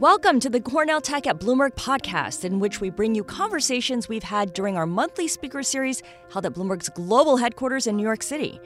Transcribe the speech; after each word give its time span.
Welcome 0.00 0.38
to 0.40 0.48
the 0.48 0.60
Cornell 0.60 1.00
Tech 1.00 1.26
at 1.26 1.40
Bloomberg 1.40 1.74
podcast, 1.74 2.44
in 2.44 2.60
which 2.60 2.80
we 2.80 2.88
bring 2.88 3.16
you 3.16 3.24
conversations 3.24 4.08
we've 4.08 4.22
had 4.22 4.52
during 4.52 4.76
our 4.76 4.86
monthly 4.86 5.26
speaker 5.26 5.64
series 5.64 6.04
held 6.30 6.46
at 6.46 6.54
Bloomberg's 6.54 6.88
global 6.90 7.36
headquarters 7.36 7.88
in 7.88 7.96
New 7.96 8.04
York 8.04 8.22
City. 8.22 8.60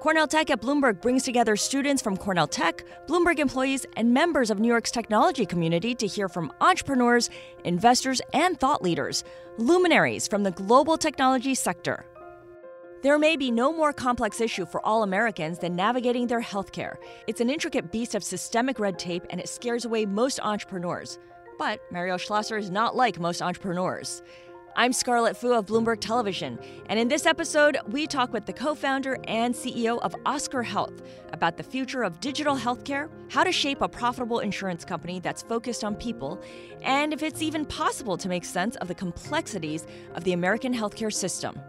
Cornell 0.00 0.26
Tech 0.26 0.50
at 0.50 0.60
Bloomberg 0.60 1.00
brings 1.00 1.22
together 1.22 1.54
students 1.54 2.02
from 2.02 2.16
Cornell 2.16 2.48
Tech, 2.48 2.84
Bloomberg 3.06 3.38
employees, 3.38 3.86
and 3.96 4.12
members 4.12 4.50
of 4.50 4.58
New 4.58 4.66
York's 4.66 4.90
technology 4.90 5.46
community 5.46 5.94
to 5.94 6.08
hear 6.08 6.28
from 6.28 6.52
entrepreneurs, 6.60 7.30
investors, 7.62 8.20
and 8.32 8.58
thought 8.58 8.82
leaders, 8.82 9.22
luminaries 9.58 10.26
from 10.26 10.42
the 10.42 10.50
global 10.50 10.98
technology 10.98 11.54
sector. 11.54 12.04
There 13.04 13.18
may 13.18 13.36
be 13.36 13.50
no 13.50 13.70
more 13.70 13.92
complex 13.92 14.40
issue 14.40 14.64
for 14.64 14.80
all 14.80 15.02
Americans 15.02 15.58
than 15.58 15.76
navigating 15.76 16.26
their 16.26 16.40
healthcare. 16.40 16.96
It's 17.26 17.42
an 17.42 17.50
intricate 17.50 17.92
beast 17.92 18.14
of 18.14 18.24
systemic 18.24 18.78
red 18.78 18.98
tape 18.98 19.26
and 19.28 19.38
it 19.38 19.46
scares 19.50 19.84
away 19.84 20.06
most 20.06 20.40
entrepreneurs. 20.40 21.18
But 21.58 21.82
Mario 21.92 22.16
Schlosser 22.16 22.56
is 22.56 22.70
not 22.70 22.96
like 22.96 23.20
most 23.20 23.42
entrepreneurs. 23.42 24.22
I'm 24.74 24.94
Scarlet 24.94 25.36
Fu 25.36 25.52
of 25.52 25.66
Bloomberg 25.66 26.00
Television, 26.00 26.58
and 26.86 26.98
in 26.98 27.06
this 27.06 27.26
episode, 27.26 27.76
we 27.88 28.06
talk 28.06 28.32
with 28.32 28.46
the 28.46 28.54
co 28.54 28.74
founder 28.74 29.18
and 29.28 29.54
CEO 29.54 30.00
of 30.00 30.16
Oscar 30.24 30.62
Health 30.62 31.02
about 31.34 31.58
the 31.58 31.62
future 31.62 32.04
of 32.04 32.20
digital 32.20 32.56
healthcare, 32.56 33.10
how 33.28 33.44
to 33.44 33.52
shape 33.52 33.82
a 33.82 33.88
profitable 33.88 34.40
insurance 34.40 34.82
company 34.82 35.20
that's 35.20 35.42
focused 35.42 35.84
on 35.84 35.94
people, 35.94 36.42
and 36.80 37.12
if 37.12 37.22
it's 37.22 37.42
even 37.42 37.66
possible 37.66 38.16
to 38.16 38.30
make 38.30 38.46
sense 38.46 38.76
of 38.76 38.88
the 38.88 38.94
complexities 38.94 39.86
of 40.14 40.24
the 40.24 40.32
American 40.32 40.74
healthcare 40.74 41.12
system. 41.12 41.60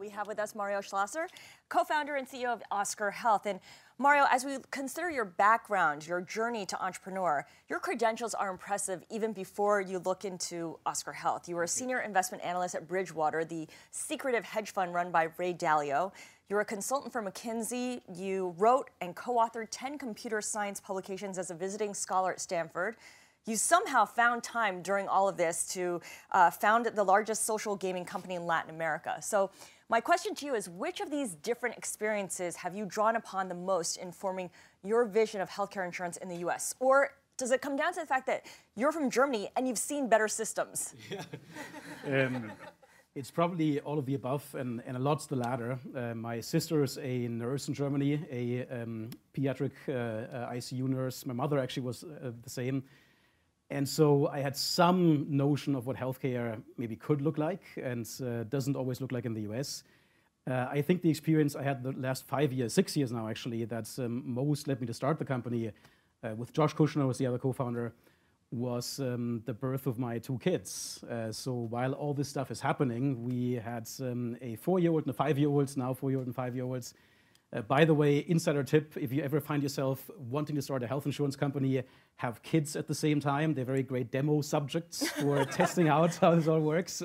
We 0.00 0.08
have 0.08 0.26
with 0.26 0.38
us 0.38 0.54
Mario 0.54 0.80
Schlosser, 0.80 1.28
co 1.68 1.84
founder 1.84 2.16
and 2.16 2.26
CEO 2.26 2.46
of 2.46 2.62
Oscar 2.70 3.10
Health. 3.10 3.44
And 3.44 3.60
Mario, 3.98 4.24
as 4.30 4.46
we 4.46 4.56
consider 4.70 5.10
your 5.10 5.26
background, 5.26 6.06
your 6.06 6.22
journey 6.22 6.64
to 6.64 6.82
entrepreneur, 6.82 7.44
your 7.68 7.80
credentials 7.80 8.32
are 8.32 8.50
impressive 8.50 9.04
even 9.10 9.34
before 9.34 9.82
you 9.82 9.98
look 9.98 10.24
into 10.24 10.78
Oscar 10.86 11.12
Health. 11.12 11.50
You 11.50 11.56
were 11.56 11.64
a 11.64 11.68
senior 11.68 12.00
investment 12.00 12.42
analyst 12.42 12.74
at 12.74 12.88
Bridgewater, 12.88 13.44
the 13.44 13.68
secretive 13.90 14.42
hedge 14.42 14.70
fund 14.70 14.94
run 14.94 15.10
by 15.10 15.28
Ray 15.36 15.52
Dalio. 15.52 16.12
You're 16.48 16.60
a 16.60 16.64
consultant 16.64 17.12
for 17.12 17.22
McKinsey. 17.22 18.00
You 18.16 18.54
wrote 18.56 18.88
and 19.02 19.14
co 19.14 19.34
authored 19.34 19.68
10 19.70 19.98
computer 19.98 20.40
science 20.40 20.80
publications 20.80 21.36
as 21.36 21.50
a 21.50 21.54
visiting 21.54 21.92
scholar 21.92 22.32
at 22.32 22.40
Stanford 22.40 22.96
you 23.46 23.56
somehow 23.56 24.04
found 24.04 24.42
time 24.42 24.82
during 24.82 25.08
all 25.08 25.28
of 25.28 25.36
this 25.36 25.66
to 25.72 26.00
uh, 26.32 26.50
found 26.50 26.86
the 26.86 27.02
largest 27.02 27.46
social 27.46 27.74
gaming 27.74 28.04
company 28.04 28.34
in 28.34 28.46
Latin 28.46 28.70
America. 28.74 29.16
So 29.22 29.50
my 29.90 30.00
question 30.00 30.36
to 30.36 30.46
you 30.46 30.54
is 30.54 30.68
which 30.68 31.00
of 31.00 31.10
these 31.10 31.34
different 31.34 31.76
experiences 31.76 32.54
have 32.54 32.76
you 32.76 32.86
drawn 32.86 33.16
upon 33.16 33.48
the 33.48 33.56
most 33.56 33.96
in 33.96 34.12
forming 34.12 34.48
your 34.84 35.04
vision 35.04 35.40
of 35.40 35.50
healthcare 35.50 35.84
insurance 35.84 36.16
in 36.18 36.28
the 36.28 36.36
US? 36.46 36.76
Or 36.78 37.10
does 37.36 37.50
it 37.50 37.60
come 37.60 37.76
down 37.76 37.92
to 37.94 38.00
the 38.00 38.06
fact 38.06 38.26
that 38.28 38.46
you're 38.76 38.92
from 38.92 39.10
Germany 39.10 39.50
and 39.56 39.66
you've 39.66 39.78
seen 39.78 40.08
better 40.08 40.28
systems? 40.28 40.94
Yeah. 41.10 41.24
um, 42.26 42.52
it's 43.16 43.32
probably 43.32 43.80
all 43.80 43.98
of 43.98 44.06
the 44.06 44.14
above 44.14 44.44
and, 44.54 44.80
and 44.86 44.96
a 44.96 45.00
lot's 45.00 45.26
the 45.26 45.34
latter. 45.34 45.76
Uh, 45.96 46.14
my 46.14 46.38
sister 46.38 46.84
is 46.84 46.96
a 46.98 47.26
nurse 47.26 47.66
in 47.66 47.74
Germany, 47.74 48.24
a 48.30 48.66
um, 48.68 49.10
pediatric 49.36 49.72
uh, 49.88 49.92
uh, 49.92 50.52
ICU 50.52 50.88
nurse. 50.88 51.26
My 51.26 51.34
mother 51.34 51.58
actually 51.58 51.82
was 51.82 52.04
uh, 52.04 52.30
the 52.40 52.50
same. 52.50 52.84
And 53.70 53.88
so 53.88 54.28
I 54.28 54.40
had 54.40 54.56
some 54.56 55.26
notion 55.28 55.76
of 55.76 55.86
what 55.86 55.96
healthcare 55.96 56.60
maybe 56.76 56.96
could 56.96 57.22
look 57.22 57.38
like 57.38 57.62
and 57.76 58.08
uh, 58.20 58.42
doesn't 58.44 58.74
always 58.74 59.00
look 59.00 59.12
like 59.12 59.24
in 59.24 59.34
the 59.34 59.42
US. 59.42 59.84
Uh, 60.50 60.66
I 60.70 60.82
think 60.82 61.02
the 61.02 61.10
experience 61.10 61.54
I 61.54 61.62
had 61.62 61.82
the 61.84 61.92
last 61.92 62.26
five 62.26 62.52
years, 62.52 62.72
six 62.72 62.96
years 62.96 63.12
now 63.12 63.28
actually, 63.28 63.64
that 63.66 63.88
um, 63.98 64.22
most 64.26 64.66
led 64.66 64.80
me 64.80 64.86
to 64.88 64.94
start 64.94 65.18
the 65.18 65.24
company 65.24 65.70
uh, 66.24 66.34
with 66.36 66.52
Josh 66.52 66.74
Kushner 66.74 67.06
was 67.06 67.18
the 67.18 67.26
other 67.26 67.38
co-founder, 67.38 67.92
was 68.50 68.98
um, 68.98 69.42
the 69.46 69.54
birth 69.54 69.86
of 69.86 69.98
my 69.98 70.18
two 70.18 70.38
kids. 70.38 71.04
Uh, 71.08 71.30
so 71.30 71.52
while 71.52 71.92
all 71.92 72.12
this 72.12 72.28
stuff 72.28 72.50
is 72.50 72.60
happening, 72.60 73.22
we 73.22 73.52
had 73.54 73.88
um, 74.00 74.36
a 74.42 74.56
four-year-old 74.56 75.02
and 75.02 75.10
a 75.10 75.14
five-year-old, 75.14 75.76
now 75.76 75.94
four-year-old 75.94 76.26
and 76.26 76.34
five-year-olds, 76.34 76.94
uh, 77.52 77.62
by 77.62 77.84
the 77.84 77.94
way, 77.94 78.24
insider 78.28 78.62
tip 78.62 78.96
if 78.96 79.12
you 79.12 79.22
ever 79.22 79.40
find 79.40 79.62
yourself 79.62 80.08
wanting 80.16 80.54
to 80.56 80.62
start 80.62 80.82
a 80.82 80.86
health 80.86 81.06
insurance 81.06 81.34
company, 81.34 81.82
have 82.16 82.42
kids 82.42 82.76
at 82.76 82.86
the 82.86 82.94
same 82.94 83.20
time. 83.20 83.54
They're 83.54 83.64
very 83.64 83.82
great 83.82 84.10
demo 84.12 84.40
subjects 84.40 85.08
for 85.08 85.44
testing 85.60 85.88
out 85.88 86.14
how 86.16 86.34
this 86.34 86.46
all 86.46 86.60
works. 86.60 87.02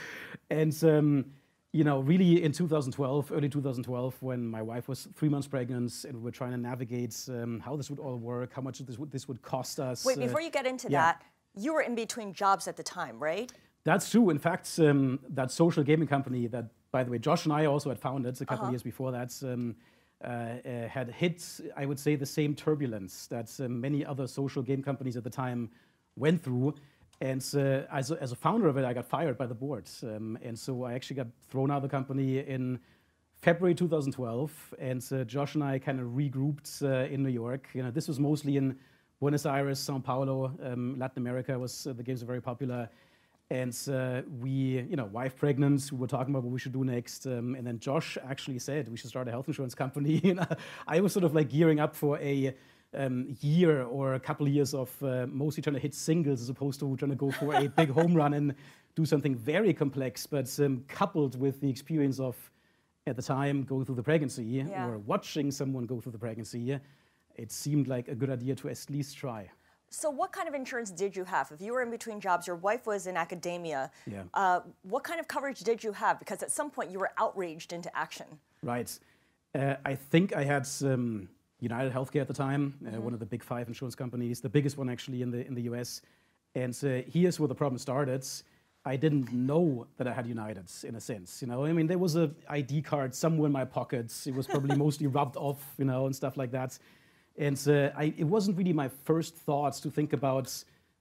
and, 0.50 0.84
um, 0.84 1.24
you 1.72 1.82
know, 1.82 2.00
really 2.00 2.44
in 2.44 2.52
2012, 2.52 3.32
early 3.32 3.48
2012, 3.48 4.16
when 4.20 4.46
my 4.46 4.62
wife 4.62 4.88
was 4.88 5.08
three 5.16 5.28
months 5.28 5.48
pregnant 5.48 5.92
and 6.04 6.16
we 6.16 6.22
were 6.22 6.30
trying 6.30 6.52
to 6.52 6.56
navigate 6.56 7.16
um, 7.28 7.58
how 7.58 7.76
this 7.76 7.90
would 7.90 7.98
all 7.98 8.16
work, 8.16 8.52
how 8.52 8.62
much 8.62 8.78
this 8.78 8.98
would, 8.98 9.10
this 9.10 9.26
would 9.26 9.42
cost 9.42 9.80
us. 9.80 10.04
Wait, 10.04 10.18
before 10.18 10.40
uh, 10.40 10.44
you 10.44 10.50
get 10.50 10.66
into 10.66 10.88
yeah. 10.88 11.02
that, 11.02 11.22
you 11.56 11.74
were 11.74 11.82
in 11.82 11.96
between 11.96 12.32
jobs 12.32 12.68
at 12.68 12.76
the 12.76 12.84
time, 12.84 13.18
right? 13.18 13.52
That's 13.84 14.10
true. 14.10 14.30
In 14.30 14.38
fact, 14.38 14.78
um, 14.78 15.18
that 15.30 15.50
social 15.50 15.82
gaming 15.82 16.08
company 16.08 16.46
that 16.48 16.70
by 16.90 17.04
the 17.04 17.10
way, 17.10 17.18
Josh 17.18 17.44
and 17.44 17.52
I 17.52 17.66
also 17.66 17.88
had 17.88 17.98
founded 17.98 18.40
a 18.40 18.46
couple 18.46 18.64
uh-huh. 18.64 18.72
years 18.72 18.82
before 18.82 19.12
that. 19.12 19.34
Um, 19.42 19.76
uh, 20.24 20.26
uh, 20.66 20.88
had 20.88 21.10
hit, 21.10 21.44
I 21.76 21.86
would 21.86 21.98
say, 21.98 22.16
the 22.16 22.26
same 22.26 22.52
turbulence 22.56 23.28
that 23.28 23.54
uh, 23.60 23.68
many 23.68 24.04
other 24.04 24.26
social 24.26 24.62
game 24.62 24.82
companies 24.82 25.16
at 25.16 25.22
the 25.22 25.30
time 25.30 25.70
went 26.16 26.42
through. 26.42 26.74
And 27.20 27.44
uh, 27.54 27.82
as, 27.92 28.10
a, 28.10 28.20
as, 28.20 28.32
a, 28.32 28.36
founder 28.36 28.66
of 28.66 28.76
it, 28.76 28.84
I 28.84 28.92
got 28.92 29.06
fired 29.06 29.38
by 29.38 29.46
the 29.46 29.54
board. 29.54 29.88
Um, 30.02 30.36
and 30.42 30.58
so 30.58 30.82
I 30.82 30.94
actually 30.94 31.16
got 31.16 31.28
thrown 31.48 31.70
out 31.70 31.76
of 31.76 31.82
the 31.84 31.88
company 31.88 32.38
in 32.38 32.80
February 33.42 33.76
2012. 33.76 34.74
And 34.80 35.04
uh, 35.12 35.22
Josh 35.22 35.54
and 35.54 35.62
I 35.62 35.78
kind 35.78 36.00
of 36.00 36.08
regrouped 36.08 36.82
uh, 36.82 37.12
in 37.12 37.22
New 37.22 37.30
York. 37.30 37.68
You 37.72 37.84
know, 37.84 37.92
this 37.92 38.08
was 38.08 38.18
mostly 38.18 38.56
in 38.56 38.76
Buenos 39.20 39.46
Aires, 39.46 39.78
Sao 39.78 40.00
Paulo, 40.00 40.52
um, 40.64 40.98
Latin 40.98 41.22
America. 41.22 41.56
Was 41.56 41.84
the 41.84 42.02
games 42.02 42.22
were 42.22 42.26
very 42.26 42.42
popular. 42.42 42.88
And 43.50 43.76
uh, 43.90 44.22
we, 44.40 44.50
you 44.50 44.96
know, 44.96 45.06
wife 45.06 45.34
pregnant, 45.36 45.90
we 45.90 45.98
were 45.98 46.06
talking 46.06 46.34
about 46.34 46.42
what 46.42 46.52
we 46.52 46.58
should 46.58 46.72
do 46.72 46.84
next. 46.84 47.26
Um, 47.26 47.54
and 47.54 47.66
then 47.66 47.78
Josh 47.78 48.18
actually 48.28 48.58
said 48.58 48.88
we 48.90 48.98
should 48.98 49.08
start 49.08 49.26
a 49.26 49.30
health 49.30 49.48
insurance 49.48 49.74
company. 49.74 50.20
you 50.24 50.34
know, 50.34 50.46
I 50.86 51.00
was 51.00 51.12
sort 51.12 51.24
of 51.24 51.34
like 51.34 51.48
gearing 51.48 51.80
up 51.80 51.96
for 51.96 52.18
a 52.18 52.54
um, 52.94 53.36
year 53.40 53.82
or 53.84 54.14
a 54.14 54.20
couple 54.20 54.46
of 54.46 54.52
years 54.52 54.74
of 54.74 54.90
uh, 55.02 55.26
mostly 55.28 55.62
trying 55.62 55.74
to 55.74 55.80
hit 55.80 55.94
singles 55.94 56.42
as 56.42 56.48
opposed 56.48 56.80
to 56.80 56.96
trying 56.96 57.10
to 57.10 57.16
go 57.16 57.30
for 57.30 57.54
a 57.54 57.68
big 57.68 57.90
home 57.90 58.14
run 58.14 58.34
and 58.34 58.54
do 58.94 59.06
something 59.06 59.34
very 59.34 59.72
complex, 59.72 60.26
but 60.26 60.48
um, 60.60 60.84
coupled 60.88 61.38
with 61.38 61.60
the 61.60 61.70
experience 61.70 62.18
of, 62.18 62.36
at 63.06 63.16
the 63.16 63.22
time, 63.22 63.62
going 63.62 63.84
through 63.84 63.94
the 63.94 64.02
pregnancy 64.02 64.44
yeah. 64.44 64.86
or 64.86 64.98
watching 64.98 65.50
someone 65.50 65.86
go 65.86 66.00
through 66.00 66.12
the 66.12 66.18
pregnancy, 66.18 66.78
it 67.36 67.52
seemed 67.52 67.86
like 67.86 68.08
a 68.08 68.14
good 68.14 68.28
idea 68.28 68.54
to 68.56 68.68
at 68.68 68.84
least 68.90 69.16
try. 69.16 69.48
So, 69.90 70.10
what 70.10 70.32
kind 70.32 70.48
of 70.48 70.54
insurance 70.54 70.90
did 70.90 71.16
you 71.16 71.24
have? 71.24 71.50
If 71.50 71.60
you 71.60 71.72
were 71.72 71.82
in 71.82 71.90
between 71.90 72.20
jobs, 72.20 72.46
your 72.46 72.56
wife 72.56 72.86
was 72.86 73.06
in 73.06 73.16
academia. 73.16 73.90
Yeah. 74.06 74.22
Uh, 74.34 74.60
what 74.82 75.02
kind 75.04 75.18
of 75.18 75.28
coverage 75.28 75.60
did 75.60 75.82
you 75.82 75.92
have? 75.92 76.18
Because 76.18 76.42
at 76.42 76.50
some 76.50 76.70
point 76.70 76.90
you 76.90 76.98
were 76.98 77.10
outraged 77.16 77.72
into 77.72 77.94
action. 77.96 78.26
Right. 78.62 78.98
Uh, 79.54 79.76
I 79.84 79.94
think 79.94 80.36
I 80.36 80.44
had 80.44 80.68
um, 80.82 81.28
United 81.60 81.92
Healthcare 81.92 82.20
at 82.20 82.28
the 82.28 82.34
time, 82.34 82.74
uh, 82.86 82.90
mm-hmm. 82.90 83.02
one 83.02 83.14
of 83.14 83.20
the 83.20 83.26
big 83.26 83.42
five 83.42 83.66
insurance 83.66 83.94
companies, 83.94 84.40
the 84.40 84.48
biggest 84.48 84.76
one 84.76 84.90
actually 84.90 85.22
in 85.22 85.30
the 85.30 85.46
in 85.46 85.54
the 85.54 85.62
US. 85.62 86.02
And 86.54 86.78
uh, 86.84 87.02
here's 87.10 87.40
where 87.40 87.48
the 87.48 87.54
problem 87.54 87.78
started. 87.78 88.26
I 88.84 88.96
didn't 88.96 89.32
know 89.32 89.86
that 89.96 90.06
I 90.06 90.12
had 90.12 90.26
United 90.26 90.70
in 90.84 90.94
a 90.94 91.00
sense. 91.00 91.42
You 91.42 91.48
know, 91.48 91.64
I 91.64 91.72
mean, 91.72 91.86
there 91.86 91.98
was 91.98 92.16
a 92.16 92.30
ID 92.48 92.82
card 92.82 93.14
somewhere 93.14 93.46
in 93.46 93.52
my 93.52 93.64
pockets. 93.64 94.26
It 94.26 94.34
was 94.34 94.46
probably 94.46 94.76
mostly 94.86 95.06
rubbed 95.06 95.36
off, 95.36 95.62
you 95.78 95.84
know, 95.84 96.06
and 96.06 96.14
stuff 96.14 96.36
like 96.36 96.52
that. 96.52 96.78
And 97.38 97.56
uh, 97.68 97.90
I, 97.96 98.12
it 98.18 98.24
wasn't 98.24 98.58
really 98.58 98.72
my 98.72 98.88
first 98.88 99.36
thoughts 99.36 99.80
to 99.80 99.90
think 99.90 100.12
about 100.12 100.52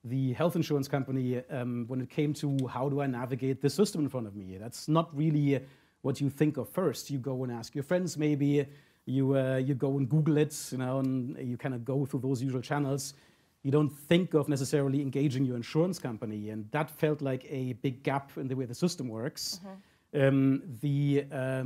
the 0.03 0.34
health 0.34 0.56
insurance 0.56 0.88
company 0.88 1.42
um, 1.50 1.86
when 1.88 2.00
it 2.00 2.09
came 2.09 2.34
to 2.36 2.68
how 2.68 2.88
do 2.90 3.02
I 3.02 3.08
navigate 3.08 3.62
the 3.62 3.70
system 3.70 4.02
in 4.02 4.09
front 4.09 4.28
of 4.28 4.36
me. 4.36 4.58
That's 4.58 4.88
not 4.88 5.16
really 5.18 5.60
what 6.04 6.22
you 6.22 6.30
think 6.30 6.57
of 6.57 6.69
first. 6.69 7.10
You 7.10 7.18
go 7.18 7.44
and 7.44 7.51
ask 7.51 7.74
your 7.75 7.84
friends, 7.84 8.18
maybe 8.18 8.68
you 9.06 9.36
uh, 9.36 9.57
you 9.57 9.74
go 9.74 9.98
and 9.98 10.07
Google 10.07 10.38
it, 10.38 10.56
you 10.72 10.78
know, 10.78 11.00
and 11.00 11.36
you 11.39 11.57
kind 11.57 11.74
of 11.74 11.84
go 11.84 12.06
through 12.06 12.19
those 12.19 12.42
usual 12.42 12.62
channels. 12.62 13.16
You 13.63 13.72
don't 13.72 13.89
think 13.89 14.34
of 14.34 14.48
necessarily 14.48 15.01
engaging 15.01 15.44
your 15.44 15.56
insurance 15.56 15.98
company, 15.98 16.51
and 16.51 16.69
that 16.72 16.89
felt 16.89 17.22
like 17.22 17.45
a 17.50 17.74
big 17.74 18.04
gap 18.04 18.31
in 18.38 18.48
the 18.48 18.56
way 18.56 18.66
the 18.66 18.75
system 18.75 19.07
works. 19.07 19.60
Mm-hmm. 19.60 20.28
Um, 20.28 20.62
the 20.81 21.25
uh, 21.31 21.63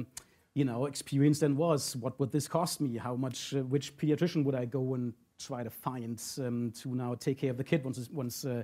you 0.53 0.65
know, 0.65 0.85
experience 0.85 1.39
then 1.39 1.55
was 1.55 1.95
what 1.95 2.19
would 2.19 2.31
this 2.31 2.47
cost 2.47 2.81
me? 2.81 2.97
How 2.97 3.15
much, 3.15 3.55
uh, 3.55 3.59
which 3.63 3.95
pediatrician 3.97 4.43
would 4.43 4.55
I 4.55 4.65
go 4.65 4.95
and 4.95 5.13
try 5.39 5.63
to 5.63 5.69
find 5.69 6.21
um, 6.39 6.71
to 6.81 6.93
now 6.93 7.15
take 7.15 7.37
care 7.39 7.51
of 7.51 7.57
the 7.57 7.63
kid 7.63 7.83
once, 7.83 8.09
once 8.11 8.45
uh, 8.45 8.63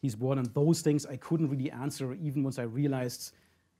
he's 0.00 0.14
born? 0.14 0.38
And 0.38 0.46
those 0.54 0.80
things 0.80 1.06
I 1.06 1.16
couldn't 1.16 1.48
really 1.50 1.70
answer 1.70 2.14
even 2.14 2.44
once 2.44 2.58
I 2.58 2.62
realized 2.62 3.32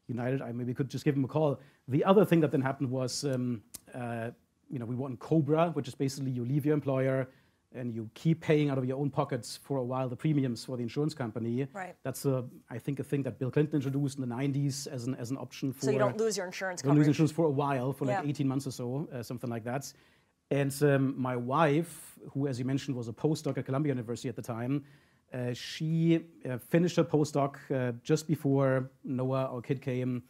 United, 0.09 0.43
I 0.43 0.53
maybe 0.53 0.75
could 0.75 0.89
just 0.89 1.05
give 1.05 1.15
him 1.15 1.25
a 1.25 1.29
call. 1.29 1.61
The 1.89 2.05
other 2.05 2.25
thing 2.25 2.41
that 2.41 2.51
then 2.51 2.61
happened 2.61 2.91
was, 2.91 3.25
um, 3.25 3.63
uh, 3.95 4.31
you 4.69 4.79
know, 4.79 4.85
we 4.85 4.97
won 4.97 5.17
Cobra, 5.17 5.71
which 5.71 5.89
is 5.89 5.95
basically 5.95 6.31
you 6.31 6.45
leave 6.45 6.67
your 6.67 6.75
employer, 6.75 7.29
and 7.75 7.93
you 7.93 8.09
keep 8.15 8.41
paying 8.41 8.71
out 8.71 8.79
of 8.79 8.85
your 8.85 8.99
own 8.99 9.11
pockets 9.11 9.59
for 9.63 9.79
a 9.79 9.85
while 9.85 10.09
the 10.09 10.17
premiums 10.17 10.65
for 10.65 10.77
the 10.77 10.83
insurance 10.83 11.15
company. 11.15 11.67
Right. 11.73 11.95
That's 12.03 12.25
a, 12.25 12.45
I 12.71 12.79
think, 12.79 13.01
a 13.01 13.05
thing 13.05 13.23
that 13.25 13.39
Bill 13.39 13.51
Clinton 13.51 13.77
introduced 13.77 14.19
in 14.19 14.29
the 14.29 14.35
90s 14.35 14.87
as 14.87 15.07
an, 15.07 15.15
as 15.17 15.31
an 15.31 15.39
option 15.39 15.73
for. 15.73 15.87
So 15.87 15.91
you 15.91 15.99
don't 15.99 16.17
lose 16.17 16.37
your 16.37 16.47
insurance 16.47 16.83
coverage. 16.83 16.95
Don't 16.95 16.99
lose 16.99 17.09
insurance 17.09 17.33
for 17.33 17.47
a 17.47 17.51
while, 17.51 17.93
for 17.93 18.07
yeah. 18.07 18.21
like 18.21 18.29
18 18.29 18.47
months 18.47 18.67
or 18.67 18.71
so, 18.71 19.09
uh, 19.13 19.23
something 19.23 19.51
like 19.51 19.65
that. 19.65 19.93
And 20.51 20.75
um, 20.83 21.21
my 21.21 21.37
wife, 21.37 22.19
who, 22.33 22.47
as 22.47 22.59
you 22.59 22.65
mentioned, 22.65 22.97
was 22.97 23.09
a 23.09 23.13
postdoc 23.13 23.59
at 23.59 23.67
Columbia 23.67 23.91
University 23.91 24.29
at 24.29 24.37
the 24.37 24.43
time, 24.43 24.85
uh, 25.33 25.53
she 25.53 26.21
uh, 26.49 26.59
finished 26.59 26.97
her 26.97 27.05
postdoc 27.05 27.57
uh, 27.75 27.93
just 28.05 28.29
before 28.29 28.91
Noah, 29.03 29.47
our 29.53 29.61
kid, 29.61 29.83
came, 29.83 30.23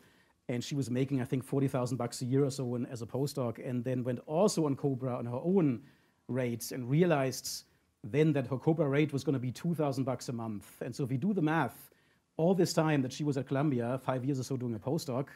and 0.49 0.62
she 0.64 0.75
was 0.75 0.91
making, 0.91 1.20
I 1.20 1.25
think, 1.25 1.44
40,000 1.44 1.96
bucks 1.96 2.23
a 2.23 2.25
year 2.25 2.44
or 2.44 2.50
so 2.50 2.75
in, 2.76 2.87
as 2.87 3.02
a 3.02 3.06
postdoc, 3.06 3.67
and 3.67 3.85
then 3.85 4.02
went 4.02 4.20
also 4.26 4.64
on 4.67 4.76
Cobra 4.76 5.17
on 5.19 5.26
her 5.26 5.41
own 5.43 5.82
rates 6.29 6.73
and 6.73 6.88
realized 6.88 7.65
then 8.03 8.32
that 8.32 8.47
her 8.47 8.59
Cobra 8.59 8.88
rate 8.88 9.12
was 9.12 9.25
going 9.25 9.35
to 9.35 9.38
be 9.38 9.50
2,000 9.50 10.05
bucks 10.05 10.29
a 10.29 10.32
month. 10.32 10.82
And 10.82 10.94
so 10.94 11.05
if 11.05 11.11
you 11.11 11.19
do 11.19 11.32
the 11.32 11.43
math, 11.43 11.91
all 12.37 12.55
this 12.55 12.73
time 12.73 13.00
that 13.03 13.12
she 13.12 13.25
was 13.25 13.37
at 13.37 13.47
Columbia, 13.47 14.00
five 14.05 14.25
years 14.25 14.38
or 14.38 14.43
so 14.43 14.56
doing 14.56 14.75
a 14.75 14.79
postdoc, 14.79 15.29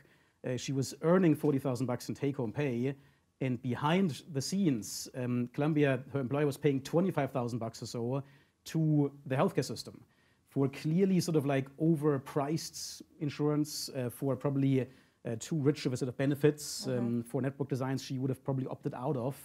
uh, 0.46 0.56
she 0.56 0.72
was 0.72 0.94
earning 1.02 1.34
40,000 1.34 1.86
bucks 1.86 2.08
in 2.08 2.14
take-home 2.14 2.52
pay, 2.52 2.94
and 3.40 3.60
behind 3.62 4.22
the 4.32 4.42
scenes, 4.42 5.08
um, 5.16 5.48
Columbia, 5.52 6.00
her 6.12 6.20
employer 6.20 6.46
was 6.46 6.56
paying 6.56 6.80
25,000 6.80 7.58
bucks 7.58 7.82
or 7.82 7.86
so 7.86 8.22
to 8.64 9.12
the 9.26 9.36
healthcare 9.36 9.64
system 9.64 10.02
for 10.48 10.68
clearly 10.68 11.20
sort 11.20 11.36
of 11.36 11.46
like 11.46 11.68
overpriced 11.78 13.02
insurance, 13.20 13.90
uh, 13.90 14.10
for 14.10 14.34
probably 14.34 14.86
uh, 15.26 15.36
too 15.38 15.56
rich 15.56 15.86
of 15.86 15.92
a 15.92 15.96
set 15.96 16.08
of 16.08 16.16
benefits, 16.16 16.86
mm-hmm. 16.86 16.98
um, 16.98 17.22
for 17.22 17.40
network 17.40 17.68
designs 17.68 18.02
she 18.02 18.18
would 18.18 18.30
have 18.30 18.42
probably 18.42 18.66
opted 18.66 18.94
out 18.94 19.16
of. 19.16 19.36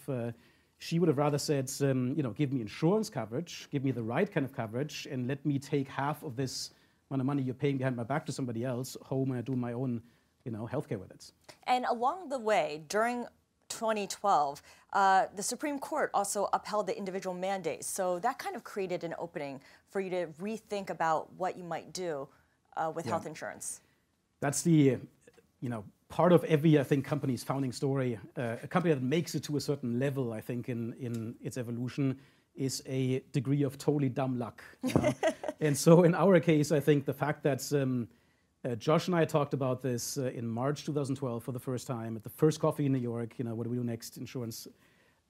She 0.83 0.99
would 0.99 1.07
have 1.07 1.17
rather 1.17 1.37
said, 1.37 1.71
um, 1.79 2.13
you 2.17 2.23
know, 2.23 2.31
give 2.31 2.51
me 2.51 2.59
insurance 2.59 3.09
coverage, 3.09 3.69
give 3.71 3.85
me 3.85 3.91
the 3.91 4.03
right 4.03 4.29
kind 4.29 4.45
of 4.45 4.51
coverage, 4.51 5.07
and 5.09 5.29
let 5.29 5.45
me 5.45 5.57
take 5.57 5.87
half 5.87 6.23
of 6.23 6.35
this 6.35 6.71
amount 7.09 7.21
of 7.21 7.25
money 7.25 7.41
you're 7.41 7.55
paying 7.55 7.77
behind 7.77 7.95
my 7.95 8.03
back 8.03 8.25
to 8.25 8.33
somebody 8.33 8.65
else 8.65 8.97
home 9.01 9.31
and 9.31 9.39
I 9.39 9.41
do 9.41 9.55
my 9.55 9.71
own, 9.71 10.01
you 10.43 10.51
know, 10.51 10.67
healthcare 10.69 10.99
with 10.99 11.09
it. 11.11 11.31
And 11.67 11.85
along 11.85 12.27
the 12.27 12.37
way, 12.37 12.83
during 12.89 13.25
2012, 13.69 14.61
uh, 14.91 15.27
the 15.33 15.41
Supreme 15.41 15.79
Court 15.79 16.11
also 16.13 16.49
upheld 16.51 16.87
the 16.87 16.97
individual 16.97 17.33
mandates. 17.33 17.87
So 17.87 18.19
that 18.19 18.37
kind 18.37 18.53
of 18.53 18.65
created 18.65 19.05
an 19.05 19.15
opening 19.17 19.61
for 19.89 20.01
you 20.01 20.09
to 20.09 20.27
rethink 20.41 20.89
about 20.89 21.31
what 21.37 21.57
you 21.57 21.63
might 21.63 21.93
do 21.93 22.27
uh, 22.75 22.91
with 22.93 23.05
yeah. 23.05 23.11
health 23.11 23.25
insurance. 23.25 23.79
That's 24.41 24.63
the, 24.63 24.97
you 25.61 25.69
know, 25.69 25.85
part 26.09 26.31
of 26.31 26.43
every, 26.45 26.79
I 26.79 26.83
think, 26.83 27.05
company's 27.05 27.43
founding 27.43 27.71
story. 27.71 28.19
Uh, 28.37 28.57
a 28.63 28.67
company 28.67 28.93
that 28.93 29.03
makes 29.03 29.35
it 29.35 29.43
to 29.45 29.57
a 29.57 29.61
certain 29.61 29.99
level, 29.99 30.33
I 30.33 30.41
think, 30.41 30.69
in, 30.69 30.93
in 30.99 31.35
its 31.41 31.57
evolution 31.57 32.19
is 32.55 32.83
a 32.85 33.23
degree 33.31 33.63
of 33.63 33.77
totally 33.77 34.09
dumb 34.09 34.37
luck. 34.37 34.63
And 35.59 35.77
so 35.77 36.03
in 36.03 36.13
our 36.13 36.41
case, 36.41 36.73
I 36.73 36.81
think 36.81 37.05
the 37.05 37.13
fact 37.13 37.41
that 37.43 37.71
um, 37.71 38.09
uh, 38.65 38.75
Josh 38.75 39.07
and 39.07 39.15
I 39.15 39.23
talked 39.23 39.53
about 39.53 39.81
this 39.81 40.17
uh, 40.17 40.23
in 40.23 40.45
March 40.45 40.83
2012 40.83 41.41
for 41.41 41.53
the 41.53 41.59
first 41.59 41.87
time 41.87 42.17
at 42.17 42.23
the 42.23 42.29
first 42.29 42.59
coffee 42.59 42.85
in 42.85 42.91
New 42.91 42.99
York. 42.99 43.39
You 43.39 43.45
know, 43.45 43.55
what 43.55 43.63
do 43.63 43.69
we 43.69 43.77
do 43.77 43.83
next? 43.83 44.17
Insurance. 44.17 44.67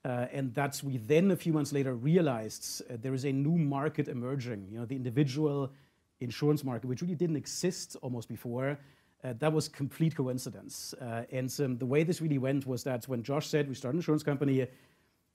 And 0.03 0.53
that 0.55 0.81
we 0.83 0.97
then 0.97 1.29
a 1.29 1.35
few 1.35 1.53
months 1.53 1.71
later 1.71 1.93
realized 1.93 2.81
there 3.01 3.13
is 3.13 3.25
a 3.25 3.31
new 3.31 3.57
market 3.57 4.07
emerging. 4.07 4.67
You 4.71 4.79
know, 4.79 4.85
the 4.85 4.95
individual 4.95 5.71
insurance 6.19 6.63
market, 6.63 6.87
which 6.87 7.01
really 7.03 7.15
didn't 7.15 7.35
exist 7.35 7.95
almost 8.01 8.27
before. 8.27 8.79
Uh, 9.23 9.33
that 9.39 9.53
was 9.53 9.69
complete 9.69 10.15
coincidence. 10.15 10.93
Uh, 11.01 11.23
and 11.31 11.53
um, 11.59 11.77
the 11.77 11.85
way 11.85 12.03
this 12.03 12.21
really 12.21 12.37
went 12.37 12.67
was 12.67 12.83
that 12.83 13.07
when 13.07 13.23
Josh 13.23 13.47
said 13.47 13.69
we 13.69 13.75
start 13.75 13.93
an 13.93 13.99
insurance 13.99 14.23
company, 14.23 14.67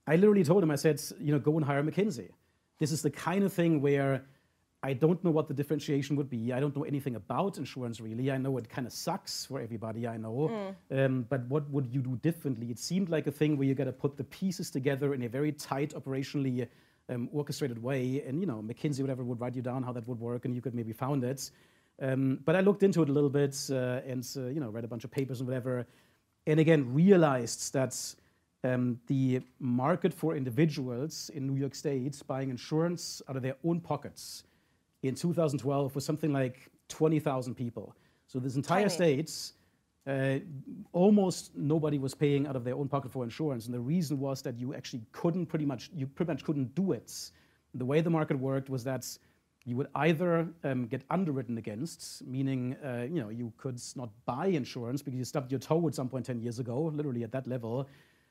I 0.07 0.17
literally 0.17 0.45
told 0.45 0.63
him, 0.63 0.71
I 0.71 0.77
said, 0.77 1.01
you 1.19 1.33
know, 1.33 1.39
go 1.39 1.57
and 1.57 1.65
hire 1.65 1.83
McKinsey. 1.83 2.31
This 2.79 2.93
is 2.93 3.03
the 3.03 3.11
kind 3.11 3.45
of 3.45 3.53
thing 3.53 3.81
where 3.81 4.25
I 4.83 4.93
don't 4.93 5.23
know 5.25 5.31
what 5.31 5.49
the 5.49 5.55
differentiation 5.55 6.15
would 6.17 6.31
be. 6.31 6.53
I 6.53 6.61
don't 6.61 6.75
know 6.77 6.85
anything 6.85 7.17
about 7.17 7.59
insurance 7.59 8.01
really. 8.01 8.31
I 8.31 8.39
know 8.39 8.57
it 8.59 8.69
kind 8.69 8.87
of 8.87 8.93
sucks 8.93 9.47
for 9.47 9.61
everybody 9.61 10.07
I 10.07 10.17
know. 10.17 10.75
Mm. 10.91 11.05
Um, 11.05 11.27
but 11.29 11.47
what 11.49 11.69
would 11.71 11.93
you 11.93 12.01
do 12.01 12.17
differently? 12.17 12.71
It 12.71 12.79
seemed 12.79 13.09
like 13.09 13.27
a 13.27 13.33
thing 13.33 13.57
where 13.57 13.67
you 13.67 13.75
got 13.75 13.85
to 13.85 13.93
put 13.93 14.17
the 14.17 14.25
pieces 14.25 14.71
together 14.71 15.15
in 15.15 15.23
a 15.25 15.29
very 15.29 15.51
tight, 15.53 15.95
operationally 15.95 16.69
um, 17.09 17.29
orchestrated 17.33 17.83
way. 17.83 18.23
And 18.27 18.41
you 18.41 18.47
know, 18.47 18.63
McKinsey, 18.63 19.01
whatever, 19.01 19.25
would 19.25 19.41
write 19.41 19.57
you 19.57 19.63
down 19.63 19.83
how 19.83 19.93
that 19.93 20.07
would 20.07 20.21
work, 20.21 20.45
and 20.45 20.55
you 20.55 20.61
could 20.61 20.75
maybe 20.75 20.93
found 20.93 21.25
it. 21.25 21.51
Um, 22.01 22.41
but 22.45 22.55
I 22.55 22.61
looked 22.61 22.83
into 22.83 23.03
it 23.03 23.09
a 23.09 23.13
little 23.13 23.31
bit 23.31 23.57
uh, 23.71 24.01
and 24.07 24.27
uh, 24.37 24.47
you 24.47 24.61
know 24.61 24.71
read 24.71 24.85
a 24.85 24.89
bunch 24.89 25.05
of 25.05 25.11
papers 25.11 25.41
and 25.41 25.49
whatever, 25.49 25.87
and 26.47 26.61
again 26.61 26.93
realized 26.95 27.73
that 27.73 28.15
um, 28.65 29.01
the 29.07 29.41
market 29.61 30.13
for 30.13 30.37
individuals 30.37 31.31
in 31.35 31.47
New 31.47 31.59
York 31.59 31.75
State 31.75 32.21
buying 32.27 32.51
insurance 32.51 33.23
out 33.29 33.37
of 33.37 33.43
their 33.43 33.57
own 33.65 33.81
pockets 33.81 34.45
in 35.03 35.15
2012 35.15 35.95
was 35.95 36.05
something 36.05 36.33
like 36.33 36.71
20,000 36.89 37.55
people. 37.55 37.95
So 38.27 38.39
this 38.39 38.57
entire 38.57 38.89
state, 38.89 39.33
uh, 40.07 40.39
almost 40.93 41.57
nobody 41.57 41.99
was 41.99 42.15
paying 42.15 42.47
out 42.47 42.57
of 42.57 42.65
their 42.65 42.75
own 42.75 42.89
pocket 42.89 43.11
for 43.11 43.25
insurance, 43.25 43.67
and 43.67 43.75
the 43.75 43.81
reason 43.81 44.19
was 44.19 44.43
that 44.43 44.59
you 44.59 44.75
actually 44.75 45.03
couldn't 45.13 45.47
pretty 45.47 45.65
much 45.65 45.91
you 45.95 46.07
pretty 46.07 46.33
much 46.33 46.45
couldn't 46.45 46.75
do 46.75 46.93
it. 46.93 47.13
The 47.75 47.85
way 47.85 48.01
the 48.01 48.11
market 48.11 48.39
worked 48.39 48.69
was 48.71 48.85
that 48.85 49.07
you 49.69 49.77
would 49.77 49.89
either 49.95 50.49
um, 50.65 50.87
get 50.87 51.03
underwritten 51.11 51.59
against, 51.59 52.27
meaning 52.27 52.75
uh, 52.85 53.07
you 53.09 53.21
know 53.21 53.29
you 53.29 53.53
could 53.59 53.79
not 53.97 54.09
buy 54.25 54.47
insurance 54.47 55.03
because 55.03 55.19
you 55.19 55.25
stubbed 55.25 55.53
your 55.53 55.61
toe 55.61 55.87
at 55.87 55.95
some 55.95 56.09
point 56.09 56.25
10 56.25 56.41
years 56.41 56.59
ago, 56.59 56.91
literally 56.95 57.23
at 57.23 57.33
that 57.33 57.47
level. 57.47 57.87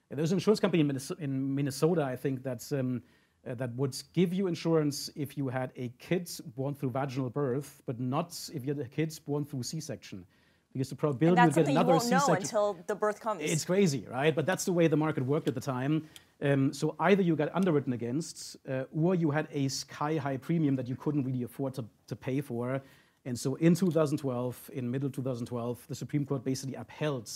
There's 0.09 0.31
an 0.31 0.37
insurance 0.37 0.59
company 0.59 0.81
in 0.81 0.87
Minnesota, 0.87 1.21
in 1.21 1.53
Minnesota 1.53 2.03
I 2.03 2.15
think, 2.15 2.41
that's 2.41 2.71
um, 2.71 3.03
uh, 3.47 3.53
that 3.55 3.73
would 3.75 3.95
give 4.13 4.33
you 4.33 4.47
insurance 4.47 5.09
if 5.15 5.37
you 5.37 5.47
had 5.47 5.71
a 5.75 5.89
kid 5.99 6.29
born 6.55 6.73
through 6.73 6.89
vaginal 6.91 7.29
birth, 7.29 7.81
but 7.85 7.99
not 7.99 8.35
if 8.53 8.65
you 8.65 8.73
had 8.73 8.83
a 8.83 8.89
kid 8.89 9.17
born 9.25 9.45
through 9.45 9.63
C-section. 9.63 10.25
Because 10.73 10.89
the 10.89 10.95
probability 10.95 11.41
you 11.41 11.51
get 11.51 11.67
another 11.69 11.99
C-section. 11.99 12.27
know 12.29 12.35
until 12.35 12.77
the 12.87 12.95
birth 12.95 13.19
comes. 13.19 13.41
It's 13.41 13.65
crazy, 13.65 14.05
right? 14.09 14.35
But 14.35 14.45
that's 14.45 14.65
the 14.65 14.73
way 14.73 14.87
the 14.87 14.97
market 14.97 15.25
worked 15.25 15.47
at 15.47 15.55
the 15.55 15.61
time. 15.61 16.07
Um, 16.41 16.71
so 16.71 16.95
either 16.99 17.23
you 17.23 17.35
got 17.35 17.49
underwritten 17.55 17.93
against, 17.93 18.57
uh, 18.69 18.83
or 18.95 19.15
you 19.15 19.31
had 19.31 19.47
a 19.51 19.67
sky-high 19.67 20.37
premium 20.37 20.75
that 20.75 20.87
you 20.87 20.95
couldn't 20.95 21.23
really 21.23 21.43
afford 21.43 21.73
to, 21.75 21.85
to 22.07 22.15
pay 22.15 22.41
for. 22.41 22.81
And 23.25 23.37
so 23.37 23.55
in 23.55 23.73
2012, 23.73 24.69
in 24.73 24.89
middle 24.89 25.09
2012, 25.09 25.85
the 25.87 25.95
Supreme 25.95 26.25
Court 26.25 26.43
basically 26.43 26.75
upheld 26.75 27.29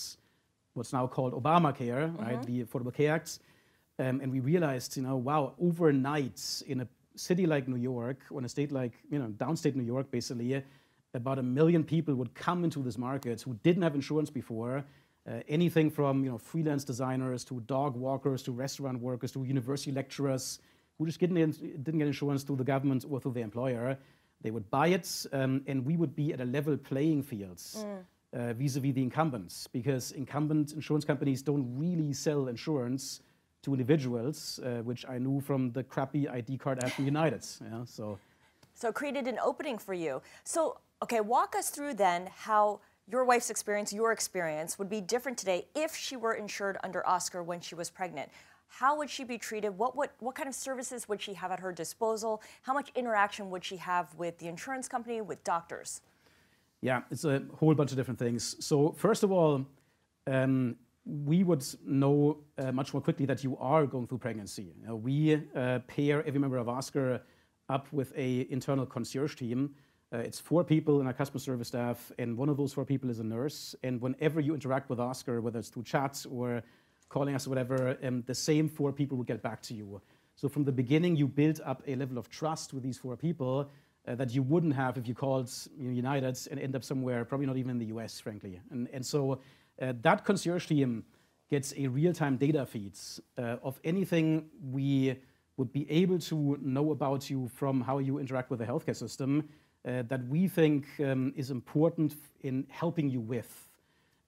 what's 0.73 0.93
now 0.93 1.07
called 1.07 1.33
Obamacare, 1.33 2.09
mm-hmm. 2.09 2.23
right, 2.23 2.43
the 2.43 2.63
Affordable 2.63 2.93
Care 2.93 3.15
Act, 3.15 3.39
um, 3.99 4.21
and 4.21 4.31
we 4.31 4.39
realized, 4.39 4.95
you 4.97 5.03
know, 5.03 5.17
wow, 5.17 5.53
overnight 5.59 6.63
in 6.67 6.81
a 6.81 6.87
city 7.15 7.45
like 7.45 7.67
New 7.67 7.75
York, 7.75 8.19
or 8.29 8.39
in 8.39 8.45
a 8.45 8.49
state 8.49 8.71
like, 8.71 8.93
you 9.11 9.19
know, 9.19 9.27
downstate 9.37 9.75
New 9.75 9.83
York, 9.83 10.09
basically, 10.09 10.63
about 11.13 11.39
a 11.39 11.43
million 11.43 11.83
people 11.83 12.15
would 12.15 12.33
come 12.33 12.63
into 12.63 12.81
this 12.81 12.97
market 12.97 13.41
who 13.41 13.53
didn't 13.63 13.83
have 13.83 13.95
insurance 13.95 14.29
before. 14.29 14.83
Uh, 15.29 15.33
anything 15.47 15.89
from 15.89 16.23
you 16.23 16.31
know 16.31 16.37
freelance 16.37 16.83
designers 16.83 17.43
to 17.43 17.59
dog 17.61 17.95
walkers 17.95 18.41
to 18.41 18.51
restaurant 18.51 18.99
workers 18.99 19.31
to 19.31 19.43
university 19.43 19.91
lecturers 19.91 20.59
who 21.01 21.05
just 21.05 21.19
didn't, 21.19 21.83
didn't 21.83 21.97
get 21.97 22.07
insurance 22.07 22.43
through 22.43 22.55
the 22.55 22.63
government 22.63 23.05
or 23.09 23.19
through 23.19 23.33
their 23.33 23.43
employer. 23.43 23.97
They 24.41 24.51
would 24.51 24.69
buy 24.69 24.87
it, 24.87 25.25
um, 25.33 25.63
and 25.67 25.85
we 25.85 25.97
would 25.97 26.15
be 26.15 26.33
at 26.33 26.41
a 26.41 26.45
level 26.45 26.77
playing 26.77 27.23
field 27.23 27.57
mm. 27.57 28.03
uh, 28.33 28.53
vis-a-vis 28.53 28.93
the 28.93 29.01
incumbents, 29.01 29.67
because 29.67 30.11
incumbent 30.11 30.73
insurance 30.73 31.05
companies 31.05 31.41
don't 31.41 31.65
really 31.77 32.13
sell 32.13 32.47
insurance 32.47 33.21
to 33.63 33.73
individuals, 33.73 34.59
uh, 34.63 34.81
which 34.83 35.05
I 35.07 35.17
knew 35.17 35.39
from 35.39 35.71
the 35.71 35.83
crappy 35.83 36.27
ID 36.27 36.57
card 36.57 36.81
had 36.83 36.93
from 36.95 37.05
United. 37.05 37.45
Yeah, 37.61 37.83
so. 37.85 38.19
so 38.73 38.89
it 38.89 38.95
created 38.95 39.27
an 39.27 39.39
opening 39.43 39.77
for 39.77 39.93
you. 39.93 40.21
So, 40.43 40.79
okay, 41.03 41.21
walk 41.21 41.55
us 41.55 41.69
through 41.69 41.95
then 41.95 42.29
how 42.35 42.81
your 43.07 43.25
wife's 43.25 43.49
experience, 43.49 43.91
your 43.91 44.11
experience, 44.11 44.77
would 44.79 44.89
be 44.89 45.01
different 45.01 45.37
today 45.37 45.67
if 45.75 45.95
she 45.95 46.15
were 46.15 46.33
insured 46.33 46.77
under 46.83 47.05
Oscar 47.07 47.43
when 47.43 47.59
she 47.59 47.75
was 47.75 47.89
pregnant. 47.89 48.29
How 48.67 48.97
would 48.97 49.09
she 49.09 49.25
be 49.25 49.37
treated? 49.37 49.77
What, 49.77 49.95
what, 49.97 50.13
what 50.19 50.35
kind 50.35 50.47
of 50.47 50.55
services 50.55 51.09
would 51.09 51.21
she 51.21 51.33
have 51.33 51.51
at 51.51 51.59
her 51.59 51.73
disposal? 51.73 52.41
How 52.61 52.73
much 52.73 52.89
interaction 52.95 53.49
would 53.49 53.65
she 53.65 53.75
have 53.77 54.13
with 54.15 54.37
the 54.37 54.47
insurance 54.47 54.87
company, 54.87 55.19
with 55.19 55.43
doctors? 55.43 56.01
Yeah, 56.79 57.01
it's 57.11 57.25
a 57.25 57.43
whole 57.59 57.75
bunch 57.75 57.91
of 57.91 57.97
different 57.97 58.17
things. 58.17 58.55
So, 58.65 58.93
first 58.93 59.23
of 59.23 59.31
all, 59.31 59.65
um, 60.25 60.77
we 61.05 61.43
would 61.43 61.63
know 61.85 62.37
uh, 62.57 62.71
much 62.71 62.93
more 62.93 63.01
quickly 63.01 63.25
that 63.25 63.43
you 63.43 63.57
are 63.57 63.85
going 63.85 64.07
through 64.07 64.19
pregnancy. 64.19 64.73
We 64.87 65.41
uh, 65.55 65.79
pair 65.87 66.25
every 66.25 66.39
member 66.39 66.57
of 66.57 66.69
Oscar 66.69 67.21
up 67.69 67.91
with 67.91 68.13
a 68.15 68.47
internal 68.49 68.85
concierge 68.85 69.35
team. 69.35 69.75
Uh, 70.13 70.17
it's 70.17 70.39
four 70.39 70.63
people 70.63 70.99
in 70.99 71.07
our 71.07 71.13
customer 71.13 71.39
service 71.39 71.69
staff, 71.69 72.11
and 72.19 72.35
one 72.35 72.49
of 72.49 72.57
those 72.57 72.73
four 72.73 72.83
people 72.83 73.09
is 73.09 73.19
a 73.19 73.23
nurse. 73.23 73.75
And 73.81 74.01
whenever 74.01 74.41
you 74.41 74.53
interact 74.53 74.89
with 74.89 74.99
Oscar, 74.99 75.39
whether 75.39 75.59
it's 75.59 75.69
through 75.69 75.83
chats 75.83 76.25
or 76.25 76.63
calling 77.07 77.33
us 77.33 77.47
or 77.47 77.49
whatever, 77.49 77.97
um, 78.03 78.23
the 78.27 78.35
same 78.35 78.67
four 78.67 78.91
people 78.91 79.17
will 79.17 79.23
get 79.23 79.41
back 79.41 79.61
to 79.63 79.73
you. 79.73 80.01
So 80.35 80.49
from 80.49 80.65
the 80.65 80.71
beginning, 80.71 81.15
you 81.15 81.27
build 81.27 81.61
up 81.63 81.81
a 81.87 81.95
level 81.95 82.17
of 82.17 82.29
trust 82.29 82.73
with 82.73 82.83
these 82.83 82.97
four 82.97 83.15
people 83.15 83.69
uh, 84.07 84.15
that 84.15 84.31
you 84.31 84.41
wouldn't 84.41 84.73
have 84.75 84.97
if 84.97 85.07
you 85.07 85.13
called 85.13 85.49
you 85.77 85.87
know, 85.87 85.93
United 85.93 86.37
and 86.49 86.59
end 86.59 86.75
up 86.75 86.83
somewhere, 86.83 87.23
probably 87.23 87.45
not 87.45 87.57
even 87.57 87.71
in 87.71 87.79
the 87.79 87.85
US, 87.97 88.19
frankly. 88.19 88.59
And, 88.69 88.89
and 88.91 89.05
so 89.05 89.39
uh, 89.81 89.93
that 90.01 90.25
concierge 90.25 90.65
team 90.67 91.05
gets 91.49 91.73
a 91.77 91.87
real-time 91.87 92.37
data 92.37 92.65
feeds 92.65 93.21
uh, 93.37 93.57
of 93.63 93.79
anything 93.83 94.49
we 94.71 95.15
would 95.57 95.71
be 95.71 95.89
able 95.91 96.17
to 96.17 96.57
know 96.61 96.91
about 96.91 97.29
you 97.29 97.47
from 97.49 97.81
how 97.81 97.99
you 97.99 98.19
interact 98.19 98.49
with 98.49 98.59
the 98.59 98.65
healthcare 98.65 98.95
system 98.95 99.47
uh, 99.87 100.03
that 100.07 100.27
we 100.27 100.47
think 100.47 100.85
um, 100.99 101.33
is 101.35 101.51
important 101.51 102.15
in 102.41 102.65
helping 102.69 103.09
you 103.09 103.19
with. 103.19 103.69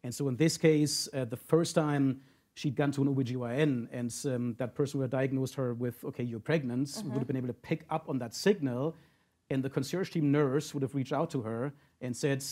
And 0.04 0.14
so 0.14 0.28
in 0.28 0.36
this 0.36 0.58
case, 0.58 1.08
uh, 1.14 1.26
the 1.26 1.38
first 1.38 1.76
time 1.76 2.22
she'd 2.56 2.76
gone 2.76 2.92
to 2.92 3.02
an 3.02 3.16
OBGYN 3.16 3.88
and 3.92 4.14
um, 4.34 4.56
that 4.58 4.76
person 4.76 5.00
would 5.00 5.06
have 5.06 5.12
diagnosed 5.12 5.56
her 5.56 5.74
with, 5.74 6.04
okay, 6.04 6.24
you're 6.24 6.40
pregnant, 6.40 6.88
mm-hmm. 6.88 7.10
would 7.10 7.20
have 7.20 7.28
been 7.28 7.38
able 7.38 7.48
to 7.48 7.54
pick 7.54 7.86
up 7.90 8.10
on 8.10 8.20
that 8.20 8.34
signal. 8.34 8.96
And 9.50 9.64
the 9.64 9.70
concierge 9.70 10.10
team 10.10 10.32
nurse 10.32 10.74
would 10.74 10.84
have 10.84 10.96
reached 10.96 11.14
out 11.14 11.30
to 11.32 11.42
her 11.42 11.74
and 12.02 12.16
said, 12.16 12.44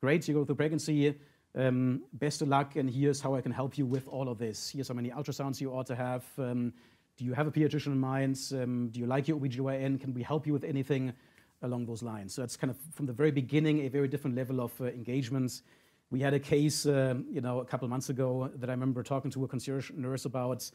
great, 0.00 0.26
you 0.28 0.34
go 0.34 0.44
through 0.44 0.56
pregnancy, 0.56 1.14
um, 1.54 2.02
best 2.12 2.42
of 2.42 2.48
luck, 2.48 2.76
and 2.76 2.88
here's 2.90 3.20
how 3.20 3.34
I 3.34 3.40
can 3.40 3.52
help 3.52 3.78
you 3.78 3.86
with 3.86 4.06
all 4.08 4.28
of 4.28 4.38
this. 4.38 4.70
Here's 4.70 4.88
how 4.88 4.94
many 4.94 5.10
ultrasounds 5.10 5.60
you 5.60 5.72
ought 5.72 5.86
to 5.86 5.96
have. 5.96 6.24
Um, 6.38 6.72
do 7.16 7.24
you 7.24 7.32
have 7.32 7.46
a 7.46 7.50
pediatrician 7.50 7.88
in 7.88 7.98
mind? 7.98 8.38
Um, 8.52 8.90
do 8.90 9.00
you 9.00 9.06
like 9.06 9.26
your 9.26 9.38
OBGYN? 9.38 10.00
Can 10.00 10.14
we 10.14 10.22
help 10.22 10.46
you 10.46 10.52
with 10.52 10.62
anything 10.62 11.12
along 11.62 11.86
those 11.86 12.02
lines? 12.02 12.34
So 12.34 12.42
that's 12.42 12.56
kind 12.56 12.70
of 12.70 12.76
from 12.94 13.06
the 13.06 13.12
very 13.12 13.30
beginning 13.30 13.80
a 13.80 13.88
very 13.88 14.08
different 14.08 14.36
level 14.36 14.60
of 14.60 14.78
uh, 14.80 14.86
engagement. 14.86 15.62
We 16.10 16.20
had 16.20 16.34
a 16.34 16.40
case, 16.40 16.86
uh, 16.86 17.16
you 17.30 17.40
know, 17.40 17.60
a 17.60 17.64
couple 17.64 17.84
of 17.84 17.90
months 17.90 18.08
ago 18.08 18.50
that 18.56 18.70
I 18.70 18.72
remember 18.72 19.02
talking 19.02 19.30
to 19.32 19.44
a 19.44 19.48
concierge 19.48 19.90
nurse 19.94 20.24
about, 20.24 20.70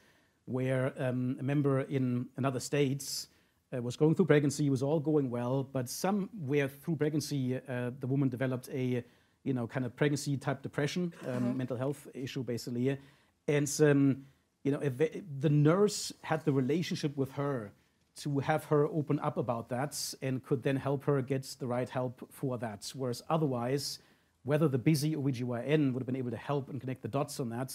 where 0.46 0.94
um, 0.98 1.38
a 1.40 1.44
member 1.44 1.82
in 1.82 2.28
another 2.38 2.60
state 2.60 3.28
uh, 3.74 3.82
was 3.82 3.96
going 3.96 4.13
through 4.13 4.25
pregnancy, 4.25 4.70
was 4.70 4.84
all 4.84 5.00
going 5.00 5.30
well, 5.30 5.63
but 5.63 5.90
somewhere 5.90 6.68
through 6.68 6.98
pregnancy, 6.98 7.56
uh, 7.56 7.92
the 8.00 8.08
woman 8.08 8.30
developed 8.30 8.70
a, 8.72 9.04
you 9.44 9.54
know, 9.54 9.66
kind 9.66 9.86
of 9.86 9.96
pregnancy 9.96 10.38
type 10.38 10.62
depression, 10.62 11.13
um, 11.28 11.34
mm-hmm. 11.34 11.58
mental 11.58 11.78
health 11.78 12.08
issue 12.13 12.44
basically, 12.44 12.98
and 13.48 13.72
um, 13.82 14.24
you 14.63 14.72
know, 14.72 14.80
the 14.80 15.50
nurse 15.50 16.13
had 16.22 16.46
the 16.46 16.54
relationship 16.54 17.18
with 17.18 17.32
her 17.32 17.72
to 18.15 18.39
have 18.39 18.65
her 18.65 18.86
open 18.86 19.20
up 19.20 19.38
about 19.38 19.70
that 19.70 20.13
and 20.22 20.43
could 20.43 20.62
then 20.63 20.75
help 20.75 21.03
her 21.05 21.22
get 21.22 21.43
the 21.60 21.65
right 21.65 21.89
help 21.89 22.27
for 22.32 22.58
that. 22.60 22.91
Whereas 22.96 23.24
otherwise, 23.29 24.00
whether 24.43 24.67
the 24.67 24.77
busy 24.77 25.15
OBGYN 25.15 25.93
would 25.93 26.01
have 26.01 26.05
been 26.05 26.15
able 26.15 26.32
to 26.32 26.38
help 26.38 26.70
and 26.70 26.79
connect 26.79 27.01
the 27.01 27.08
dots 27.08 27.39
on 27.39 27.50
that 27.50 27.74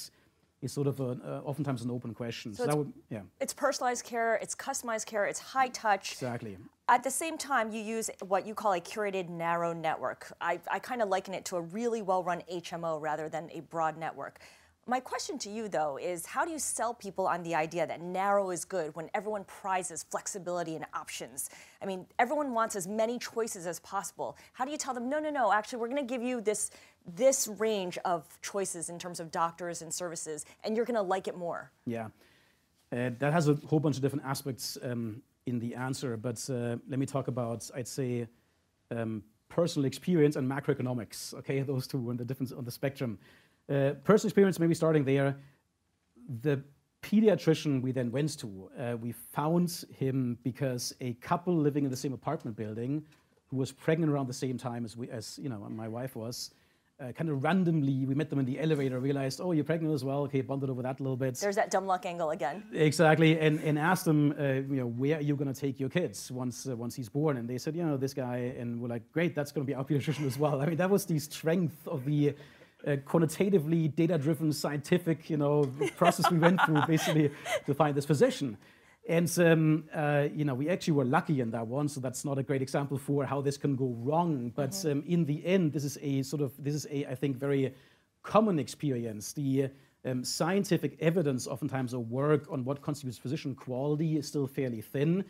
is 0.61 0.73
sort 0.73 0.87
of 0.87 1.00
a, 1.00 1.18
uh, 1.25 1.40
oftentimes 1.45 1.83
an 1.83 1.90
open 1.90 2.12
question. 2.14 2.52
So, 2.54 2.64
so 2.64 2.68
it's, 2.68 2.76
would, 2.76 2.92
yeah. 3.11 3.21
it's 3.40 3.52
personalized 3.52 4.04
care, 4.04 4.35
it's 4.37 4.54
customized 4.54 5.07
care, 5.07 5.26
it's 5.26 5.38
high 5.38 5.68
touch. 5.68 6.12
Exactly. 6.12 6.57
At 6.88 7.04
the 7.04 7.11
same 7.11 7.38
time, 7.38 7.71
you 7.71 7.80
use 7.80 8.11
what 8.26 8.47
you 8.47 8.54
call 8.54 8.73
a 8.73 8.80
curated 8.80 9.28
narrow 9.28 9.73
network. 9.73 10.33
I, 10.40 10.59
I 10.71 10.78
kind 10.78 11.02
of 11.02 11.09
liken 11.09 11.35
it 11.35 11.45
to 11.47 11.57
a 11.57 11.61
really 11.61 12.02
well 12.02 12.25
run 12.25 12.42
HMO 12.52 13.00
rather 13.00 13.28
than 13.28 13.50
a 13.52 13.61
broad 13.61 13.97
network. 13.99 14.40
My 14.90 15.00
question 15.00 15.37
to 15.40 15.50
you, 15.50 15.68
though, 15.68 15.99
is 15.99 16.25
how 16.25 16.47
do 16.47 16.50
you 16.50 16.59
sell 16.59 16.95
people 16.95 17.26
on 17.26 17.42
the 17.42 17.54
idea 17.54 17.87
that 17.87 18.00
narrow 18.00 18.50
is 18.50 18.64
good 18.64 18.97
when 18.97 19.11
everyone 19.12 19.45
prizes 19.45 20.02
flexibility 20.02 20.76
and 20.76 20.87
options? 20.95 21.50
I 21.83 21.85
mean, 21.85 22.07
everyone 22.18 22.54
wants 22.54 22.75
as 22.75 22.88
many 22.88 23.18
choices 23.18 23.66
as 23.66 23.80
possible. 23.80 24.38
How 24.54 24.64
do 24.64 24.71
you 24.71 24.78
tell 24.78 24.95
them, 24.95 25.11
no, 25.11 25.18
no, 25.18 25.28
no, 25.28 25.52
actually, 25.52 25.80
we're 25.80 25.88
going 25.88 26.07
to 26.07 26.11
give 26.11 26.23
you 26.23 26.40
this, 26.40 26.71
this 27.07 27.49
range 27.59 27.99
of 28.07 28.26
choices 28.40 28.88
in 28.88 28.99
terms 28.99 29.21
of 29.21 29.30
doctors 29.30 29.83
and 29.83 29.92
services, 29.92 30.47
and 30.64 30.75
you're 30.75 30.87
going 30.87 30.95
to 30.95 31.02
like 31.02 31.28
it 31.28 31.37
more? 31.37 31.71
Yeah. 31.85 32.07
Uh, 32.90 33.11
that 33.18 33.35
has 33.35 33.47
a 33.50 33.57
whole 33.66 33.80
bunch 33.80 33.97
of 33.97 34.02
different 34.02 34.25
aspects 34.25 34.78
um, 34.83 35.21
in 35.45 35.59
the 35.59 35.75
answer, 35.75 36.16
but 36.16 36.42
uh, 36.49 36.76
let 36.88 36.99
me 36.99 37.04
talk 37.04 37.28
about, 37.28 37.71
I'd 37.75 37.87
say, 37.87 38.26
um, 38.90 39.23
personal 39.50 39.85
experience 39.85 40.37
and 40.37 40.50
macroeconomics. 40.50 41.35
Okay, 41.35 41.61
those 41.73 41.87
two 41.87 42.09
on 42.09 42.16
the 42.16 42.25
difference 42.25 42.52
on 42.52 42.64
the 42.64 42.71
spectrum. 42.71 43.18
Uh, 43.69 43.93
personal 44.05 44.29
experience, 44.29 44.59
maybe 44.59 44.75
starting 44.75 45.05
there. 45.05 45.37
The 46.43 46.63
pediatrician 47.03 47.83
we 47.83 47.93
then 47.93 48.11
went 48.11 48.39
to, 48.39 48.71
uh, 48.79 48.97
we 48.97 49.13
found 49.13 49.85
him 49.95 50.39
because 50.43 50.95
a 51.01 51.13
couple 51.15 51.55
living 51.57 51.85
in 51.85 51.91
the 51.91 51.97
same 51.97 52.13
apartment 52.13 52.57
building, 52.57 53.05
who 53.49 53.57
was 53.57 53.73
pregnant 53.73 54.11
around 54.13 54.27
the 54.27 54.35
same 54.35 54.59
time 54.59 54.85
as 54.85 54.97
we, 54.97 55.09
as 55.11 55.39
you 55.43 55.49
know, 55.49 55.59
my 55.71 55.89
wife 55.89 56.17
was, 56.17 56.51
uh, 57.01 57.13
kind 57.13 57.31
of 57.31 57.45
randomly, 57.45 58.05
we 58.07 58.15
met 58.15 58.29
them 58.29 58.41
in 58.41 58.45
the 58.45 58.59
elevator, 58.59 58.99
realized, 58.99 59.41
oh, 59.41 59.53
you're 59.53 59.65
pregnant 59.65 59.95
as 59.95 60.05
well. 60.05 60.23
Okay, 60.23 60.41
bonded 60.41 60.69
over 60.69 60.83
that 60.83 60.99
a 60.99 61.03
little 61.03 61.17
bit. 61.17 61.37
There's 61.37 61.55
that 61.55 61.71
dumb 61.71 61.87
luck 61.87 62.05
angle 62.07 62.31
again. 62.31 62.65
Exactly, 62.73 63.39
and, 63.39 63.61
and 63.61 63.79
asked 63.79 64.05
them, 64.05 64.35
uh, 64.39 64.45
you 64.45 64.81
know, 64.81 64.89
where 64.89 65.19
are 65.19 65.23
you 65.23 65.37
going 65.37 65.53
to 65.53 65.59
take 65.59 65.79
your 65.79 65.89
kids 65.89 66.31
once 66.31 66.67
uh, 66.67 66.77
once 66.77 66.97
he's 66.97 67.09
born? 67.09 67.37
And 67.37 67.49
they 67.49 67.59
said, 67.59 67.77
you 67.77 67.85
know, 67.85 67.97
this 67.97 68.15
guy, 68.15 68.55
and 68.59 68.81
we're 68.81 68.89
like, 68.89 69.13
great, 69.13 69.35
that's 69.35 69.53
going 69.53 69.65
to 69.65 69.71
be 69.71 69.75
our 69.75 69.85
pediatrician 69.85 70.27
as 70.27 70.39
well. 70.39 70.61
I 70.61 70.67
mean, 70.67 70.77
that 70.79 70.91
was 70.91 71.05
the 71.05 71.19
strength 71.21 71.87
of 71.87 72.05
the 72.05 72.35
uh, 72.87 72.97
quantitatively 73.05 73.89
data-driven 73.89 74.53
scientific, 74.53 75.29
you 75.31 75.37
know, 75.37 75.65
process 75.97 76.31
we 76.31 76.39
went 76.39 76.61
through 76.63 76.81
basically 76.87 77.31
to 77.67 77.75
find 77.75 77.97
this 77.97 78.05
physician. 78.05 78.57
And 79.09 79.39
um, 79.39 79.85
uh, 79.95 80.29
you 80.35 80.45
know, 80.45 80.55
we 80.55 80.69
actually 80.69 80.93
were 80.93 81.05
lucky 81.05 81.41
in 81.41 81.51
that 81.53 81.67
one, 81.67 81.89
so 81.89 81.99
that's 81.99 82.25
not 82.25 82.37
a 82.39 82.43
great 82.43 82.61
example 82.61 82.99
for 82.99 83.25
how 83.25 83.41
this 83.41 83.57
can 83.57 83.75
go 83.75 83.97
wrong. 84.01 84.53
But 84.55 84.71
mm-hmm. 84.71 84.91
um, 84.91 85.05
in 85.07 85.25
the 85.25 85.45
end, 85.47 85.73
this 85.73 85.85
is 85.85 85.99
a 86.03 86.23
sort 86.23 86.43
of 86.43 86.53
this 86.59 86.75
is 86.75 86.87
a 86.91 87.07
I 87.07 87.15
think 87.15 87.37
very 87.37 87.75
common 88.23 88.59
experience. 88.59 89.33
The 89.33 89.71
um, 90.05 90.25
scientific 90.25 90.99
evidence, 91.01 91.47
oftentimes, 91.47 91.95
of 91.95 92.11
work 92.11 92.47
on 92.51 92.65
what 92.65 92.83
constitutes 92.83 93.17
physician 93.17 93.55
quality 93.55 94.19
is 94.19 94.29
still 94.29 94.47
fairly 94.47 94.83
thin. 94.83 95.25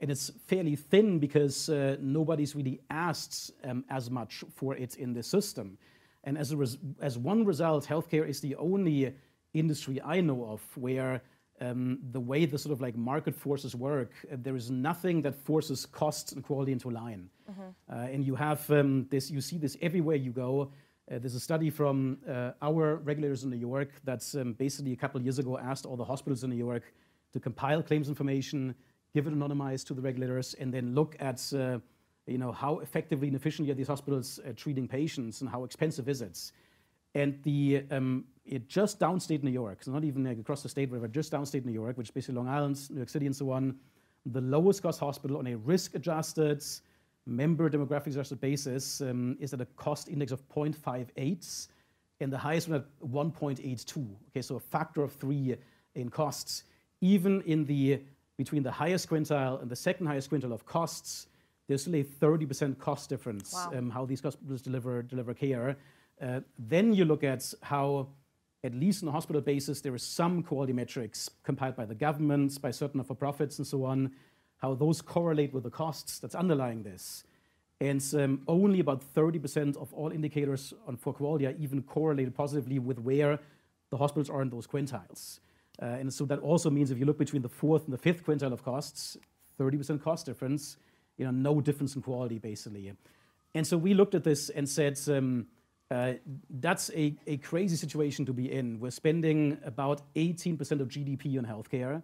And 0.00 0.10
it's 0.10 0.30
fairly 0.46 0.76
thin 0.76 1.18
because 1.18 1.68
uh, 1.68 1.96
nobody's 2.00 2.54
really 2.54 2.80
asked 2.90 3.52
um, 3.64 3.84
as 3.90 4.10
much 4.10 4.44
for 4.54 4.76
it 4.76 4.96
in 4.96 5.12
the 5.12 5.22
system. 5.22 5.78
And 6.24 6.36
as, 6.36 6.54
res- 6.54 6.78
as 7.00 7.18
one 7.18 7.44
result, 7.44 7.86
healthcare 7.86 8.26
is 8.28 8.40
the 8.40 8.56
only 8.56 9.14
industry 9.52 10.00
I 10.02 10.20
know 10.20 10.44
of 10.46 10.60
where 10.74 11.22
um, 11.60 11.98
the 12.10 12.20
way 12.20 12.46
the 12.46 12.58
sort 12.58 12.72
of 12.72 12.80
like 12.80 12.96
market 12.96 13.34
forces 13.34 13.74
work, 13.74 14.10
uh, 14.32 14.36
there 14.42 14.56
is 14.56 14.70
nothing 14.70 15.22
that 15.22 15.34
forces 15.36 15.86
costs 15.86 16.32
and 16.32 16.42
quality 16.42 16.72
into 16.72 16.90
line. 16.90 17.30
Mm-hmm. 17.50 17.62
Uh, 17.92 18.06
and 18.12 18.24
you 18.24 18.34
have 18.34 18.68
um, 18.70 19.06
this, 19.10 19.30
you 19.30 19.40
see 19.40 19.58
this 19.58 19.76
everywhere 19.80 20.16
you 20.16 20.32
go. 20.32 20.72
Uh, 21.10 21.18
there's 21.18 21.34
a 21.34 21.40
study 21.40 21.70
from 21.70 22.18
uh, 22.28 22.52
our 22.62 22.96
regulators 22.96 23.44
in 23.44 23.50
New 23.50 23.56
York 23.56 23.90
that's 24.04 24.34
um, 24.34 24.54
basically 24.54 24.92
a 24.92 24.96
couple 24.96 25.18
of 25.18 25.24
years 25.24 25.38
ago 25.38 25.58
asked 25.58 25.86
all 25.86 25.96
the 25.96 26.04
hospitals 26.04 26.42
in 26.42 26.50
New 26.50 26.56
York 26.56 26.92
to 27.32 27.40
compile 27.40 27.82
claims 27.82 28.08
information, 28.08 28.74
give 29.12 29.26
it 29.26 29.34
anonymized 29.34 29.86
to 29.86 29.94
the 29.94 30.00
regulators, 30.00 30.54
and 30.54 30.72
then 30.72 30.94
look 30.94 31.14
at 31.20 31.52
uh, 31.52 31.78
you 32.26 32.38
know, 32.38 32.52
how 32.52 32.78
effectively 32.78 33.28
and 33.28 33.36
efficiently 33.36 33.70
are 33.70 33.74
these 33.74 33.88
hospitals 33.88 34.40
uh, 34.46 34.52
treating 34.56 34.88
patients 34.88 35.40
and 35.40 35.50
how 35.50 35.64
expensive 35.64 36.08
is 36.08 36.22
it? 36.22 36.52
And 37.14 37.38
the, 37.44 37.84
um, 37.90 38.24
it 38.44 38.68
just 38.68 38.98
downstate 38.98 39.42
New 39.42 39.50
York, 39.50 39.84
so 39.84 39.92
not 39.92 40.04
even 40.04 40.24
like 40.24 40.38
across 40.38 40.62
the 40.62 40.68
state, 40.68 40.90
but 40.90 41.12
just 41.12 41.32
downstate 41.32 41.64
New 41.64 41.72
York, 41.72 41.96
which 41.96 42.08
is 42.08 42.10
basically 42.10 42.36
Long 42.36 42.48
Island, 42.48 42.78
New 42.90 42.96
York 42.96 43.08
City, 43.08 43.26
and 43.26 43.36
so 43.36 43.50
on, 43.50 43.76
the 44.26 44.40
lowest 44.40 44.82
cost 44.82 45.00
hospital 45.00 45.36
on 45.36 45.46
a 45.46 45.56
risk 45.56 45.94
adjusted, 45.94 46.64
member 47.26 47.70
demographic 47.70 48.08
adjusted 48.08 48.40
basis 48.40 49.00
um, 49.00 49.36
is 49.40 49.52
at 49.52 49.60
a 49.60 49.66
cost 49.76 50.08
index 50.08 50.32
of 50.32 50.46
0.58, 50.48 51.68
and 52.20 52.32
the 52.32 52.38
highest 52.38 52.68
one 52.68 52.80
at 52.80 52.86
1.82. 53.10 54.06
Okay, 54.30 54.42
so 54.42 54.56
a 54.56 54.60
factor 54.60 55.02
of 55.02 55.12
three 55.12 55.56
in 55.94 56.08
costs. 56.08 56.64
Even 57.00 57.42
in 57.42 57.64
the 57.64 58.00
between 58.36 58.62
the 58.62 58.70
highest 58.70 59.08
quintile 59.08 59.60
and 59.62 59.70
the 59.70 59.76
second 59.76 60.06
highest 60.06 60.30
quintile 60.30 60.52
of 60.52 60.66
costs, 60.66 61.28
there's 61.66 61.82
still 61.82 61.96
a 61.96 62.04
30% 62.04 62.78
cost 62.78 63.08
difference 63.08 63.52
wow. 63.52 63.72
um, 63.74 63.90
how 63.90 64.04
these 64.04 64.20
hospitals 64.20 64.62
deliver, 64.62 65.02
deliver 65.02 65.34
care. 65.34 65.76
Uh, 66.20 66.40
then 66.58 66.92
you 66.92 67.04
look 67.04 67.24
at 67.24 67.52
how, 67.62 68.08
at 68.62 68.74
least 68.74 69.02
on 69.02 69.08
a 69.08 69.12
hospital 69.12 69.40
basis, 69.40 69.80
there 69.80 69.94
is 69.94 70.02
some 70.02 70.42
quality 70.42 70.72
metrics 70.72 71.30
compiled 71.42 71.76
by 71.76 71.84
the 71.84 71.94
government, 71.94 72.60
by 72.60 72.70
certain 72.70 73.02
for-profits 73.02 73.58
and 73.58 73.66
so 73.66 73.84
on, 73.84 74.12
how 74.58 74.74
those 74.74 75.00
correlate 75.00 75.52
with 75.52 75.64
the 75.64 75.70
costs 75.70 76.18
that's 76.18 76.34
underlying 76.34 76.82
this. 76.82 77.24
And 77.80 78.02
um, 78.14 78.42
only 78.46 78.80
about 78.80 79.02
30% 79.14 79.76
of 79.76 79.92
all 79.92 80.10
indicators 80.12 80.72
on, 80.86 80.96
for 80.96 81.12
quality 81.12 81.46
are 81.46 81.54
even 81.58 81.82
correlated 81.82 82.34
positively 82.34 82.78
with 82.78 82.98
where 82.98 83.38
the 83.90 83.96
hospitals 83.96 84.30
are 84.30 84.42
in 84.42 84.50
those 84.50 84.66
quintiles. 84.66 85.40
Uh, 85.82 85.86
and 85.86 86.12
so 86.12 86.24
that 86.24 86.38
also 86.38 86.70
means 86.70 86.90
if 86.90 86.98
you 86.98 87.04
look 87.04 87.18
between 87.18 87.42
the 87.42 87.48
fourth 87.48 87.84
and 87.84 87.92
the 87.92 87.98
fifth 87.98 88.24
quintile 88.24 88.52
of 88.52 88.64
costs, 88.64 89.16
30% 89.58 90.02
cost 90.02 90.24
difference, 90.24 90.76
you 91.16 91.24
know, 91.24 91.30
no 91.30 91.60
difference 91.60 91.94
in 91.96 92.02
quality, 92.02 92.38
basically. 92.38 92.92
And 93.54 93.66
so 93.66 93.76
we 93.76 93.94
looked 93.94 94.14
at 94.14 94.24
this 94.24 94.50
and 94.50 94.68
said, 94.68 94.98
um, 95.08 95.46
uh, 95.90 96.14
that's 96.50 96.90
a, 96.90 97.14
a 97.26 97.36
crazy 97.38 97.76
situation 97.76 98.24
to 98.26 98.32
be 98.32 98.50
in. 98.50 98.80
We're 98.80 98.90
spending 98.90 99.58
about 99.64 100.02
18% 100.14 100.58
of 100.80 100.88
GDP 100.88 101.38
on 101.38 101.44
healthcare. 101.44 102.02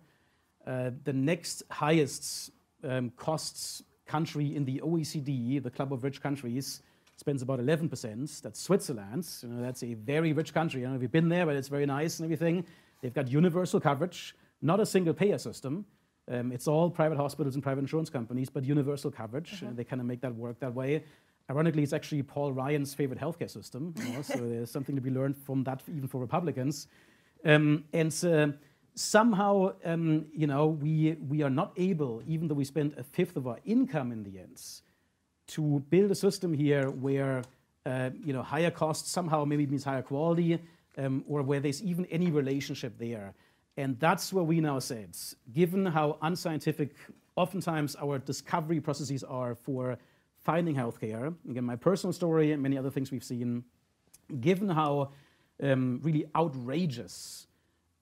Uh, 0.67 0.91
the 1.05 1.13
next 1.13 1.63
highest 1.71 2.51
um, 2.85 3.11
costs 3.17 3.83
country 4.07 4.55
in 4.55 4.65
the 4.65 4.81
OECD, 4.85 5.63
the 5.63 5.71
Club 5.71 5.93
of 5.93 6.05
Rich 6.05 6.23
Countries, 6.23 6.83
spends 7.17 7.43
about 7.43 7.61
11%. 7.61 8.43
That's 8.43 8.61
Switzerland. 8.61 9.27
You 9.43 9.49
know, 9.49 9.63
that's 9.63 9.83
a 9.83 9.95
very 9.95 10.33
rich 10.33 10.53
country. 10.55 10.81
I 10.81 10.85
don't 10.85 10.93
know 10.93 10.97
if 10.97 11.03
you've 11.03 11.13
been 11.13 11.29
there, 11.29 11.47
but 11.47 11.57
it's 11.57 11.69
very 11.69 11.87
nice 11.87 12.19
and 12.19 12.27
everything. 12.27 12.65
They've 13.01 13.15
got 13.15 13.29
universal 13.29 13.81
coverage, 13.81 14.35
not 14.63 14.81
a 14.81 14.87
single 14.87 15.15
payer 15.15 15.39
system. 15.39 15.85
Um, 16.31 16.53
it's 16.53 16.69
all 16.69 16.89
private 16.89 17.17
hospitals 17.17 17.55
and 17.55 17.63
private 17.63 17.81
insurance 17.81 18.09
companies, 18.09 18.49
but 18.49 18.65
universal 18.65 19.11
coverage. 19.11 19.53
Mm-hmm. 19.57 19.69
Uh, 19.69 19.71
they 19.73 19.85
kind 19.85 20.01
of 20.01 20.07
make 20.07 20.21
that 20.21 20.35
work 20.35 20.61
that 20.61 20.75
way. 20.75 21.05
Ironically, 21.51 21.83
it's 21.83 21.93
actually 21.93 22.23
Paul 22.23 22.53
Ryan's 22.53 22.95
favorite 22.95 23.19
healthcare 23.19 23.51
system. 23.51 23.93
You 24.05 24.13
know, 24.13 24.23
so 24.23 24.37
there's 24.49 24.71
something 24.71 24.95
to 24.95 25.01
be 25.01 25.11
learned 25.11 25.37
from 25.37 25.65
that, 25.65 25.83
even 25.89 26.07
for 26.07 26.21
Republicans. 26.21 26.87
Um, 27.45 27.85
and 27.93 28.15
uh, 28.25 28.49
somehow, 28.95 29.73
um, 29.85 30.27
you 30.33 30.47
know, 30.47 30.69
we, 30.69 31.17
we 31.29 31.43
are 31.43 31.51
not 31.51 31.73
able, 31.77 32.23
even 32.27 32.47
though 32.47 32.55
we 32.55 32.65
spend 32.65 32.95
a 32.97 33.03
fifth 33.03 33.37
of 33.37 33.49
our 33.49 33.59
income 33.65 34.13
in 34.13 34.23
the 34.23 34.39
end, 34.39 34.63
to 35.49 35.83
build 35.91 36.13
a 36.13 36.15
system 36.15 36.53
here 36.53 36.91
where, 36.91 37.43
uh, 37.87 38.11
you 38.25 38.33
know, 38.33 38.43
higher 38.43 38.71
costs 38.71 39.11
somehow 39.11 39.45
maybe 39.45 39.67
means 39.67 39.83
higher 39.83 40.03
quality, 40.03 40.61
um, 40.99 41.25
or 41.27 41.43
where 41.43 41.59
there's 41.59 41.83
even 41.83 42.05
any 42.07 42.31
relationship 42.31 42.97
there. 42.99 43.35
And 43.77 43.99
that's 43.99 44.33
where 44.33 44.45
we 44.45 44.61
now 44.61 44.79
said, 44.79 45.17
given 45.53 45.87
how 45.87 46.19
unscientific 46.23 46.95
oftentimes 47.37 47.97
our 47.97 48.19
discovery 48.19 48.81
processes 48.81 49.25
are 49.25 49.55
for 49.55 49.97
finding 50.39 50.75
healthcare, 50.75 51.35
again, 51.49 51.65
my 51.65 51.77
personal 51.77 52.13
story 52.13 52.53
and 52.53 52.63
many 52.63 52.77
other 52.77 52.91
things 52.91 53.11
we've 53.11 53.25
seen, 53.25 53.65
given 54.41 54.69
how 54.69 55.11
um, 55.63 56.01
really 56.03 56.27
outrageous 56.35 57.47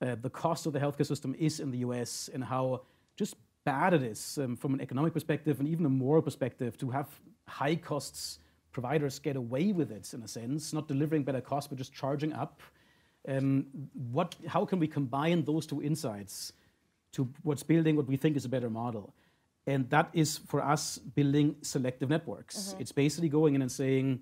uh, 0.01 0.15
the 0.21 0.31
cost 0.31 0.67
of 0.67 0.73
the 0.73 0.79
healthcare 0.79 1.07
system 1.07 1.35
is 1.39 1.61
in 1.61 1.71
the 1.71 1.79
US 1.79 2.31
and 2.33 2.43
how 2.43 2.83
just 3.17 3.35
bad 3.65 3.93
it 3.93 4.03
is 4.03 4.39
um, 4.39 4.57
from 4.57 4.75
an 4.75 4.81
economic 4.81 5.13
perspective 5.13 5.59
and 5.59 5.69
even 5.69 5.85
a 5.85 5.89
moral 5.89 6.23
perspective 6.23 6.79
to 6.79 6.91
have 6.91 7.09
high 7.47 7.75
costs 7.75 8.39
providers 8.73 9.19
get 9.19 9.37
away 9.37 9.73
with 9.73 9.91
it 9.91 10.15
in 10.15 10.23
a 10.23 10.29
sense, 10.29 10.73
not 10.73 10.87
delivering 10.87 11.25
better 11.25 11.41
costs, 11.41 11.69
but 11.69 11.77
just 11.79 11.93
charging 11.93 12.33
up. 12.33 12.63
Um, 13.29 13.67
what, 14.11 14.35
how 14.47 14.65
can 14.65 14.79
we 14.79 14.89
combine 14.89 15.45
those 15.45 15.67
two 15.67 15.83
insights 15.83 16.53
to 17.13 17.29
what's 17.43 17.63
building 17.63 17.95
what 17.97 18.07
we 18.07 18.17
think 18.17 18.37
is 18.37 18.45
a 18.45 18.49
better 18.49 18.71
model? 18.71 19.15
And 19.67 19.89
that 19.91 20.09
is 20.15 20.39
for 20.39 20.65
us 20.65 20.97
building 20.97 21.57
selective 21.61 22.09
networks. 22.09 22.57
Mm-hmm. 22.57 22.81
It's 22.81 22.93
basically 22.93 23.29
going 23.29 23.55
in 23.55 23.61
and 23.61 23.71
saying, 23.71 24.21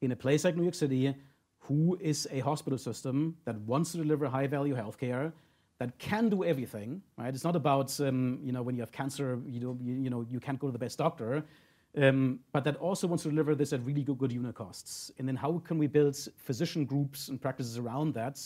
in 0.00 0.10
a 0.12 0.16
place 0.16 0.44
like 0.44 0.56
New 0.56 0.62
York 0.62 0.74
City, 0.74 1.14
who 1.60 1.98
is 2.00 2.26
a 2.32 2.40
hospital 2.40 2.78
system 2.78 3.36
that 3.44 3.56
wants 3.60 3.92
to 3.92 3.98
deliver 3.98 4.26
high 4.26 4.46
value 4.46 4.74
healthcare, 4.74 5.32
that 5.78 5.98
can 5.98 6.30
do 6.30 6.44
everything, 6.44 7.02
right? 7.18 7.34
It's 7.34 7.44
not 7.44 7.56
about, 7.56 7.98
um, 8.00 8.38
you 8.42 8.52
know, 8.52 8.62
when 8.62 8.74
you 8.76 8.80
have 8.80 8.92
cancer, 8.92 9.38
you, 9.46 9.60
know, 9.60 9.78
you, 9.82 9.94
you, 9.94 10.10
know, 10.10 10.24
you 10.30 10.40
can't 10.40 10.58
go 10.58 10.68
to 10.68 10.72
the 10.72 10.78
best 10.78 10.96
doctor, 10.96 11.44
um, 11.96 12.40
but 12.52 12.64
that 12.64 12.76
also 12.76 13.06
wants 13.06 13.22
to 13.22 13.30
deliver 13.30 13.54
this 13.54 13.72
at 13.72 13.84
really 13.84 14.02
good, 14.02 14.18
good 14.18 14.32
unit 14.32 14.54
costs. 14.54 15.10
And 15.18 15.26
then 15.26 15.36
how 15.36 15.58
can 15.64 15.78
we 15.78 15.86
build 15.86 16.16
physician 16.36 16.84
groups 16.84 17.28
and 17.28 17.40
practices 17.40 17.78
around 17.78 18.14
that 18.14 18.38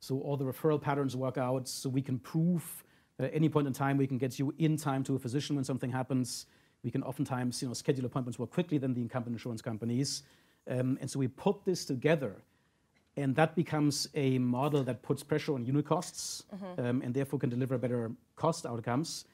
so 0.00 0.18
all 0.20 0.36
the 0.36 0.44
referral 0.44 0.80
patterns 0.80 1.14
work 1.14 1.36
out, 1.36 1.68
so 1.68 1.88
we 1.88 2.00
can 2.00 2.18
prove 2.18 2.84
that 3.18 3.26
at 3.26 3.34
any 3.34 3.50
point 3.50 3.66
in 3.66 3.72
time 3.74 3.98
we 3.98 4.06
can 4.06 4.16
get 4.16 4.38
you 4.38 4.52
in 4.58 4.76
time 4.78 5.04
to 5.04 5.14
a 5.14 5.18
physician 5.18 5.54
when 5.56 5.64
something 5.64 5.90
happens. 5.90 6.46
We 6.82 6.90
can 6.90 7.02
oftentimes, 7.02 7.60
you 7.60 7.68
know, 7.68 7.74
schedule 7.74 8.06
appointments 8.06 8.38
more 8.38 8.48
quickly 8.48 8.78
than 8.78 8.94
the 8.94 9.02
incumbent 9.02 9.34
insurance 9.34 9.60
companies. 9.60 10.22
Um, 10.66 10.96
and 11.02 11.10
so 11.10 11.18
we 11.18 11.28
put 11.28 11.64
this 11.66 11.84
together 11.84 12.36
and 13.16 13.36
that 13.36 13.54
becomes 13.54 14.08
a 14.14 14.38
model 14.38 14.82
that 14.84 15.02
puts 15.02 15.22
pressure 15.22 15.54
on 15.54 15.66
unit 15.66 15.84
costs 15.84 16.44
mm-hmm. 16.54 16.80
um, 16.80 17.02
and 17.02 17.12
therefore 17.12 17.38
can 17.38 17.50
deliver 17.50 17.76
better 17.76 18.12
cost 18.36 18.64
outcomes. 18.64 19.26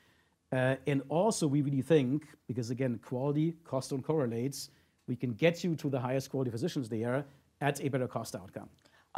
Uh, 0.52 0.76
and 0.86 1.02
also, 1.08 1.46
we 1.46 1.62
really 1.62 1.82
think, 1.82 2.26
because 2.46 2.70
again, 2.70 2.98
quality, 3.04 3.54
cost 3.64 3.90
don't 3.90 4.02
correlate, 4.02 4.68
we 5.08 5.16
can 5.16 5.32
get 5.32 5.64
you 5.64 5.74
to 5.76 5.90
the 5.90 6.00
highest 6.00 6.30
quality 6.30 6.50
physicians 6.50 6.88
there 6.88 7.24
at 7.60 7.80
a 7.80 7.88
better 7.88 8.08
cost 8.08 8.34
outcome. 8.34 8.68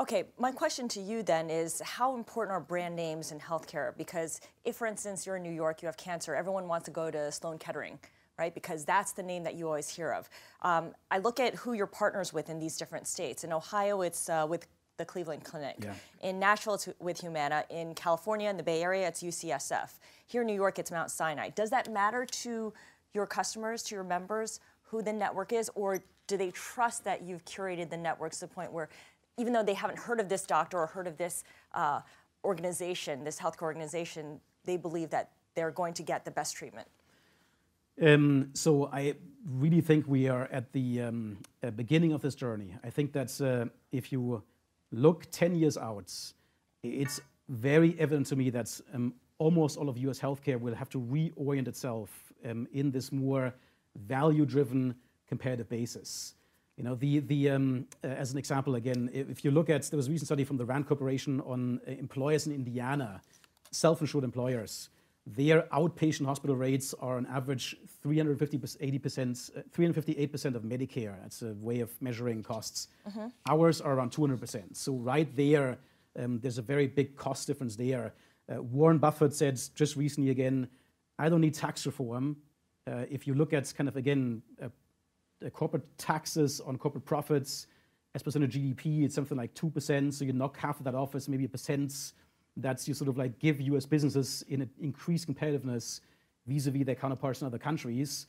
Okay, 0.00 0.24
my 0.38 0.52
question 0.52 0.86
to 0.88 1.00
you 1.00 1.22
then 1.22 1.50
is 1.50 1.80
how 1.80 2.14
important 2.14 2.52
are 2.52 2.60
brand 2.60 2.94
names 2.94 3.32
in 3.32 3.40
healthcare? 3.40 3.96
Because 3.96 4.40
if, 4.64 4.76
for 4.76 4.86
instance, 4.86 5.26
you're 5.26 5.36
in 5.36 5.42
New 5.42 5.50
York, 5.50 5.82
you 5.82 5.86
have 5.86 5.96
cancer, 5.96 6.34
everyone 6.34 6.68
wants 6.68 6.84
to 6.84 6.92
go 6.92 7.10
to 7.10 7.32
Sloan 7.32 7.58
Kettering 7.58 7.98
right? 8.38 8.54
Because 8.54 8.84
that's 8.84 9.12
the 9.12 9.22
name 9.22 9.42
that 9.42 9.56
you 9.56 9.66
always 9.66 9.88
hear 9.88 10.12
of. 10.12 10.30
Um, 10.62 10.92
I 11.10 11.18
look 11.18 11.40
at 11.40 11.56
who 11.56 11.72
you're 11.72 11.86
partners 11.86 12.32
with 12.32 12.48
in 12.48 12.58
these 12.58 12.76
different 12.76 13.06
states. 13.06 13.44
In 13.44 13.52
Ohio, 13.52 14.02
it's 14.02 14.28
uh, 14.28 14.46
with 14.48 14.66
the 14.98 15.04
Cleveland 15.04 15.44
Clinic. 15.44 15.76
Yeah. 15.80 15.94
In 16.22 16.38
Nashville, 16.38 16.74
it's 16.74 16.88
with 16.98 17.20
Humana. 17.20 17.64
In 17.70 17.94
California, 17.94 18.50
in 18.50 18.56
the 18.56 18.62
Bay 18.62 18.82
Area, 18.82 19.08
it's 19.08 19.22
UCSF. 19.22 19.90
Here 20.26 20.42
in 20.42 20.46
New 20.46 20.54
York, 20.54 20.78
it's 20.78 20.90
Mount 20.90 21.10
Sinai. 21.10 21.50
Does 21.50 21.70
that 21.70 21.90
matter 21.90 22.26
to 22.26 22.74
your 23.14 23.26
customers, 23.26 23.82
to 23.84 23.94
your 23.94 24.04
members, 24.04 24.60
who 24.82 25.00
the 25.00 25.12
network 25.12 25.52
is, 25.52 25.70
or 25.74 26.02
do 26.26 26.36
they 26.36 26.50
trust 26.50 27.04
that 27.04 27.22
you've 27.22 27.44
curated 27.44 27.88
the 27.88 27.96
networks 27.96 28.40
to 28.40 28.46
the 28.46 28.54
point 28.54 28.72
where, 28.72 28.88
even 29.38 29.52
though 29.52 29.62
they 29.62 29.74
haven't 29.74 29.98
heard 29.98 30.20
of 30.20 30.28
this 30.28 30.44
doctor 30.44 30.78
or 30.78 30.86
heard 30.86 31.06
of 31.06 31.16
this 31.16 31.44
uh, 31.74 32.00
organization, 32.44 33.24
this 33.24 33.38
healthcare 33.38 33.62
organization, 33.62 34.40
they 34.64 34.76
believe 34.76 35.10
that 35.10 35.30
they're 35.54 35.70
going 35.70 35.94
to 35.94 36.02
get 36.02 36.24
the 36.24 36.30
best 36.30 36.56
treatment? 36.56 36.88
Um, 38.00 38.50
so 38.54 38.88
I 38.92 39.14
really 39.44 39.80
think 39.80 40.06
we 40.06 40.28
are 40.28 40.48
at 40.52 40.72
the 40.72 41.02
um, 41.02 41.38
uh, 41.62 41.70
beginning 41.70 42.12
of 42.12 42.22
this 42.22 42.34
journey. 42.34 42.74
I 42.84 42.90
think 42.90 43.12
that 43.12 43.40
uh, 43.40 43.68
if 43.90 44.12
you 44.12 44.42
look 44.92 45.30
10 45.30 45.54
years 45.56 45.76
out, 45.76 46.12
it's 46.82 47.20
very 47.48 47.98
evident 47.98 48.26
to 48.28 48.36
me 48.36 48.50
that 48.50 48.80
um, 48.94 49.14
almost 49.38 49.76
all 49.76 49.88
of 49.88 49.96
US 49.98 50.18
healthcare 50.18 50.60
will 50.60 50.74
have 50.74 50.90
to 50.90 51.00
reorient 51.00 51.68
itself 51.68 52.10
um, 52.48 52.66
in 52.72 52.90
this 52.90 53.12
more 53.12 53.54
value-driven 53.96 54.94
comparative 55.26 55.68
basis. 55.68 56.34
You 56.76 56.84
know, 56.84 56.94
the, 56.94 57.20
the, 57.20 57.50
um, 57.50 57.86
uh, 58.04 58.08
as 58.08 58.32
an 58.32 58.38
example, 58.38 58.76
again, 58.76 59.10
if 59.12 59.44
you 59.44 59.50
look 59.50 59.68
at, 59.68 59.82
there 59.90 59.96
was 59.96 60.06
a 60.06 60.10
recent 60.10 60.28
study 60.28 60.44
from 60.44 60.56
the 60.56 60.64
RAND 60.64 60.86
Corporation 60.86 61.40
on 61.40 61.80
uh, 61.86 61.90
employers 61.90 62.46
in 62.46 62.54
Indiana, 62.54 63.20
self-insured 63.72 64.24
employers 64.24 64.88
their 65.36 65.62
outpatient 65.72 66.24
hospital 66.26 66.56
rates 66.56 66.94
are 67.00 67.16
on 67.16 67.26
average 67.26 67.76
350 68.02 68.58
80%, 68.58 69.58
uh, 69.58 69.62
358% 69.76 70.54
of 70.54 70.62
Medicare. 70.62 71.14
That's 71.22 71.42
a 71.42 71.54
way 71.54 71.80
of 71.80 71.90
measuring 72.00 72.42
costs. 72.42 72.88
Mm-hmm. 73.08 73.26
Ours 73.48 73.80
are 73.80 73.94
around 73.94 74.10
200%. 74.10 74.76
So 74.76 74.94
right 74.94 75.34
there, 75.36 75.78
um, 76.18 76.38
there's 76.40 76.58
a 76.58 76.62
very 76.62 76.86
big 76.86 77.16
cost 77.16 77.46
difference 77.46 77.76
there. 77.76 78.14
Uh, 78.50 78.62
Warren 78.62 78.98
Buffett 78.98 79.34
said 79.34 79.60
just 79.74 79.96
recently 79.96 80.30
again, 80.30 80.68
I 81.18 81.28
don't 81.28 81.42
need 81.42 81.54
tax 81.54 81.84
reform. 81.84 82.36
Uh, 82.86 83.04
if 83.10 83.26
you 83.26 83.34
look 83.34 83.52
at 83.52 83.72
kind 83.76 83.88
of 83.88 83.96
again 83.96 84.42
uh, 84.62 84.68
corporate 85.50 85.98
taxes 85.98 86.60
on 86.60 86.78
corporate 86.78 87.04
profits 87.04 87.66
as 88.14 88.22
percent 88.22 88.44
of 88.44 88.50
GDP, 88.50 89.04
it's 89.04 89.14
something 89.14 89.36
like 89.36 89.52
two 89.52 89.68
percent. 89.68 90.14
So 90.14 90.24
you 90.24 90.32
knock 90.32 90.56
half 90.56 90.78
of 90.78 90.84
that 90.84 90.94
off, 90.94 91.14
it's 91.14 91.28
maybe 91.28 91.44
a 91.44 91.48
percent 91.48 92.12
that's 92.58 92.86
you 92.86 92.94
sort 92.94 93.08
of 93.08 93.16
like 93.16 93.38
give 93.38 93.60
US 93.60 93.86
businesses 93.86 94.44
in 94.48 94.68
increased 94.80 95.28
competitiveness 95.28 96.00
vis-a-vis 96.46 96.84
their 96.84 96.94
counterparts 96.94 97.40
in 97.40 97.46
other 97.46 97.58
countries. 97.58 98.26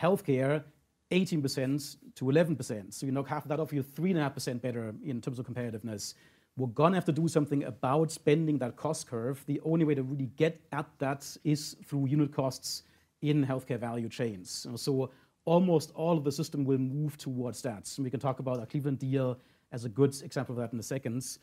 Healthcare, 0.00 0.62
18% 1.10 1.96
to 2.14 2.24
11%. 2.24 2.92
So 2.92 3.06
you 3.06 3.12
knock 3.12 3.28
half 3.28 3.46
that 3.48 3.60
off, 3.60 3.72
you're 3.72 3.82
3.5% 3.82 4.60
better 4.60 4.94
in 5.04 5.20
terms 5.20 5.38
of 5.38 5.46
competitiveness. 5.46 6.14
We're 6.56 6.68
gonna 6.68 6.96
have 6.96 7.04
to 7.06 7.12
do 7.12 7.28
something 7.28 7.64
about 7.64 8.10
spending 8.12 8.58
that 8.58 8.76
cost 8.76 9.06
curve. 9.06 9.42
The 9.46 9.60
only 9.64 9.84
way 9.84 9.94
to 9.94 10.02
really 10.02 10.30
get 10.36 10.60
at 10.72 10.86
that 10.98 11.36
is 11.44 11.76
through 11.86 12.06
unit 12.06 12.32
costs 12.32 12.82
in 13.22 13.44
healthcare 13.46 13.78
value 13.78 14.08
chains. 14.08 14.66
So 14.76 15.10
almost 15.44 15.92
all 15.94 16.16
of 16.16 16.24
the 16.24 16.32
system 16.32 16.64
will 16.64 16.78
move 16.78 17.16
towards 17.16 17.62
that. 17.62 17.90
And 17.96 18.04
we 18.04 18.10
can 18.10 18.20
talk 18.20 18.38
about 18.38 18.58
our 18.58 18.66
Cleveland 18.66 18.98
deal 18.98 19.38
as 19.72 19.84
a 19.84 19.88
good 19.88 20.14
example 20.22 20.54
of 20.54 20.60
that 20.60 20.72
in 20.72 20.78
a 20.78 20.82
second. 20.82 21.38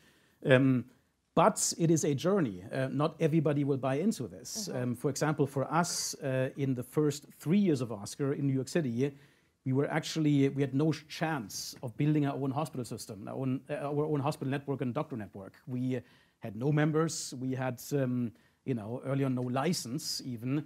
Um, 0.46 0.84
but 1.34 1.72
it 1.78 1.90
is 1.90 2.04
a 2.04 2.14
journey. 2.14 2.64
Uh, 2.72 2.88
not 2.90 3.14
everybody 3.20 3.64
will 3.64 3.76
buy 3.76 3.96
into 3.96 4.26
this. 4.26 4.68
Mm-hmm. 4.68 4.82
Um, 4.82 4.94
for 4.94 5.10
example, 5.10 5.46
for 5.46 5.70
us, 5.72 6.14
uh, 6.14 6.50
in 6.56 6.74
the 6.74 6.82
first 6.82 7.26
three 7.38 7.58
years 7.58 7.80
of 7.80 7.92
Oscar 7.92 8.32
in 8.32 8.46
New 8.46 8.52
York 8.52 8.68
City, 8.68 9.12
we 9.64 9.72
were 9.72 9.88
actually 9.90 10.48
we 10.48 10.62
had 10.62 10.74
no 10.74 10.92
chance 10.92 11.76
of 11.82 11.96
building 11.96 12.26
our 12.26 12.34
own 12.34 12.50
hospital 12.50 12.84
system, 12.84 13.28
our 13.28 13.34
own, 13.34 13.60
uh, 13.70 13.74
our 13.74 14.04
own 14.06 14.20
hospital 14.20 14.50
network 14.50 14.80
and 14.80 14.94
doctor 14.94 15.16
network. 15.16 15.54
We 15.66 16.00
had 16.40 16.56
no 16.56 16.72
members. 16.72 17.34
We 17.38 17.52
had, 17.52 17.80
um, 17.92 18.32
you 18.64 18.74
know, 18.74 19.02
early 19.04 19.24
on 19.24 19.34
no 19.34 19.42
license 19.42 20.22
even, 20.24 20.64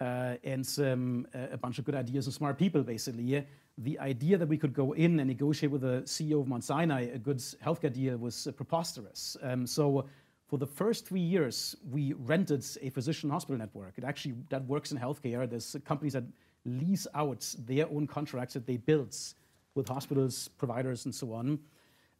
uh, 0.00 0.34
and 0.42 0.68
um, 0.78 1.26
a 1.52 1.56
bunch 1.56 1.78
of 1.78 1.84
good 1.84 1.94
ideas 1.94 2.26
and 2.26 2.34
smart 2.34 2.58
people 2.58 2.82
basically 2.82 3.46
the 3.82 3.98
idea 3.98 4.38
that 4.38 4.48
we 4.48 4.56
could 4.56 4.72
go 4.72 4.92
in 4.92 5.18
and 5.20 5.28
negotiate 5.28 5.72
with 5.72 5.82
the 5.82 6.02
CEO 6.04 6.40
of 6.40 6.48
Mount 6.48 6.64
Sinai 6.64 7.02
a 7.02 7.18
good 7.18 7.38
healthcare 7.38 7.92
deal 7.92 8.16
was 8.16 8.48
preposterous. 8.56 9.36
Um, 9.42 9.66
so 9.66 10.06
for 10.48 10.58
the 10.58 10.66
first 10.66 11.06
three 11.06 11.20
years, 11.20 11.76
we 11.90 12.12
rented 12.12 12.64
a 12.80 12.90
physician 12.90 13.30
hospital 13.30 13.58
network. 13.58 13.94
It 13.96 14.04
actually 14.04 14.34
that 14.50 14.64
works 14.66 14.92
in 14.92 14.98
healthcare. 14.98 15.48
There's 15.48 15.76
companies 15.84 16.12
that 16.12 16.24
lease 16.64 17.06
out 17.14 17.54
their 17.66 17.88
own 17.88 18.06
contracts 18.06 18.54
that 18.54 18.66
they 18.66 18.76
built 18.76 19.34
with 19.74 19.88
hospitals, 19.88 20.48
providers, 20.48 21.06
and 21.06 21.14
so 21.14 21.32
on. 21.32 21.58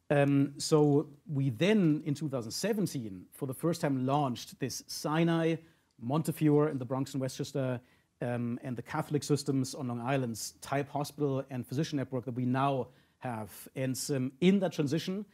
Um, 0.09 0.53
so 0.57 1.07
we 1.31 1.49
then, 1.49 2.01
in 2.05 2.13
2017, 2.13 3.25
for 3.31 3.45
the 3.45 3.53
first 3.53 3.81
time, 3.81 4.05
launched 4.05 4.59
this 4.59 4.83
Sinai, 4.87 5.55
Montefiore 6.01 6.69
in 6.69 6.77
the 6.77 6.85
Bronx 6.85 7.13
and 7.13 7.21
Westchester 7.21 7.79
um, 8.21 8.59
and 8.63 8.75
the 8.75 8.81
Catholic 8.81 9.23
systems 9.23 9.75
on 9.75 9.87
Long 9.87 10.01
Island's 10.01 10.53
type 10.61 10.89
hospital 10.89 11.43
and 11.49 11.65
physician 11.65 11.97
network 11.97 12.25
that 12.25 12.35
we 12.35 12.45
now 12.45 12.87
have. 13.19 13.51
And 13.75 13.99
um, 14.09 14.31
in 14.41 14.59
that 14.59 14.73
transition, 14.73 15.25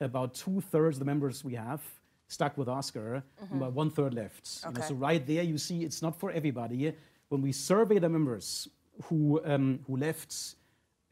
about 0.00 0.34
two 0.34 0.60
thirds 0.60 0.96
of 0.96 1.00
the 1.00 1.04
members 1.04 1.44
we 1.44 1.54
have 1.54 1.82
stuck 2.28 2.58
with 2.58 2.68
Oscar, 2.68 3.22
mm-hmm. 3.40 3.52
and 3.52 3.62
about 3.62 3.72
one 3.72 3.90
third 3.90 4.14
left. 4.14 4.60
Okay. 4.64 4.74
You 4.74 4.80
know, 4.80 4.88
so 4.88 4.94
right 4.94 5.26
there, 5.26 5.42
you 5.42 5.58
see 5.58 5.84
it's 5.84 6.02
not 6.02 6.18
for 6.18 6.30
everybody. 6.30 6.92
When 7.28 7.42
we 7.42 7.52
survey 7.52 7.98
the 7.98 8.08
members 8.08 8.68
who 9.04 9.40
um, 9.44 9.80
who 9.86 9.96
left 9.96 10.54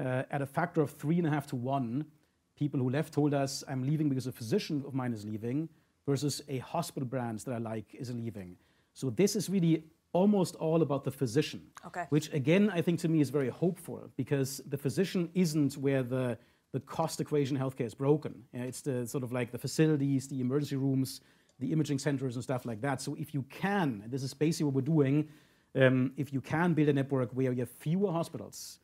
uh, 0.00 0.22
at 0.30 0.42
a 0.42 0.46
factor 0.46 0.80
of 0.80 0.90
three 0.90 1.18
and 1.18 1.26
a 1.26 1.30
half 1.30 1.46
to 1.48 1.56
one, 1.56 2.06
people 2.56 2.80
who 2.80 2.90
left 2.90 3.12
told 3.12 3.34
us, 3.34 3.64
"I'm 3.68 3.84
leaving 3.84 4.08
because 4.08 4.26
a 4.26 4.32
physician 4.32 4.84
of 4.86 4.94
mine 4.94 5.12
is 5.12 5.24
leaving," 5.24 5.68
versus 6.06 6.42
a 6.48 6.58
hospital 6.58 7.08
brand 7.08 7.40
that 7.40 7.54
I 7.54 7.58
like 7.58 7.94
is 7.94 8.12
leaving. 8.12 8.56
So 8.92 9.10
this 9.10 9.34
is 9.34 9.50
really 9.50 9.84
almost 10.14 10.54
all 10.54 10.80
about 10.80 11.04
the 11.04 11.10
physician. 11.10 11.60
Okay. 11.86 12.06
Which 12.08 12.32
again, 12.32 12.70
I 12.70 12.80
think 12.80 13.00
to 13.00 13.08
me 13.08 13.20
is 13.20 13.28
very 13.28 13.50
hopeful 13.50 14.08
because 14.16 14.62
the 14.66 14.78
physician 14.78 15.28
isn't 15.34 15.76
where 15.76 16.02
the, 16.02 16.38
the 16.72 16.80
cost 16.80 17.20
equation 17.20 17.56
in 17.56 17.62
healthcare 17.62 17.84
is 17.84 17.94
broken. 17.94 18.44
It's 18.54 18.80
the 18.80 19.06
sort 19.06 19.24
of 19.24 19.32
like 19.32 19.52
the 19.52 19.58
facilities, 19.58 20.28
the 20.28 20.40
emergency 20.40 20.76
rooms, 20.76 21.20
the 21.58 21.72
imaging 21.72 21.98
centers, 21.98 22.36
and 22.36 22.42
stuff 22.42 22.64
like 22.64 22.80
that. 22.80 23.02
So 23.02 23.14
if 23.18 23.34
you 23.34 23.42
can, 23.50 24.00
and 24.02 24.10
this 24.10 24.22
is 24.22 24.32
basically 24.32 24.66
what 24.66 24.74
we're 24.74 24.92
doing, 24.96 25.28
um, 25.74 26.12
if 26.16 26.32
you 26.32 26.40
can 26.40 26.72
build 26.72 26.88
a 26.88 26.92
network 26.92 27.30
where 27.32 27.52
you 27.52 27.60
have 27.60 27.70
fewer 27.70 28.10
hospitals, 28.12 28.78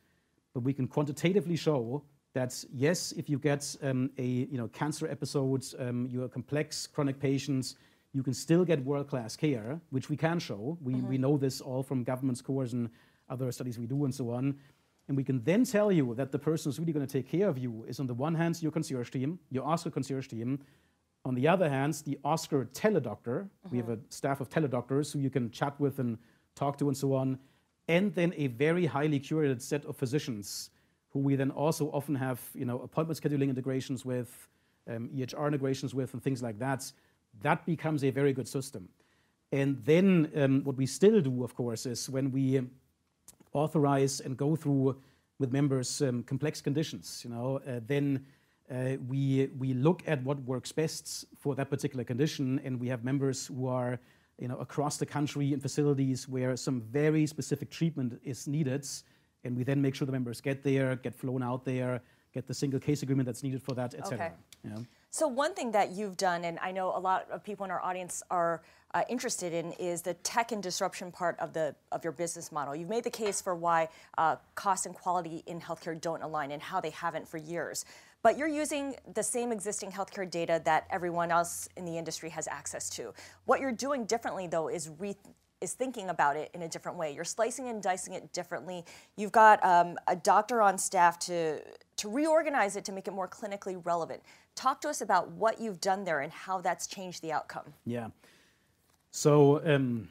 but 0.53 0.63
we 0.63 0.73
can 0.73 0.87
quantitatively 0.87 1.55
show 1.55 2.03
that 2.33 2.63
yes, 2.73 3.13
if 3.13 3.29
you 3.29 3.39
get 3.39 3.75
um, 3.81 4.09
a 4.17 4.25
you 4.25 4.57
know 4.57 4.67
cancer 4.67 5.07
episodes, 5.07 5.75
um, 5.79 6.07
you 6.11 6.23
are 6.23 6.29
complex 6.29 6.87
chronic 6.87 7.19
patients, 7.19 7.75
you 8.13 8.23
can 8.23 8.33
still 8.33 8.65
get 8.65 8.83
world-class 8.83 9.35
care, 9.35 9.79
which 9.89 10.09
we 10.09 10.17
can 10.17 10.39
show. 10.39 10.77
We, 10.81 10.93
mm-hmm. 10.93 11.09
we 11.09 11.17
know 11.17 11.37
this 11.37 11.61
all 11.61 11.83
from 11.83 12.03
government 12.03 12.37
scores 12.37 12.73
and 12.73 12.89
other 13.29 13.51
studies 13.51 13.79
we 13.79 13.85
do 13.85 14.03
and 14.03 14.13
so 14.13 14.31
on. 14.31 14.57
And 15.07 15.17
we 15.17 15.23
can 15.23 15.43
then 15.43 15.63
tell 15.63 15.91
you 15.91 16.13
that 16.15 16.31
the 16.31 16.39
person 16.39 16.69
who's 16.69 16.79
really 16.79 16.93
going 16.93 17.05
to 17.05 17.11
take 17.11 17.29
care 17.29 17.47
of 17.47 17.57
you 17.57 17.85
is 17.87 17.99
on 17.99 18.07
the 18.07 18.13
one 18.13 18.35
hand 18.35 18.61
your 18.61 18.71
concierge 18.71 19.09
team, 19.09 19.39
your 19.49 19.65
Oscar 19.65 19.89
concierge 19.89 20.27
team. 20.27 20.59
On 21.23 21.35
the 21.35 21.47
other 21.47 21.69
hand, 21.69 22.01
the 22.05 22.17
Oscar 22.23 22.65
teledoctor. 22.65 23.43
Mm-hmm. 23.43 23.69
We 23.71 23.77
have 23.77 23.89
a 23.89 23.99
staff 24.09 24.41
of 24.41 24.49
teledoctors 24.49 25.11
who 25.13 25.19
you 25.19 25.29
can 25.29 25.49
chat 25.51 25.79
with 25.79 25.99
and 25.99 26.17
talk 26.55 26.77
to 26.79 26.87
and 26.87 26.97
so 26.97 27.13
on. 27.13 27.39
And 27.87 28.13
then 28.13 28.33
a 28.37 28.47
very 28.47 28.85
highly 28.85 29.19
curated 29.19 29.61
set 29.61 29.85
of 29.85 29.95
physicians 29.95 30.69
who 31.09 31.19
we 31.19 31.35
then 31.35 31.51
also 31.51 31.87
often 31.91 32.15
have 32.15 32.39
you 32.53 32.65
know, 32.65 32.79
appointment 32.79 33.19
scheduling 33.21 33.49
integrations 33.49 34.05
with, 34.05 34.47
um, 34.89 35.09
EHR 35.09 35.47
integrations 35.47 35.93
with, 35.93 36.13
and 36.13 36.23
things 36.23 36.41
like 36.41 36.57
that. 36.59 36.91
That 37.41 37.65
becomes 37.65 38.03
a 38.03 38.09
very 38.09 38.33
good 38.33 38.47
system. 38.47 38.89
And 39.51 39.83
then 39.83 40.31
um, 40.35 40.63
what 40.63 40.77
we 40.77 40.85
still 40.85 41.19
do, 41.21 41.43
of 41.43 41.55
course, 41.55 41.85
is 41.85 42.09
when 42.09 42.31
we 42.31 42.61
authorize 43.53 44.21
and 44.21 44.37
go 44.37 44.55
through 44.55 44.95
with 45.39 45.51
members 45.51 46.01
um, 46.01 46.23
complex 46.23 46.61
conditions. 46.61 47.21
You 47.25 47.31
know, 47.31 47.59
uh, 47.67 47.81
then 47.85 48.25
uh, 48.71 48.95
we 49.07 49.49
we 49.57 49.73
look 49.73 50.03
at 50.07 50.23
what 50.23 50.39
works 50.43 50.71
best 50.71 51.25
for 51.37 51.55
that 51.55 51.69
particular 51.69 52.05
condition, 52.05 52.61
and 52.63 52.79
we 52.79 52.87
have 52.87 53.03
members 53.03 53.47
who 53.47 53.67
are 53.67 53.99
you 54.39 54.47
know 54.47 54.57
across 54.57 54.97
the 54.97 55.05
country 55.05 55.51
in 55.51 55.59
facilities 55.59 56.29
where 56.29 56.55
some 56.55 56.81
very 56.81 57.25
specific 57.25 57.69
treatment 57.69 58.19
is 58.23 58.47
needed, 58.47 58.87
and 59.43 59.57
we 59.57 59.63
then 59.63 59.81
make 59.81 59.95
sure 59.95 60.05
the 60.05 60.11
members 60.11 60.39
get 60.39 60.63
there, 60.63 60.95
get 60.95 61.13
flown 61.13 61.43
out 61.43 61.65
there, 61.65 62.01
get 62.33 62.47
the 62.47 62.53
single 62.53 62.79
case 62.79 63.03
agreement 63.03 63.25
that's 63.25 63.43
needed 63.43 63.61
for 63.61 63.73
that, 63.73 63.93
etc. 63.95 64.13
Okay. 64.13 64.33
You 64.63 64.69
know? 64.69 64.85
So 65.13 65.27
one 65.27 65.53
thing 65.53 65.73
that 65.73 65.91
you've 65.91 66.15
done, 66.15 66.45
and 66.45 66.57
I 66.59 66.71
know 66.71 66.95
a 66.95 66.97
lot 66.97 67.29
of 67.29 67.43
people 67.43 67.65
in 67.65 67.71
our 67.71 67.81
audience 67.81 68.23
are 68.31 68.63
uh, 68.93 69.03
interested 69.09 69.51
in, 69.51 69.73
is 69.73 70.01
the 70.01 70.13
tech 70.13 70.53
and 70.53 70.63
disruption 70.63 71.11
part 71.11 71.37
of 71.37 71.51
the 71.51 71.75
of 71.91 72.05
your 72.05 72.13
business 72.13 72.49
model. 72.49 72.73
You've 72.73 72.87
made 72.87 73.03
the 73.03 73.09
case 73.09 73.41
for 73.41 73.53
why 73.53 73.89
uh, 74.17 74.37
cost 74.55 74.85
and 74.85 74.95
quality 74.95 75.43
in 75.47 75.59
healthcare 75.59 75.99
don't 75.99 76.23
align, 76.23 76.51
and 76.51 76.61
how 76.61 76.79
they 76.79 76.91
haven't 76.91 77.27
for 77.27 77.37
years. 77.37 77.83
But 78.23 78.37
you're 78.37 78.47
using 78.47 78.95
the 79.13 79.23
same 79.23 79.51
existing 79.51 79.91
healthcare 79.91 80.29
data 80.29 80.61
that 80.63 80.87
everyone 80.89 81.29
else 81.29 81.67
in 81.75 81.83
the 81.83 81.97
industry 81.97 82.29
has 82.29 82.47
access 82.47 82.89
to. 82.91 83.13
What 83.43 83.59
you're 83.59 83.73
doing 83.73 84.05
differently, 84.05 84.47
though, 84.47 84.69
is 84.69 84.89
re- 84.97 85.17
is 85.61 85.73
thinking 85.73 86.09
about 86.09 86.35
it 86.35 86.49
in 86.53 86.63
a 86.63 86.67
different 86.67 86.97
way. 86.97 87.13
You're 87.13 87.23
slicing 87.23 87.69
and 87.69 87.81
dicing 87.81 88.13
it 88.13 88.33
differently. 88.33 88.83
You've 89.15 89.31
got 89.31 89.63
um, 89.63 89.97
a 90.07 90.15
doctor 90.15 90.61
on 90.61 90.77
staff 90.77 91.19
to 91.19 91.61
to 91.97 92.09
reorganize 92.09 92.75
it 92.75 92.83
to 92.85 92.91
make 92.91 93.07
it 93.07 93.13
more 93.13 93.27
clinically 93.27 93.79
relevant. 93.85 94.23
Talk 94.55 94.81
to 94.81 94.89
us 94.89 95.01
about 95.01 95.29
what 95.31 95.61
you've 95.61 95.79
done 95.79 96.03
there 96.03 96.21
and 96.21 96.31
how 96.31 96.59
that's 96.59 96.87
changed 96.87 97.21
the 97.21 97.31
outcome. 97.31 97.73
Yeah. 97.85 98.07
So 99.11 99.61
um, 99.65 100.09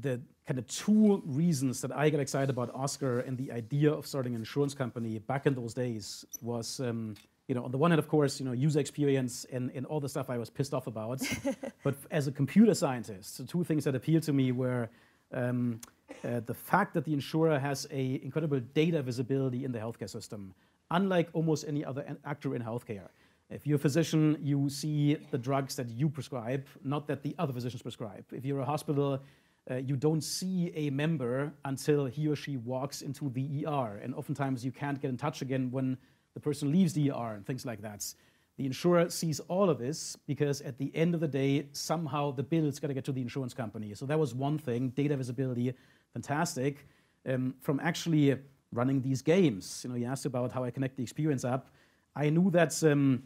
the 0.00 0.20
kind 0.46 0.58
of 0.58 0.66
two 0.66 1.22
reasons 1.26 1.80
that 1.82 1.94
I 1.94 2.08
got 2.08 2.20
excited 2.20 2.48
about 2.48 2.74
Oscar 2.74 3.20
and 3.20 3.36
the 3.36 3.52
idea 3.52 3.92
of 3.92 4.06
starting 4.06 4.34
an 4.34 4.40
insurance 4.40 4.72
company 4.72 5.18
back 5.18 5.46
in 5.46 5.54
those 5.54 5.74
days 5.74 6.24
was, 6.40 6.80
um, 6.80 7.16
you 7.48 7.54
know, 7.54 7.64
on 7.64 7.70
the 7.70 7.78
one 7.78 7.90
hand, 7.90 7.98
of 7.98 8.08
course, 8.08 8.40
you 8.40 8.46
know, 8.46 8.52
user 8.52 8.80
experience 8.80 9.46
and, 9.52 9.70
and 9.74 9.86
all 9.86 10.00
the 10.00 10.08
stuff 10.08 10.28
I 10.30 10.38
was 10.38 10.50
pissed 10.50 10.74
off 10.74 10.86
about. 10.86 11.20
but 11.84 11.94
as 12.10 12.26
a 12.26 12.32
computer 12.32 12.74
scientist, 12.74 13.38
the 13.38 13.44
two 13.44 13.62
things 13.62 13.84
that 13.84 13.94
appealed 13.94 14.24
to 14.24 14.32
me 14.32 14.50
were 14.52 14.88
um, 15.32 15.80
uh, 16.24 16.40
the 16.40 16.54
fact 16.54 16.94
that 16.94 17.04
the 17.04 17.12
insurer 17.12 17.58
has 17.58 17.86
a 17.90 18.20
incredible 18.22 18.60
data 18.74 19.02
visibility 19.02 19.64
in 19.64 19.72
the 19.72 19.78
healthcare 19.78 20.10
system 20.10 20.54
unlike 20.90 21.28
almost 21.32 21.64
any 21.66 21.84
other 21.84 22.04
actor 22.24 22.54
in 22.54 22.62
healthcare. 22.62 23.08
If 23.50 23.66
you're 23.66 23.76
a 23.76 23.80
physician, 23.80 24.38
you 24.40 24.68
see 24.68 25.16
the 25.30 25.38
drugs 25.38 25.76
that 25.76 25.88
you 25.88 26.08
prescribe, 26.08 26.66
not 26.82 27.06
that 27.06 27.22
the 27.22 27.34
other 27.38 27.52
physicians 27.52 27.82
prescribe. 27.82 28.24
If 28.32 28.44
you're 28.44 28.60
a 28.60 28.64
hospital, 28.64 29.20
uh, 29.70 29.76
you 29.76 29.96
don't 29.96 30.22
see 30.22 30.72
a 30.74 30.90
member 30.90 31.52
until 31.64 32.06
he 32.06 32.28
or 32.28 32.36
she 32.36 32.56
walks 32.56 33.02
into 33.02 33.30
the 33.30 33.66
ER. 33.66 34.00
And 34.02 34.14
oftentimes 34.14 34.64
you 34.64 34.72
can't 34.72 35.00
get 35.00 35.10
in 35.10 35.16
touch 35.16 35.42
again 35.42 35.70
when 35.70 35.96
the 36.36 36.40
person 36.40 36.70
leaves 36.70 36.92
the 36.92 37.10
ER 37.10 37.32
and 37.34 37.46
things 37.46 37.64
like 37.64 37.80
that. 37.80 38.04
The 38.58 38.66
insurer 38.66 39.08
sees 39.08 39.40
all 39.48 39.70
of 39.70 39.78
this 39.78 40.16
because 40.26 40.60
at 40.60 40.76
the 40.76 40.94
end 40.94 41.14
of 41.14 41.20
the 41.20 41.28
day, 41.28 41.66
somehow 41.72 42.30
the 42.30 42.42
bill 42.42 42.66
is 42.66 42.78
going 42.78 42.90
to 42.90 42.94
get 42.94 43.06
to 43.06 43.12
the 43.12 43.22
insurance 43.22 43.54
company. 43.54 43.94
So 43.94 44.04
that 44.04 44.18
was 44.18 44.34
one 44.34 44.58
thing 44.58 44.90
data 44.90 45.16
visibility, 45.16 45.72
fantastic. 46.12 46.86
Um, 47.26 47.54
from 47.62 47.80
actually 47.80 48.36
running 48.70 49.00
these 49.00 49.22
games. 49.22 49.80
You 49.82 49.90
know, 49.90 49.96
you 49.96 50.04
asked 50.04 50.26
about 50.26 50.52
how 50.52 50.62
I 50.62 50.70
connect 50.70 50.96
the 50.98 51.02
experience 51.02 51.44
up. 51.44 51.70
I 52.14 52.28
knew 52.28 52.50
that 52.50 52.82
um, 52.84 53.22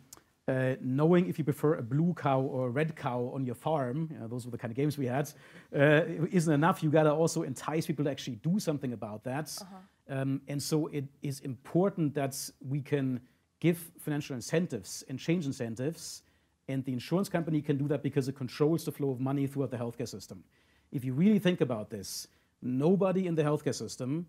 uh, 0.47 0.77
knowing 0.81 1.29
if 1.29 1.37
you 1.37 1.45
prefer 1.45 1.75
a 1.75 1.83
blue 1.83 2.15
cow 2.15 2.41
or 2.41 2.69
a 2.69 2.71
red 2.71 2.97
cow 2.97 3.31
on 3.35 3.45
your 3.45 3.55
farm, 3.55 4.09
you 4.13 4.19
know, 4.19 4.29
those 4.29 4.45
were 4.45 4.53
the 4.53 4.59
kind 4.59 4.71
of 4.71 4.77
games 4.77 4.97
we 4.97 5.07
had, 5.07 5.31
uh, 5.77 6.03
isn't 6.31 6.53
enough. 6.53 6.83
You 6.83 6.91
gotta 6.91 7.13
also 7.13 7.43
entice 7.43 7.87
people 7.87 8.05
to 8.05 8.11
actually 8.11 8.37
do 8.37 8.59
something 8.59 8.93
about 8.93 9.25
that. 9.25 9.53
Uh-huh. 9.61 9.77
Um, 10.11 10.43
and 10.49 10.61
so 10.61 10.89
it 10.89 11.05
is 11.23 11.41
important 11.41 12.15
that 12.15 12.37
we 12.61 12.83
can 12.83 13.21
give 13.61 13.91
financial 13.99 14.35
incentives 14.35 15.05
and 15.09 15.19
change 15.19 15.47
incentives. 15.47 16.23
And 16.69 16.85
the 16.85 16.93
insurance 16.93 17.29
company 17.29 17.63
can 17.63 17.79
do 17.79 17.87
that 17.89 18.03
because 18.03 18.29
it 18.29 18.37
controls 18.37 18.85
the 18.85 18.93
flow 18.93 19.11
of 19.11 19.21
money 19.21 19.47
throughout 19.47 19.71
the 19.71 19.77
healthcare 19.77 20.09
system. 20.09 20.43
If 20.91 21.05
you 21.05 21.13
really 21.15 21.39
think 21.39 21.61
about 21.61 21.91
this, 21.91 22.27
nobody 22.61 23.27
in 23.27 23.35
the 23.37 23.43
healthcare 23.43 23.75
system 23.75 24.27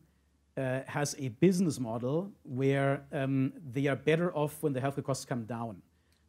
uh, 0.58 0.82
has 0.86 1.16
a 1.18 1.30
business 1.30 1.80
model 1.80 2.32
where 2.44 3.04
um, 3.12 3.54
they 3.72 3.88
are 3.88 3.96
better 3.96 4.36
off 4.36 4.62
when 4.62 4.74
the 4.74 4.80
healthcare 4.80 5.04
costs 5.04 5.26
come 5.26 5.46
down. 5.46 5.82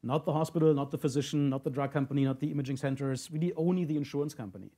Not 0.02 0.24
the 0.24 0.32
hospital, 0.32 0.72
not 0.74 0.90
the 0.90 0.98
physician, 0.98 1.50
not 1.50 1.62
the 1.62 1.70
drug 1.70 1.92
company, 1.92 2.24
not 2.24 2.40
the 2.40 2.50
imaging 2.50 2.76
centers, 2.76 3.30
really 3.30 3.52
only 3.56 3.84
the 3.84 3.96
insurance 3.96 4.34
company. 4.34 4.70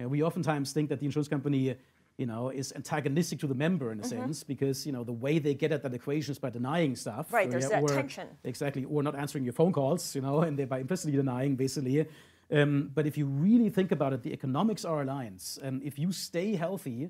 Uh, 0.00 0.08
we 0.08 0.22
oftentimes 0.22 0.72
think 0.72 0.88
that 0.88 1.00
the 1.00 1.06
insurance 1.06 1.28
company 1.28 1.76
you 2.20 2.26
know, 2.26 2.50
is 2.50 2.72
antagonistic 2.76 3.40
to 3.40 3.46
the 3.46 3.54
member 3.54 3.90
in 3.92 3.98
a 3.98 4.02
mm-hmm. 4.02 4.20
sense 4.20 4.44
because 4.44 4.86
you 4.86 4.92
know 4.92 5.02
the 5.02 5.18
way 5.24 5.38
they 5.38 5.54
get 5.54 5.72
at 5.72 5.82
that 5.82 5.94
equation 5.94 6.32
is 6.32 6.38
by 6.38 6.50
denying 6.50 6.94
stuff. 6.94 7.32
Right, 7.32 7.50
there's 7.50 7.64
yeah, 7.64 7.80
that 7.80 7.82
or, 7.82 7.88
tension. 7.88 8.28
Exactly, 8.44 8.84
or 8.84 9.02
not 9.02 9.16
answering 9.16 9.44
your 9.44 9.54
phone 9.54 9.72
calls, 9.72 10.14
you 10.14 10.20
know, 10.20 10.42
and 10.42 10.58
thereby 10.58 10.80
implicitly 10.80 11.16
denying 11.16 11.56
basically. 11.56 12.06
Um, 12.52 12.90
but 12.94 13.06
if 13.06 13.16
you 13.16 13.26
really 13.26 13.70
think 13.70 13.90
about 13.90 14.12
it, 14.12 14.22
the 14.22 14.32
economics 14.32 14.84
are 14.84 15.00
aligned. 15.00 15.42
and 15.62 15.82
if 15.82 15.98
you 15.98 16.12
stay 16.12 16.56
healthy, 16.56 17.08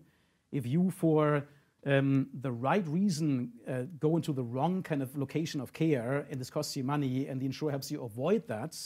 if 0.52 0.64
you 0.64 0.90
for 0.90 1.44
um, 1.86 2.28
the 2.32 2.52
right 2.52 2.86
reason 2.86 3.52
uh, 3.66 3.82
go 3.98 4.16
into 4.16 4.32
the 4.32 4.44
wrong 4.44 4.82
kind 4.82 5.02
of 5.02 5.16
location 5.16 5.60
of 5.60 5.72
care 5.72 6.26
and 6.30 6.40
this 6.40 6.50
costs 6.50 6.76
you 6.76 6.84
money 6.84 7.26
and 7.26 7.40
the 7.40 7.46
insurer 7.46 7.70
helps 7.70 7.90
you 7.90 8.04
avoid 8.04 8.46
that, 8.48 8.76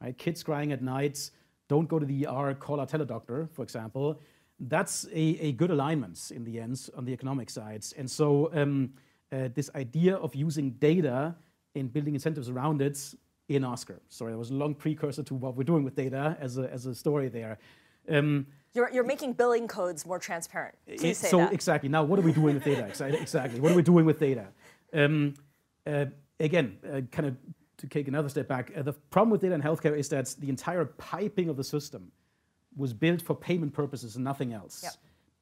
right? 0.00 0.16
Kids 0.16 0.42
crying 0.42 0.70
at 0.72 0.82
night, 0.82 1.30
don't 1.68 1.88
go 1.88 1.98
to 1.98 2.06
the 2.06 2.26
ER, 2.26 2.54
call 2.54 2.80
a 2.80 2.86
teledoctor, 2.86 3.48
for 3.50 3.62
example. 3.62 4.20
That's 4.60 5.06
a, 5.12 5.20
a 5.40 5.52
good 5.52 5.70
alignment 5.70 6.30
in 6.34 6.44
the 6.44 6.60
end 6.60 6.88
on 6.96 7.04
the 7.04 7.12
economic 7.12 7.50
sides. 7.50 7.92
And 7.98 8.10
so 8.10 8.50
um, 8.54 8.92
uh, 9.32 9.48
this 9.54 9.70
idea 9.74 10.16
of 10.16 10.34
using 10.34 10.70
data 10.72 11.34
and 11.74 11.92
building 11.92 12.14
incentives 12.14 12.48
around 12.48 12.80
it 12.80 13.14
in 13.48 13.64
Oscar. 13.64 14.00
Sorry, 14.08 14.32
that 14.32 14.38
was 14.38 14.50
a 14.50 14.54
long 14.54 14.74
precursor 14.74 15.22
to 15.24 15.34
what 15.34 15.56
we're 15.56 15.64
doing 15.64 15.84
with 15.84 15.96
data 15.96 16.36
as 16.40 16.56
a, 16.58 16.72
as 16.72 16.86
a 16.86 16.94
story 16.94 17.28
there. 17.28 17.58
Um, 18.08 18.46
you're, 18.74 18.90
you're 18.90 19.04
making 19.04 19.34
billing 19.34 19.68
codes 19.68 20.06
more 20.06 20.18
transparent. 20.18 20.76
Say 20.96 21.12
so 21.14 21.38
that. 21.38 21.52
exactly. 21.52 21.88
Now, 21.88 22.02
what 22.04 22.18
are 22.18 22.22
we 22.22 22.32
doing 22.32 22.54
with 22.54 22.64
data? 22.64 22.86
exactly. 22.86 23.60
What 23.60 23.72
are 23.72 23.76
we 23.76 23.82
doing 23.82 24.04
with 24.04 24.18
data? 24.18 24.46
Um, 24.92 25.34
uh, 25.86 26.06
again, 26.40 26.78
uh, 26.84 27.00
kind 27.10 27.28
of 27.28 27.36
to 27.78 27.86
take 27.86 28.08
another 28.08 28.28
step 28.28 28.48
back, 28.48 28.72
uh, 28.76 28.82
the 28.82 28.92
problem 28.92 29.30
with 29.30 29.40
data 29.40 29.54
in 29.54 29.62
healthcare 29.62 29.96
is 29.96 30.08
that 30.08 30.34
the 30.38 30.48
entire 30.48 30.84
piping 30.84 31.48
of 31.48 31.56
the 31.56 31.64
system 31.64 32.10
was 32.76 32.92
built 32.92 33.22
for 33.22 33.34
payment 33.34 33.72
purposes 33.72 34.16
and 34.16 34.24
nothing 34.24 34.52
else. 34.52 34.80
Yep. 34.82 34.92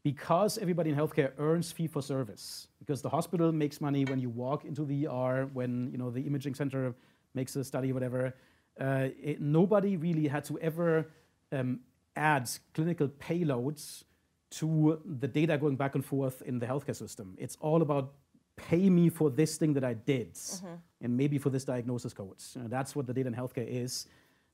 Because 0.02 0.58
everybody 0.58 0.90
in 0.90 0.96
healthcare 0.96 1.32
earns 1.38 1.70
fee 1.70 1.86
for 1.86 2.02
service, 2.02 2.66
because 2.80 3.02
the 3.02 3.08
hospital 3.08 3.52
makes 3.52 3.80
money 3.80 4.04
when 4.04 4.18
you 4.18 4.28
walk 4.28 4.64
into 4.64 4.84
the 4.84 5.06
ER, 5.06 5.48
when 5.52 5.90
you 5.92 5.98
know 5.98 6.10
the 6.10 6.22
imaging 6.22 6.54
center 6.54 6.94
makes 7.34 7.54
a 7.54 7.62
study, 7.62 7.92
whatever. 7.92 8.34
Uh, 8.80 9.08
it, 9.22 9.40
nobody 9.40 9.96
really 9.96 10.26
had 10.26 10.44
to 10.44 10.58
ever 10.58 11.08
um, 11.52 11.80
adds 12.16 12.60
clinical 12.74 13.06
payloads 13.08 14.04
to 14.50 15.00
the 15.04 15.28
data 15.28 15.56
going 15.56 15.76
back 15.76 15.94
and 15.94 16.04
forth 16.04 16.42
in 16.42 16.58
the 16.58 16.66
healthcare 16.66 16.96
system. 16.96 17.36
It's 17.38 17.56
all 17.60 17.80
about 17.82 18.12
pay 18.56 18.90
me 18.90 19.08
for 19.08 19.30
this 19.30 19.56
thing 19.56 19.72
that 19.74 19.84
I 19.84 19.94
did, 19.94 20.34
mm-hmm. 20.34 20.74
and 21.00 21.16
maybe 21.16 21.38
for 21.38 21.50
this 21.50 21.64
diagnosis 21.64 22.12
codes. 22.12 22.52
You 22.54 22.62
know, 22.62 22.68
that's 22.68 22.94
what 22.94 23.06
the 23.06 23.14
data 23.14 23.28
in 23.28 23.34
healthcare 23.34 23.66
is. 23.66 24.06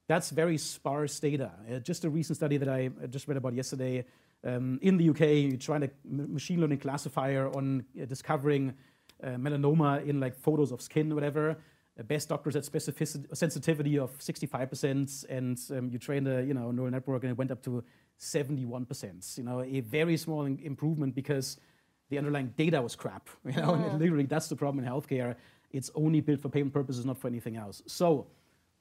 That's 0.09 0.31
very 0.31 0.59
sparse 0.59 1.21
data. 1.21 1.53
Uh, 1.71 1.79
just 1.79 2.05
a 2.05 2.11
recent 2.11 2.37
study 2.37 2.57
that 2.57 2.69
I 2.69 2.91
just 3.11 3.29
read 3.29 3.37
about 3.37 3.55
yesterday 3.55 4.05
um, 4.45 4.79
in 4.83 4.97
the 4.97 5.11
UK, 5.11 5.21
You 5.21 5.57
trying 5.57 5.83
a 5.85 5.91
machine 6.05 6.61
learning 6.61 6.79
classifier 6.79 7.49
on 7.55 7.85
uh, 8.01 8.05
discovering 8.07 8.75
uh, 9.23 9.31
melanoma 9.31 10.07
in 10.07 10.19
like 10.21 10.35
photos 10.35 10.73
of 10.73 10.81
skin, 10.81 11.15
whatever. 11.15 11.59
Uh, 11.99 12.03
best 12.05 12.29
doctors 12.29 12.55
had 12.55 12.63
specificity, 12.63 13.37
sensitivity 13.37 13.99
of 13.99 14.17
65%, 14.19 15.25
and 15.29 15.61
um, 15.77 15.91
you 15.91 15.99
trained 15.99 16.29
a 16.29 16.43
you 16.43 16.55
know 16.55 16.71
neural 16.71 16.91
network, 16.91 17.25
and 17.25 17.33
it 17.33 17.37
went 17.37 17.51
up 17.51 17.63
to 17.65 17.85
71%. 18.19 19.39
You 19.39 19.45
know, 19.45 19.63
a 19.63 19.81
very 19.81 20.17
small 20.17 20.45
improvement 20.45 21.15
because 21.15 21.59
the 22.09 22.19
underlying 22.19 22.55
data 22.57 22.81
was 22.81 22.97
crap. 22.97 23.29
You 23.45 23.61
know, 23.61 23.73
mm. 23.73 23.91
and 23.91 23.99
literally 23.99 24.25
that's 24.25 24.49
the 24.49 24.57
problem 24.57 24.85
in 24.85 24.91
healthcare. 24.91 25.35
It's 25.71 25.91
only 25.95 26.21
built 26.21 26.41
for 26.41 26.49
payment 26.49 26.73
purposes, 26.73 27.05
not 27.05 27.19
for 27.19 27.29
anything 27.29 27.57
else. 27.57 27.83
So, 27.87 28.29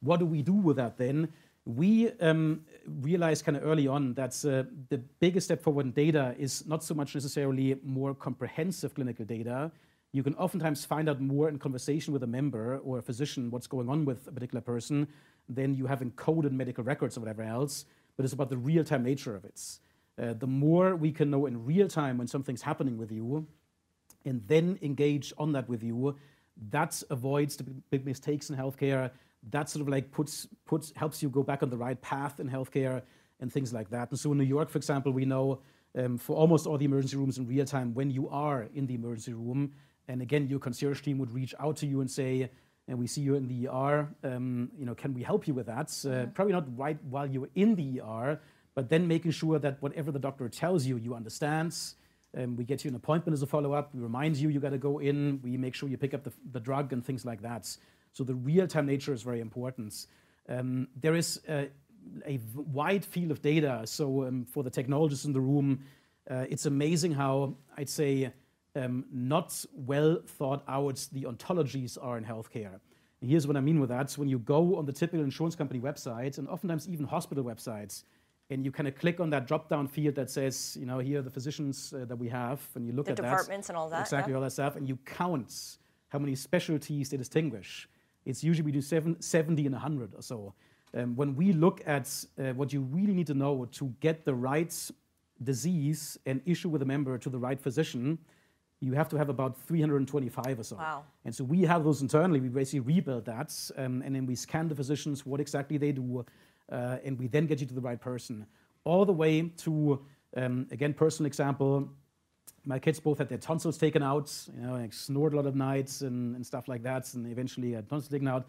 what 0.02 0.20
do 0.20 0.26
we 0.26 0.42
do 0.42 0.54
with 0.54 0.78
that 0.78 0.98
then? 0.98 1.30
We 1.66 2.12
um, 2.22 2.62
realized 2.86 3.44
kind 3.44 3.58
of 3.58 3.66
early 3.66 3.88
on 3.88 4.14
that 4.14 4.34
uh, 4.46 4.64
the 4.90 5.00
biggest 5.20 5.48
step 5.48 5.62
forward 5.62 5.86
in 5.88 5.92
data 5.92 6.36
is 6.38 6.66
not 6.66 6.84
so 6.84 6.94
much 6.94 7.14
necessarily 7.14 7.78
more 7.84 8.16
comprehensive 8.16 8.94
clinical 8.94 9.26
data. 9.26 9.72
You 10.14 10.24
can 10.24 10.36
oftentimes 10.36 10.86
find 10.86 11.10
out 11.10 11.20
more 11.20 11.50
in 11.50 11.60
conversation 11.60 12.14
with 12.14 12.24
a 12.24 12.28
member 12.28 12.78
or 12.78 13.00
a 13.00 13.02
physician 13.02 13.52
what's 13.52 13.68
going 13.68 13.90
on 13.90 14.06
with 14.06 14.28
a 14.28 14.32
particular 14.32 14.62
person 14.62 15.08
than 15.50 15.76
you 15.76 15.88
have 15.88 16.00
encoded 16.00 16.52
medical 16.52 16.84
records 16.84 17.18
or 17.18 17.20
whatever 17.20 17.44
else. 17.44 17.86
But 18.16 18.24
it's 18.24 18.34
about 18.34 18.50
the 18.50 18.58
real 18.58 18.84
time 18.84 19.04
nature 19.04 19.36
of 19.36 19.44
it. 19.44 19.62
Uh, 20.20 20.34
the 20.34 20.48
more 20.48 20.96
we 20.96 21.12
can 21.12 21.30
know 21.30 21.46
in 21.46 21.66
real 21.66 21.88
time 21.88 22.18
when 22.18 22.28
something's 22.28 22.62
happening 22.62 22.98
with 22.98 23.12
you, 23.12 23.46
and 24.26 24.42
then 24.48 24.80
engage 24.82 25.34
on 25.38 25.52
that 25.54 25.70
with 25.70 25.84
you, 25.84 26.16
that 26.70 27.02
avoids 27.10 27.56
the 27.56 27.64
big 27.64 28.06
mistakes 28.06 28.50
in 28.50 28.56
healthcare. 28.56 29.12
That 29.50 29.70
sort 29.70 29.82
of 29.82 29.90
like 29.90 30.12
puts 30.12 30.48
puts 30.66 30.92
helps 30.96 31.22
you 31.22 31.30
go 31.30 31.44
back 31.44 31.64
on 31.64 31.70
the 31.70 31.78
right 31.78 32.00
path 32.02 32.40
in 32.40 32.50
healthcare 32.50 33.04
and 33.40 33.52
things 33.52 33.74
like 33.74 33.90
that. 33.92 34.10
And 34.10 34.20
so 34.20 34.32
in 34.32 34.38
New 34.38 34.44
York, 34.44 34.70
for 34.70 34.78
example, 34.78 35.12
we 35.12 35.26
know 35.26 35.60
um, 35.98 36.18
for 36.18 36.36
almost 36.36 36.68
all 36.68 36.78
the 36.78 36.86
emergency 36.86 37.18
rooms 37.18 37.38
in 37.38 37.48
real 37.48 37.66
time 37.66 37.94
when 37.94 38.10
you 38.10 38.28
are 38.30 38.68
in 38.74 38.88
the 38.88 38.96
emergency 38.96 39.34
room, 39.34 39.74
and 40.08 40.22
again, 40.22 40.48
your 40.48 40.60
concierge 40.60 41.02
team 41.02 41.18
would 41.18 41.32
reach 41.32 41.54
out 41.60 41.78
to 41.78 41.86
you 41.86 42.02
and 42.02 42.10
say, 42.10 42.50
and 42.88 42.98
we 42.98 43.08
see 43.08 43.22
you 43.22 43.36
in 43.36 43.48
the 43.48 43.68
ER, 43.68 44.08
um, 44.24 44.72
you 44.78 44.86
know, 44.86 44.96
can 44.96 45.14
we 45.14 45.22
help 45.22 45.48
you 45.48 45.54
with 45.54 45.66
that? 45.66 45.88
Uh, 45.88 46.10
mm-hmm. 46.10 46.32
Probably 46.32 46.54
not 46.54 46.78
right 46.78 46.98
while 47.04 47.28
you're 47.28 47.50
in 47.56 47.76
the 47.76 48.02
ER, 48.02 48.40
but 48.76 48.90
then 48.90 49.08
making 49.08 49.32
sure 49.32 49.60
that 49.60 49.82
whatever 49.82 50.12
the 50.12 50.20
doctor 50.20 50.48
tells 50.48 50.86
you, 50.86 50.98
you 50.98 51.14
understand. 51.14 51.76
Um, 52.38 52.56
we 52.56 52.64
get 52.64 52.86
you 52.86 52.90
an 52.90 52.96
appointment 52.96 53.34
as 53.34 53.42
a 53.42 53.48
follow 53.48 53.74
up. 53.74 53.94
We 53.94 54.02
remind 54.02 54.38
you 54.38 54.50
you 54.50 54.60
got 54.60 54.70
to 54.70 54.78
go 54.78 55.00
in. 55.00 55.42
We 55.44 55.58
make 55.58 55.76
sure 55.76 55.90
you 55.90 55.98
pick 55.98 56.14
up 56.14 56.24
the, 56.24 56.32
the 56.52 56.60
drug 56.60 56.94
and 56.94 57.06
things 57.06 57.26
like 57.26 57.42
that. 57.42 57.76
So 58.18 58.24
the 58.24 58.34
real 58.34 58.66
time 58.66 58.88
nature 58.88 59.14
is 59.14 59.22
very 59.22 59.42
important. 59.42 60.08
Um, 60.50 60.88
there 61.00 61.14
is 61.14 61.40
a, 61.48 61.70
a, 62.26 62.40
wide 62.56 63.06
field 63.06 63.30
of 63.30 63.44
data. 63.44 63.82
So 63.86 64.26
um, 64.26 64.44
for 64.44 64.64
the 64.64 64.72
technologists 64.72 65.26
in 65.26 65.34
the 65.34 65.40
room, 65.40 65.84
uh, 66.28 66.46
it's 66.50 66.66
amazing 66.66 67.12
how 67.12 67.54
I'd 67.78 67.90
say 67.90 68.34
um, 68.76 69.06
not 69.12 69.64
well 69.76 70.20
thought 70.26 70.64
out 70.68 71.08
the 71.12 71.26
ontologies 71.26 71.96
are 72.02 72.18
in 72.18 72.26
healthcare. 72.26 72.80
And 73.22 73.30
here's 73.30 73.46
what 73.46 73.56
I 73.56 73.62
mean 73.62 73.80
with 73.80 73.90
that. 73.90 74.10
So 74.10 74.22
when 74.22 74.30
you 74.30 74.40
go 74.40 74.78
on 74.78 74.88
the 74.88 74.94
typical 74.94 75.24
insurance 75.24 75.56
company 75.56 75.80
websites 75.80 76.40
and 76.40 76.50
oftentimes 76.50 76.90
even 76.90 77.06
hospital 77.06 77.44
websites, 77.44 78.04
and 78.50 78.66
you 78.66 78.72
kind 78.72 78.88
of 78.88 78.96
click 78.96 79.20
on 79.20 79.30
that 79.30 79.46
drop-down 79.46 79.88
field 79.88 80.16
that 80.16 80.32
says, 80.32 80.76
you 80.80 80.88
know, 80.88 80.98
here 80.98 81.20
are 81.20 81.22
the 81.22 81.30
physicians 81.30 81.94
uh, 81.94 82.06
that 82.06 82.16
we 82.16 82.30
have, 82.30 82.68
and 82.74 82.88
you 82.88 82.94
look 82.94 83.06
the 83.06 83.12
at 83.12 83.18
departments 83.18 83.68
that, 83.68 83.74
and 83.74 83.78
all 83.78 83.90
that, 83.90 84.02
exactly 84.02 84.32
yeah. 84.32 84.38
all 84.38 84.42
that 84.42 84.54
stuff, 84.54 84.76
and 84.76 84.88
you 84.88 84.98
count 85.06 85.78
how 86.08 86.18
many 86.18 86.34
specialties 86.34 87.10
they 87.10 87.18
distinguish. 87.18 87.88
It's 88.28 88.44
usually 88.44 88.66
between 88.66 88.82
seven, 88.82 89.22
70 89.22 89.66
and 89.66 89.74
100 89.74 90.14
or 90.16 90.22
so. 90.22 90.54
Um, 90.94 91.16
when 91.16 91.36
we 91.36 91.54
look 91.54 91.82
at 91.86 92.08
uh, 92.38 92.54
what 92.54 92.74
you 92.74 92.82
really 92.82 93.14
need 93.14 93.28
to 93.28 93.34
know 93.34 93.66
to 93.74 93.94
get 94.02 94.26
the 94.26 94.36
right 94.36 94.74
disease 95.44 96.18
and 96.26 96.42
issue 96.46 96.70
with 96.70 96.82
a 96.82 96.86
member 96.86 97.18
to 97.18 97.30
the 97.30 97.38
right 97.38 97.60
physician, 97.60 98.18
you 98.80 98.94
have 98.94 99.10
to 99.10 99.18
have 99.18 99.30
about 99.30 99.58
325 99.62 100.60
or 100.60 100.64
so. 100.64 100.76
Wow. 100.76 101.04
And 101.26 101.34
so 101.34 101.44
we 101.44 101.62
have 101.64 101.84
those 101.84 102.02
internally. 102.02 102.40
We 102.40 102.50
basically 102.50 102.82
rebuild 102.82 103.26
that, 103.26 103.54
um, 103.78 104.04
and 104.06 104.16
then 104.16 104.26
we 104.26 104.36
scan 104.36 104.68
the 104.68 104.76
physicians, 104.76 105.26
what 105.26 105.40
exactly 105.40 105.78
they 105.78 105.92
do, 105.92 106.26
uh, 106.72 106.98
and 107.04 107.18
we 107.18 107.28
then 107.28 107.48
get 107.48 107.62
you 107.62 107.66
to 107.68 107.74
the 107.74 107.82
right 107.82 108.00
person. 108.00 108.46
All 108.84 109.06
the 109.06 109.14
way 109.14 109.50
to, 109.58 110.06
um, 110.36 110.68
again, 110.72 110.94
personal 110.94 111.28
example, 111.28 111.90
my 112.68 112.80
kids 112.80 113.00
both 113.00 113.18
had 113.18 113.30
their 113.30 113.38
tonsils 113.38 113.78
taken 113.78 114.04
out, 114.04 114.32
you 114.54 114.62
know, 114.62 114.74
like 114.74 114.94
snored 114.94 115.34
a 115.34 115.38
lot 115.38 115.46
of 115.46 115.56
nights 115.56 116.02
and, 116.02 116.36
and 116.36 116.46
stuff 116.46 116.68
like 116.68 116.84
that, 116.84 117.14
and 117.14 117.26
eventually 117.32 117.72
had 117.72 117.88
tonsils 117.90 118.12
taken 118.12 118.28
out. 118.28 118.46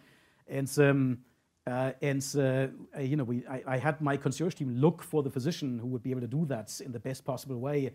And, 0.49 0.71
um, 0.79 1.19
uh, 1.67 1.93
and 2.03 2.27
uh, 2.37 2.67
you 3.01 3.17
know, 3.17 3.25
we, 3.25 3.47
I, 3.47 3.63
I, 3.67 3.77
had 3.77 4.01
my 4.01 4.17
concierge 4.17 4.55
team 4.55 4.71
look 4.81 5.03
for 5.03 5.23
the 5.23 5.31
physician 5.31 5.79
who 5.79 5.87
would 5.89 6.03
be 6.03 6.11
able 6.11 6.23
to 6.23 6.27
do 6.27 6.47
that 6.47 6.81
in 6.85 6.91
the 6.91 6.99
best 6.99 7.25
possible 7.25 7.59
way. 7.59 7.93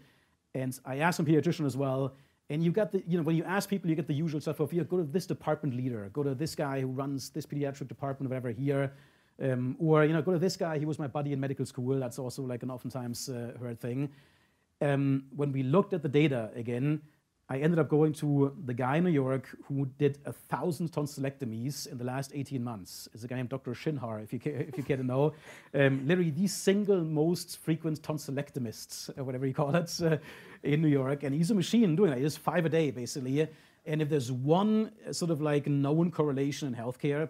And 0.55 0.79
I 0.86 0.99
asked 0.99 1.17
some 1.17 1.25
pediatrician 1.25 1.65
as 1.65 1.75
well, 1.75 2.15
and 2.49 2.63
you 2.63 2.71
got 2.71 2.91
the, 2.91 3.03
you 3.07 3.17
know, 3.17 3.23
when 3.23 3.36
you 3.36 3.43
ask 3.43 3.67
people, 3.67 3.89
you 3.89 3.95
get 3.95 4.07
the 4.07 4.13
usual 4.13 4.39
stuff 4.39 4.59
of, 4.59 4.71
you 4.71 4.83
go 4.83 4.97
to 4.97 5.03
this 5.03 5.25
department 5.25 5.75
leader, 5.75 6.09
go 6.13 6.23
to 6.23 6.36
this 6.36 6.55
guy 6.55 6.81
who 6.81 6.88
runs 6.88 7.31
this 7.31 7.45
pediatric 7.45 7.88
department, 7.88 8.29
whatever, 8.29 8.51
here. 8.51 8.93
Um, 9.41 9.75
or 9.79 10.05
you 10.05 10.13
know, 10.13 10.21
go 10.21 10.31
to 10.31 10.39
this 10.39 10.55
guy. 10.55 10.77
He 10.77 10.86
was 10.86 10.99
my 10.99 11.07
buddy 11.07 11.33
in 11.33 11.39
medical 11.39 11.65
school. 11.65 11.99
That's 11.99 12.19
also 12.19 12.43
like 12.43 12.62
an 12.62 12.69
oftentimes 12.69 13.29
uh, 13.29 13.53
heard 13.59 13.79
thing. 13.79 14.12
Um, 14.81 15.25
when 15.36 15.51
we 15.51 15.63
looked 15.63 15.93
at 15.93 16.01
the 16.01 16.09
data 16.09 16.51
again, 16.55 17.01
I 17.49 17.57
ended 17.57 17.77
up 17.77 17.89
going 17.89 18.13
to 18.13 18.55
the 18.65 18.73
guy 18.73 18.97
in 18.97 19.03
New 19.03 19.09
York 19.09 19.49
who 19.65 19.86
did 19.97 20.17
a 20.25 20.31
thousand 20.31 20.91
tonsillectomies 20.91 21.88
in 21.91 21.97
the 21.97 22.03
last 22.03 22.31
18 22.33 22.63
months. 22.63 23.09
It's 23.13 23.25
a 23.25 23.27
guy 23.27 23.36
named 23.36 23.49
Dr. 23.49 23.71
Shinhar, 23.73 24.23
if 24.23 24.31
you 24.31 24.39
care, 24.39 24.62
if 24.62 24.77
you 24.77 24.83
care 24.83 24.97
to 24.97 25.03
know. 25.03 25.33
Um, 25.73 26.07
literally 26.07 26.31
the 26.31 26.47
single 26.47 27.03
most 27.03 27.59
frequent 27.59 28.01
tonsillectomists, 28.01 29.15
or 29.17 29.23
whatever 29.25 29.45
you 29.45 29.53
call 29.53 29.75
it, 29.75 30.01
uh, 30.01 30.17
in 30.63 30.81
New 30.81 30.88
York. 30.88 31.23
And 31.23 31.36
he's 31.36 31.51
a 31.51 31.55
machine 31.55 31.95
doing 31.95 32.12
that. 32.12 32.17
He 32.17 32.23
does 32.23 32.38
five 32.38 32.65
a 32.65 32.69
day, 32.69 32.91
basically. 32.91 33.47
And 33.86 34.01
if 34.01 34.09
there's 34.09 34.31
one 34.31 34.91
uh, 35.05 35.12
sort 35.12 35.29
of 35.29 35.41
like 35.41 35.67
known 35.67 36.12
correlation 36.12 36.69
in 36.69 36.73
healthcare 36.73 37.27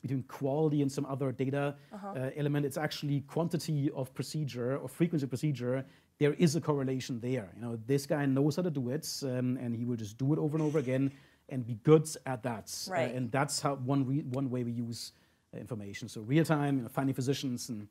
between 0.00 0.22
quality 0.28 0.82
and 0.82 0.90
some 0.90 1.04
other 1.06 1.32
data 1.32 1.74
uh-huh. 1.92 2.08
uh, 2.16 2.30
element, 2.36 2.64
it's 2.64 2.76
actually 2.76 3.22
quantity 3.22 3.90
of 3.90 4.14
procedure 4.14 4.76
or 4.76 4.88
frequency 4.88 5.24
of 5.24 5.30
procedure. 5.30 5.84
There 6.18 6.34
is 6.34 6.56
a 6.56 6.60
correlation 6.60 7.20
there. 7.20 7.48
You 7.54 7.62
know, 7.62 7.78
this 7.86 8.06
guy 8.06 8.26
knows 8.26 8.56
how 8.56 8.62
to 8.62 8.70
do 8.70 8.90
it, 8.90 9.08
um, 9.22 9.56
and 9.60 9.74
he 9.74 9.84
will 9.84 9.96
just 9.96 10.18
do 10.18 10.32
it 10.32 10.38
over 10.38 10.56
and 10.56 10.66
over 10.66 10.78
again 10.78 11.12
and 11.48 11.66
be 11.66 11.78
good 11.84 12.08
at 12.26 12.42
that. 12.42 12.74
Uh, 12.88 12.92
right. 12.92 13.10
Uh, 13.10 13.16
and 13.16 13.32
that's 13.32 13.60
how 13.60 13.76
one 13.76 14.04
re- 14.06 14.24
one 14.30 14.50
way 14.50 14.64
we 14.64 14.72
use 14.72 15.12
uh, 15.54 15.58
information. 15.58 16.08
So 16.08 16.20
real 16.22 16.44
time, 16.44 16.76
you 16.76 16.82
know, 16.82 16.88
finding 16.88 17.14
physicians 17.14 17.68
and 17.68 17.88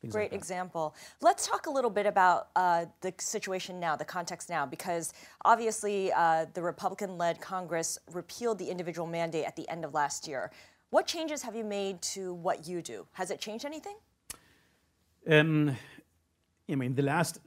Things 0.00 0.12
Great 0.12 0.30
like 0.30 0.38
example. 0.38 0.94
Let's 1.20 1.46
talk 1.48 1.66
a 1.66 1.70
little 1.70 1.90
bit 1.90 2.06
about 2.06 2.50
uh, 2.54 2.84
the 3.00 3.12
situation 3.18 3.80
now, 3.80 3.96
the 3.96 4.04
context 4.04 4.48
now, 4.48 4.64
because 4.64 5.12
obviously 5.44 6.12
uh, 6.12 6.46
the 6.54 6.62
Republican 6.62 7.18
led 7.18 7.40
Congress 7.40 7.98
repealed 8.12 8.58
the 8.58 8.66
individual 8.66 9.08
mandate 9.08 9.44
at 9.44 9.56
the 9.56 9.68
end 9.68 9.84
of 9.84 9.94
last 9.94 10.28
year. 10.28 10.52
What 10.90 11.06
changes 11.06 11.42
have 11.42 11.56
you 11.56 11.64
made 11.64 12.00
to 12.02 12.34
what 12.34 12.68
you 12.68 12.80
do? 12.80 13.06
Has 13.12 13.32
it 13.32 13.40
changed 13.40 13.64
anything? 13.64 13.96
Um, 15.28 15.76
I 16.70 16.74
mean, 16.76 16.94
the 16.94 17.02
last, 17.02 17.40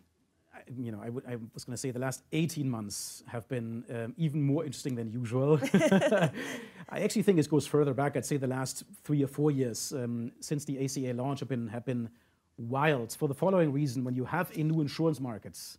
you 0.78 0.92
know, 0.92 1.02
I, 1.04 1.10
was 1.10 1.64
going 1.66 1.74
to 1.74 1.78
say 1.78 1.92
the 1.92 2.00
last 2.00 2.24
18 2.32 2.70
months 2.70 3.24
have 3.28 3.48
been 3.48 3.84
um, 3.94 4.14
even 4.18 4.42
more 4.42 4.64
interesting 4.66 4.96
than 4.96 5.10
usual. 5.12 5.60
I 5.74 7.00
actually 7.02 7.24
think 7.24 7.40
it 7.40 7.50
goes 7.50 7.68
further 7.68 7.94
back. 7.94 8.16
I'd 8.16 8.26
say 8.26 8.38
the 8.38 8.48
last 8.48 8.84
three 9.04 9.24
or 9.24 9.28
four 9.28 9.52
years 9.52 9.94
um, 9.94 10.32
since 10.40 10.66
the 10.66 10.84
ACA 10.84 11.14
launch 11.14 11.40
have 11.40 11.50
been 11.50 11.68
have 11.68 11.86
been 11.86 12.10
wild 12.58 13.14
for 13.14 13.28
the 13.28 13.34
following 13.34 13.72
reason. 13.72 14.04
When 14.04 14.16
you 14.16 14.26
have 14.26 14.56
a 14.58 14.64
new 14.64 14.82
insurance 14.82 15.20
markets 15.20 15.78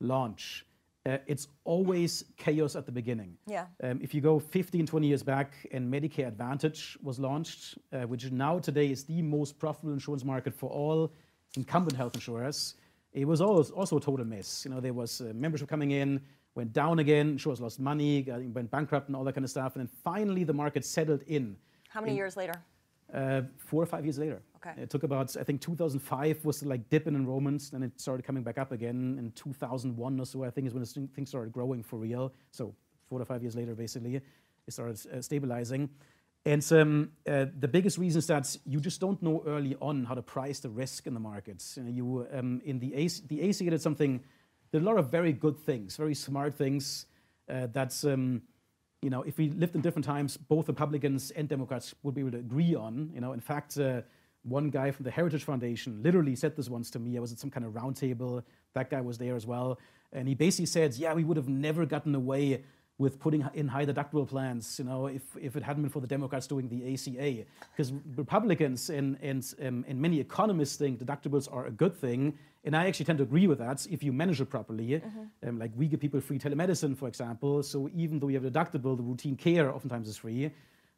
launch, 0.00 0.64
uh, 1.04 1.18
it's 1.26 1.48
always 1.64 2.24
chaos 2.36 2.76
at 2.76 2.86
the 2.86 2.92
beginning. 2.92 3.36
Yeah. 3.46 3.66
Um, 3.82 3.98
if 4.02 4.14
you 4.14 4.20
go 4.20 4.38
15, 4.38 4.86
20 4.86 5.06
years 5.06 5.22
back 5.22 5.54
and 5.72 5.92
Medicare 5.92 6.28
Advantage 6.28 6.96
was 7.02 7.18
launched, 7.18 7.78
uh, 7.92 8.02
which 8.02 8.30
now 8.30 8.58
today 8.58 8.90
is 8.90 9.04
the 9.04 9.20
most 9.22 9.58
profitable 9.58 9.92
insurance 9.92 10.24
market 10.24 10.54
for 10.54 10.70
all 10.70 11.12
incumbent 11.56 11.96
health 11.96 12.14
insurers, 12.14 12.74
it 13.12 13.26
was 13.26 13.40
also 13.40 13.96
a 13.96 14.00
total 14.00 14.24
mess. 14.24 14.64
You 14.64 14.70
know, 14.70 14.80
there 14.80 14.94
was 14.94 15.20
uh, 15.20 15.32
membership 15.34 15.68
coming 15.68 15.90
in, 15.90 16.20
went 16.54 16.72
down 16.72 16.98
again, 16.98 17.30
insurers 17.30 17.60
lost 17.60 17.78
money, 17.78 18.22
got, 18.22 18.42
went 18.42 18.70
bankrupt 18.70 19.08
and 19.08 19.16
all 19.16 19.24
that 19.24 19.34
kind 19.34 19.44
of 19.44 19.50
stuff. 19.50 19.76
And 19.76 19.86
then 19.86 19.90
finally 20.02 20.44
the 20.44 20.52
market 20.52 20.84
settled 20.84 21.22
in. 21.26 21.56
How 21.88 22.00
many 22.00 22.12
in, 22.12 22.16
years 22.16 22.36
later? 22.36 22.54
Uh, 23.12 23.42
four 23.58 23.82
or 23.82 23.86
five 23.86 24.04
years 24.04 24.18
later. 24.18 24.40
Okay. 24.56 24.80
It 24.80 24.88
took 24.88 25.02
about, 25.02 25.36
I 25.36 25.42
think 25.42 25.60
2005 25.60 26.44
was 26.44 26.60
the 26.60 26.68
like 26.68 26.88
dip 26.88 27.06
in 27.06 27.14
enrollments, 27.14 27.70
then 27.70 27.82
it 27.82 28.00
started 28.00 28.24
coming 28.24 28.42
back 28.42 28.56
up 28.56 28.72
again. 28.72 29.16
In 29.18 29.32
2001 29.32 30.20
or 30.20 30.26
so, 30.26 30.44
I 30.44 30.50
think 30.50 30.66
is 30.66 30.74
when 30.74 30.84
things 30.84 31.28
started 31.28 31.52
growing 31.52 31.82
for 31.82 31.96
real. 31.96 32.32
So 32.50 32.74
four 33.08 33.18
to 33.18 33.24
five 33.24 33.42
years 33.42 33.56
later, 33.56 33.74
basically, 33.74 34.16
it 34.16 34.24
started 34.68 34.98
uh, 35.12 35.20
stabilizing. 35.20 35.90
And 36.44 36.72
um, 36.72 37.10
uh, 37.28 37.46
the 37.56 37.68
biggest 37.68 37.98
reason 37.98 38.18
is 38.18 38.26
that 38.26 38.56
you 38.66 38.80
just 38.80 39.00
don't 39.00 39.22
know 39.22 39.44
early 39.46 39.76
on 39.80 40.04
how 40.04 40.14
to 40.14 40.22
price 40.22 40.58
the 40.58 40.70
risk 40.70 41.06
in 41.06 41.14
the 41.14 41.20
markets. 41.20 41.76
You, 41.76 41.82
know, 41.84 41.90
you 41.90 42.26
um, 42.32 42.60
in 42.64 42.80
the 42.80 42.94
AC, 42.94 43.22
the 43.28 43.48
ACA 43.48 43.70
did 43.70 43.80
something, 43.80 44.20
did 44.72 44.82
a 44.82 44.84
lot 44.84 44.98
of 44.98 45.08
very 45.10 45.32
good 45.32 45.56
things, 45.58 45.96
very 45.96 46.14
smart 46.14 46.54
things. 46.54 47.06
Uh, 47.48 47.68
that's 47.72 48.04
um, 48.04 48.42
you 49.02 49.10
know, 49.10 49.22
if 49.22 49.38
we 49.38 49.50
lived 49.50 49.76
in 49.76 49.82
different 49.82 50.04
times, 50.04 50.36
both 50.36 50.66
Republicans 50.68 51.30
and 51.32 51.48
Democrats 51.48 51.94
would 52.02 52.14
be 52.14 52.22
able 52.22 52.32
to 52.32 52.38
agree 52.38 52.74
on. 52.74 53.10
You 53.14 53.20
know, 53.20 53.32
in 53.32 53.40
fact, 53.40 53.78
uh, 53.78 54.02
one 54.42 54.70
guy 54.70 54.90
from 54.90 55.04
the 55.04 55.10
Heritage 55.12 55.44
Foundation 55.44 56.02
literally 56.02 56.34
said 56.34 56.56
this 56.56 56.68
once 56.68 56.90
to 56.90 56.98
me. 56.98 57.16
I 57.16 57.20
was 57.20 57.32
at 57.32 57.38
some 57.38 57.50
kind 57.50 57.64
of 57.64 57.72
roundtable. 57.72 58.42
That 58.74 58.90
guy 58.90 59.00
was 59.00 59.18
there 59.18 59.36
as 59.36 59.46
well, 59.46 59.78
and 60.12 60.26
he 60.26 60.34
basically 60.34 60.66
said, 60.66 60.94
"Yeah, 60.94 61.14
we 61.14 61.22
would 61.22 61.36
have 61.36 61.48
never 61.48 61.86
gotten 61.86 62.16
away 62.16 62.64
with 62.98 63.18
putting 63.18 63.44
in 63.54 63.66
high 63.68 63.84
deductible 63.84 64.28
plans, 64.28 64.78
you 64.78 64.84
know, 64.84 65.06
if, 65.06 65.22
if 65.40 65.56
it 65.56 65.62
hadn't 65.62 65.82
been 65.82 65.90
for 65.90 66.00
the 66.00 66.06
Democrats 66.06 66.46
doing 66.46 66.68
the 66.68 66.94
ACA. 66.94 67.44
Because 67.70 67.92
Republicans 68.16 68.90
and, 68.90 69.18
and, 69.22 69.54
um, 69.64 69.84
and 69.88 70.00
many 70.00 70.20
economists 70.20 70.76
think 70.76 71.00
deductibles 71.00 71.52
are 71.52 71.66
a 71.66 71.70
good 71.70 71.96
thing. 71.96 72.34
And 72.64 72.76
I 72.76 72.86
actually 72.86 73.06
tend 73.06 73.18
to 73.18 73.24
agree 73.24 73.46
with 73.46 73.58
that 73.58 73.86
if 73.90 74.02
you 74.02 74.12
manage 74.12 74.40
it 74.40 74.50
properly. 74.50 75.00
Mm-hmm. 75.00 75.48
Um, 75.48 75.58
like 75.58 75.72
we 75.74 75.88
give 75.88 76.00
people 76.00 76.20
free 76.20 76.38
telemedicine, 76.38 76.96
for 76.96 77.08
example. 77.08 77.62
So 77.62 77.90
even 77.94 78.20
though 78.20 78.28
you 78.28 78.40
have 78.40 78.44
a 78.44 78.50
deductible, 78.50 78.96
the 78.96 79.02
routine 79.02 79.36
care 79.36 79.74
oftentimes 79.74 80.08
is 80.08 80.18
free. 80.18 80.50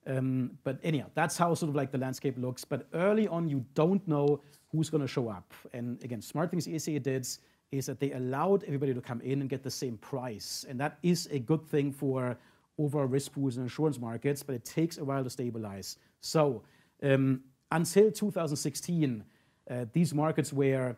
Um, 0.07 0.59
but 0.65 0.79
anyhow, 0.83 1.07
that's 1.15 1.39
how 1.39 1.55
sort 1.55 1.71
of 1.71 1.77
like 1.77 1.91
the 1.91 1.99
landscape 1.99 2.37
looks. 2.37 2.65
But 2.65 2.87
early 2.93 3.27
on, 3.29 3.49
you 3.49 3.65
don't 3.75 4.07
know 4.07 4.41
who's 4.71 4.91
going 4.91 5.01
to 5.01 5.09
show 5.09 5.29
up. 5.29 5.55
And 5.73 6.03
again, 6.05 6.21
smart 6.21 6.51
things 6.51 6.67
the 6.67 6.75
ACA 6.75 7.01
did 7.01 7.27
is 7.75 7.87
that 7.87 8.01
they 8.01 8.13
allowed 8.13 8.65
everybody 8.65 8.95
to 8.95 9.01
come 9.01 9.21
in 9.21 9.41
and 9.41 9.51
get 9.51 9.63
the 9.63 9.71
same 9.71 9.97
price. 9.99 10.65
And 10.69 10.79
that 10.81 10.99
is 11.03 11.29
a 11.31 11.39
good 11.39 11.67
thing 11.67 11.93
for 11.93 12.37
overall 12.79 13.07
risk 13.07 13.33
pools 13.33 13.57
and 13.57 13.65
insurance 13.65 13.99
markets, 13.99 14.43
but 14.43 14.55
it 14.55 14.65
takes 14.65 14.99
a 14.99 15.05
while 15.05 15.25
to 15.25 15.31
stabilize. 15.31 15.99
So 16.21 16.63
um, 17.03 17.41
until 17.71 18.11
2016, 18.11 19.25
uh, 19.71 19.87
these 19.93 20.15
markets 20.15 20.53
were 20.53 20.97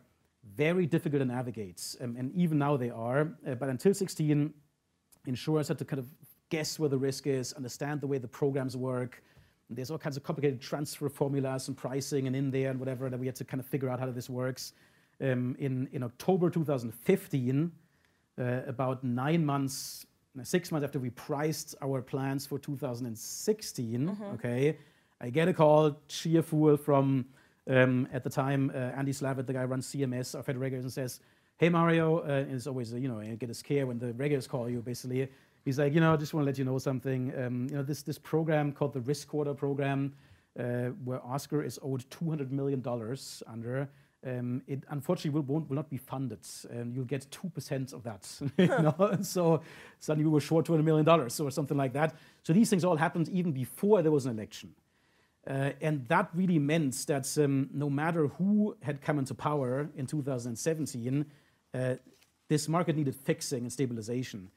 very 0.55 0.87
difficult 0.87 1.21
to 1.21 1.27
navigate. 1.27 1.97
Um, 2.01 2.17
and 2.19 2.33
even 2.35 2.59
now 2.59 2.77
they 2.77 2.91
are. 2.91 3.33
Uh, 3.47 3.55
but 3.55 3.69
until 3.69 3.95
16, 3.95 4.53
insurers 5.27 5.69
had 5.69 5.79
to 5.79 5.85
kind 5.85 5.99
of 5.99 6.09
guess 6.51 6.79
where 6.79 6.89
the 6.89 6.99
risk 6.99 7.27
is, 7.27 7.53
understand 7.55 8.01
the 8.01 8.07
way 8.07 8.19
the 8.19 8.29
programs 8.29 8.77
work. 8.77 9.23
There's 9.69 9.91
all 9.91 9.99
kinds 9.99 10.17
of 10.17 10.23
complicated 10.23 10.61
transfer 10.61 11.09
formulas 11.09 11.67
and 11.67 11.77
pricing 11.77 12.29
and 12.29 12.37
in 12.37 12.51
there 12.53 12.71
and 12.71 12.79
whatever 12.79 13.11
that 13.11 13.19
we 13.19 13.27
had 13.27 13.35
to 13.37 13.45
kind 13.45 13.61
of 13.61 13.67
figure 13.67 13.91
out 13.91 13.99
how 13.99 14.11
this 14.11 14.31
works. 14.31 14.73
Um, 15.21 15.57
in, 15.59 15.89
in 15.93 16.03
October 16.03 16.51
2015, 16.51 17.73
uh, 18.39 18.43
about 18.67 19.03
nine 19.03 19.45
months, 19.45 20.07
six 20.43 20.71
months 20.71 20.85
after 20.85 20.99
we 20.99 21.11
priced 21.11 21.75
our 21.81 22.03
plans 22.03 22.47
for 22.47 22.59
2016, 22.59 24.09
mm-hmm. 24.09 24.23
okay, 24.35 24.77
I 25.21 25.31
get 25.31 25.49
a 25.49 25.55
call, 25.55 25.99
cheerful 26.09 26.77
from, 26.77 27.25
um, 27.69 28.07
at 28.13 28.25
the 28.25 28.31
time, 28.31 28.71
uh, 28.75 28.79
Andy 28.79 29.13
Slavitt, 29.13 29.47
the 29.47 29.55
guy 29.55 29.63
who 29.63 29.67
runs 29.69 29.87
CMS, 29.87 30.35
our 30.35 30.43
federal 30.43 30.63
regulators, 30.63 30.85
and 30.85 30.93
says, 30.93 31.21
hey, 31.57 31.71
Mario, 31.71 32.19
uh, 32.19 32.45
and 32.47 32.53
it's 32.53 32.67
always, 32.67 32.93
you 32.93 33.09
know, 33.09 33.21
you 33.21 33.37
get 33.37 33.49
a 33.49 33.55
scare 33.55 33.87
when 33.87 33.99
the 33.99 34.13
regulators 34.13 34.47
call 34.47 34.69
you, 34.69 34.83
basically. 34.83 35.29
He's 35.65 35.79
like, 35.79 35.95
you 35.95 36.01
know, 36.01 36.13
I 36.13 36.17
just 36.17 36.35
want 36.35 36.45
to 36.45 36.47
let 36.47 36.59
you 36.59 36.65
know 36.65 36.79
something. 36.79 37.33
Um, 37.37 37.67
you 37.71 37.77
know, 37.77 37.83
this, 37.83 38.03
this 38.03 38.19
program 38.19 38.73
called 38.73 38.93
the 38.93 39.01
Risk 39.01 39.29
Corridor 39.29 39.55
Program, 39.55 40.13
uh, 40.59 40.91
where 41.05 41.25
Oscar 41.25 41.63
is 41.63 41.79
owed 41.83 42.05
$200 42.11 42.51
million 42.51 42.85
under, 43.47 43.89
um, 44.25 44.63
it 44.67 44.83
unfortunately 44.89 45.31
will, 45.31 45.47
won't, 45.47 45.69
will 45.69 45.77
not 45.77 45.91
be 45.91 45.97
funded. 45.97 46.41
and 46.71 46.95
you'll 46.95 47.05
get 47.05 47.27
2% 47.31 47.93
of 47.93 48.03
that. 48.05 48.29
you 48.59 48.67
know? 48.67 49.19
So 49.23 49.63
suddenly 49.99 50.25
we 50.25 50.33
were 50.33 50.41
short 50.41 50.67
$200 50.67 50.85
million 50.85 51.09
or 51.09 51.29
something 51.51 51.77
like 51.77 51.93
that. 51.93 52.15
So 52.43 52.53
these 52.53 52.71
things 52.71 52.85
all 52.85 52.97
happened 52.97 53.29
even 53.29 53.53
before 53.53 54.03
there 54.03 54.13
was 54.13 54.27
an 54.27 54.37
election. 54.37 54.75
Uh, 55.49 55.71
and 55.81 56.05
that 56.09 56.29
really 56.35 56.59
meant 56.59 57.07
that 57.07 57.39
um, 57.39 57.69
no 57.73 57.89
matter 57.89 58.27
who 58.27 58.77
had 58.83 59.01
come 59.01 59.19
into 59.19 59.33
power 59.33 59.89
in 59.97 60.07
2017, 60.07 61.25
uh, 61.73 61.95
this 62.49 62.69
market 62.69 62.97
needed 62.97 63.15
fixing 63.15 63.61
and 63.61 63.73
stabilization. 63.73 64.51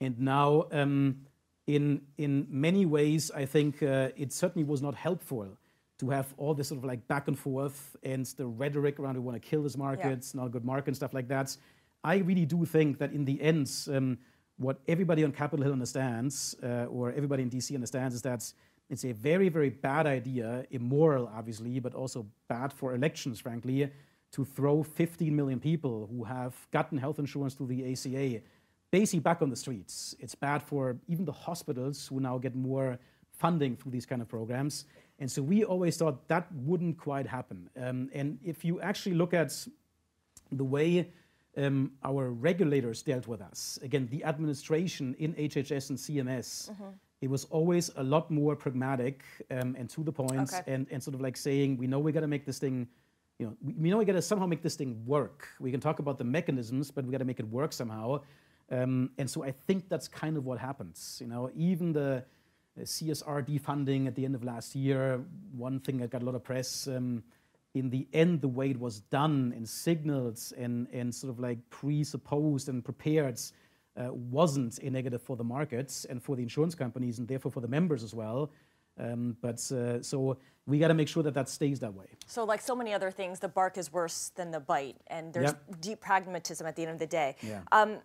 And 0.00 0.18
now, 0.18 0.66
um, 0.72 1.20
in, 1.68 2.02
in 2.18 2.46
many 2.50 2.84
ways, 2.84 3.30
I 3.30 3.44
think 3.46 3.80
uh, 3.82 4.08
it 4.16 4.32
certainly 4.32 4.64
was 4.64 4.82
not 4.82 4.96
helpful 4.96 5.56
to 6.04 6.10
have 6.10 6.32
all 6.36 6.54
this 6.54 6.68
sort 6.68 6.78
of 6.78 6.84
like 6.84 7.06
back 7.08 7.28
and 7.28 7.38
forth 7.38 7.96
and 8.02 8.26
the 8.36 8.46
rhetoric 8.46 8.98
around 8.98 9.14
we 9.14 9.20
want 9.20 9.40
to 9.40 9.48
kill 9.48 9.62
this 9.62 9.76
market, 9.76 10.06
yeah. 10.06 10.12
it's 10.12 10.34
not 10.34 10.46
a 10.46 10.48
good 10.48 10.64
market 10.64 10.88
and 10.88 10.96
stuff 10.96 11.14
like 11.14 11.28
that. 11.28 11.56
I 12.02 12.16
really 12.16 12.46
do 12.46 12.64
think 12.64 12.98
that 12.98 13.12
in 13.12 13.24
the 13.24 13.40
end, 13.40 13.70
um, 13.90 14.18
what 14.56 14.80
everybody 14.86 15.24
on 15.24 15.32
Capitol 15.32 15.64
Hill 15.64 15.72
understands, 15.72 16.54
uh, 16.62 16.86
or 16.86 17.12
everybody 17.12 17.42
in 17.42 17.50
DC 17.50 17.74
understands, 17.74 18.14
is 18.14 18.22
that 18.22 18.52
it's 18.90 19.04
a 19.04 19.12
very, 19.12 19.48
very 19.48 19.70
bad 19.70 20.06
idea, 20.06 20.66
immoral, 20.70 21.30
obviously, 21.34 21.80
but 21.80 21.94
also 21.94 22.26
bad 22.48 22.72
for 22.72 22.94
elections, 22.94 23.40
frankly, 23.40 23.90
to 24.32 24.44
throw 24.44 24.82
15 24.82 25.34
million 25.34 25.58
people 25.58 26.08
who 26.10 26.24
have 26.24 26.54
gotten 26.70 26.98
health 26.98 27.18
insurance 27.18 27.54
through 27.54 27.68
the 27.68 27.92
ACA 27.92 28.42
basically 28.90 29.18
back 29.18 29.42
on 29.42 29.50
the 29.50 29.56
streets. 29.56 30.14
It's 30.20 30.36
bad 30.36 30.62
for 30.62 30.96
even 31.08 31.24
the 31.24 31.32
hospitals 31.32 32.06
who 32.06 32.20
now 32.20 32.38
get 32.38 32.54
more 32.54 32.96
funding 33.32 33.74
through 33.76 33.90
these 33.90 34.06
kind 34.06 34.22
of 34.22 34.28
programs. 34.28 34.84
And 35.18 35.30
so 35.30 35.42
we 35.42 35.64
always 35.64 35.96
thought 35.96 36.26
that 36.28 36.50
wouldn't 36.52 36.98
quite 36.98 37.26
happen. 37.26 37.70
Um, 37.80 38.10
and 38.12 38.38
if 38.44 38.64
you 38.64 38.80
actually 38.80 39.14
look 39.14 39.32
at 39.32 39.52
the 40.50 40.64
way 40.64 41.10
um, 41.56 41.92
our 42.02 42.30
regulators 42.30 43.02
dealt 43.02 43.28
with 43.28 43.40
us, 43.40 43.78
again, 43.82 44.08
the 44.10 44.24
administration 44.24 45.14
in 45.18 45.34
HHS 45.34 45.90
and 45.90 45.98
CMS, 45.98 46.70
mm-hmm. 46.70 46.88
it 47.20 47.30
was 47.30 47.44
always 47.46 47.90
a 47.96 48.02
lot 48.02 48.30
more 48.30 48.56
pragmatic 48.56 49.22
um, 49.50 49.76
and 49.78 49.88
to 49.90 50.02
the 50.02 50.12
point 50.12 50.52
okay. 50.52 50.62
and, 50.66 50.86
and 50.90 51.02
sort 51.02 51.14
of 51.14 51.20
like 51.20 51.36
saying, 51.36 51.76
we 51.76 51.86
know 51.86 52.00
we 52.00 52.10
got 52.10 52.20
to 52.20 52.28
make 52.28 52.44
this 52.44 52.58
thing 52.58 52.88
you 53.38 53.46
know, 53.46 53.56
we, 53.62 53.74
we 53.74 53.90
know 53.90 53.98
we 53.98 54.04
got 54.04 54.12
to 54.12 54.22
somehow 54.22 54.46
make 54.46 54.62
this 54.62 54.76
thing 54.76 55.02
work. 55.06 55.48
We 55.58 55.70
can 55.70 55.80
talk 55.80 55.98
about 55.98 56.18
the 56.18 56.24
mechanisms, 56.24 56.90
but 56.90 57.04
we 57.04 57.12
got 57.12 57.18
to 57.18 57.24
make 57.24 57.40
it 57.40 57.48
work 57.48 57.72
somehow. 57.72 58.20
Um, 58.70 59.10
and 59.18 59.28
so 59.28 59.44
I 59.44 59.50
think 59.50 59.88
that's 59.88 60.08
kind 60.08 60.36
of 60.36 60.44
what 60.44 60.58
happens. 60.58 61.18
You 61.20 61.26
know, 61.26 61.50
even 61.56 61.92
the, 61.92 62.24
CSR 62.82 63.46
defunding 63.46 64.06
at 64.06 64.14
the 64.14 64.24
end 64.24 64.34
of 64.34 64.44
last 64.44 64.74
year, 64.74 65.20
one 65.56 65.80
thing 65.80 65.98
that 65.98 66.10
got 66.10 66.22
a 66.22 66.24
lot 66.24 66.34
of 66.34 66.42
press. 66.42 66.88
Um, 66.88 67.22
in 67.74 67.90
the 67.90 68.06
end, 68.12 68.40
the 68.40 68.48
way 68.48 68.70
it 68.70 68.78
was 68.78 69.00
done 69.00 69.52
in 69.56 69.66
signals 69.66 70.52
and, 70.56 70.86
and 70.92 71.12
sort 71.12 71.32
of 71.32 71.40
like 71.40 71.58
presupposed 71.70 72.68
and 72.68 72.84
prepared 72.84 73.40
uh, 73.96 74.12
wasn't 74.12 74.78
a 74.78 74.90
negative 74.90 75.22
for 75.22 75.36
the 75.36 75.44
markets 75.44 76.04
and 76.04 76.22
for 76.22 76.36
the 76.36 76.42
insurance 76.42 76.74
companies 76.74 77.18
and 77.18 77.28
therefore 77.28 77.50
for 77.50 77.60
the 77.60 77.68
members 77.68 78.02
as 78.02 78.14
well. 78.14 78.50
Um, 78.98 79.36
but 79.40 79.60
uh, 79.72 80.02
so 80.02 80.38
we 80.66 80.78
got 80.78 80.88
to 80.88 80.94
make 80.94 81.08
sure 81.08 81.22
that 81.24 81.34
that 81.34 81.48
stays 81.48 81.80
that 81.80 81.92
way. 81.92 82.06
So, 82.26 82.44
like 82.44 82.60
so 82.60 82.76
many 82.76 82.92
other 82.92 83.10
things, 83.10 83.40
the 83.40 83.48
bark 83.48 83.76
is 83.76 83.92
worse 83.92 84.30
than 84.36 84.52
the 84.52 84.60
bite, 84.60 84.96
and 85.08 85.32
there's 85.32 85.50
yep. 85.50 85.80
deep 85.80 86.00
pragmatism 86.00 86.66
at 86.66 86.76
the 86.76 86.82
end 86.82 86.92
of 86.92 86.98
the 86.98 87.06
day. 87.06 87.36
Yeah. 87.42 87.62
Um, 87.72 87.98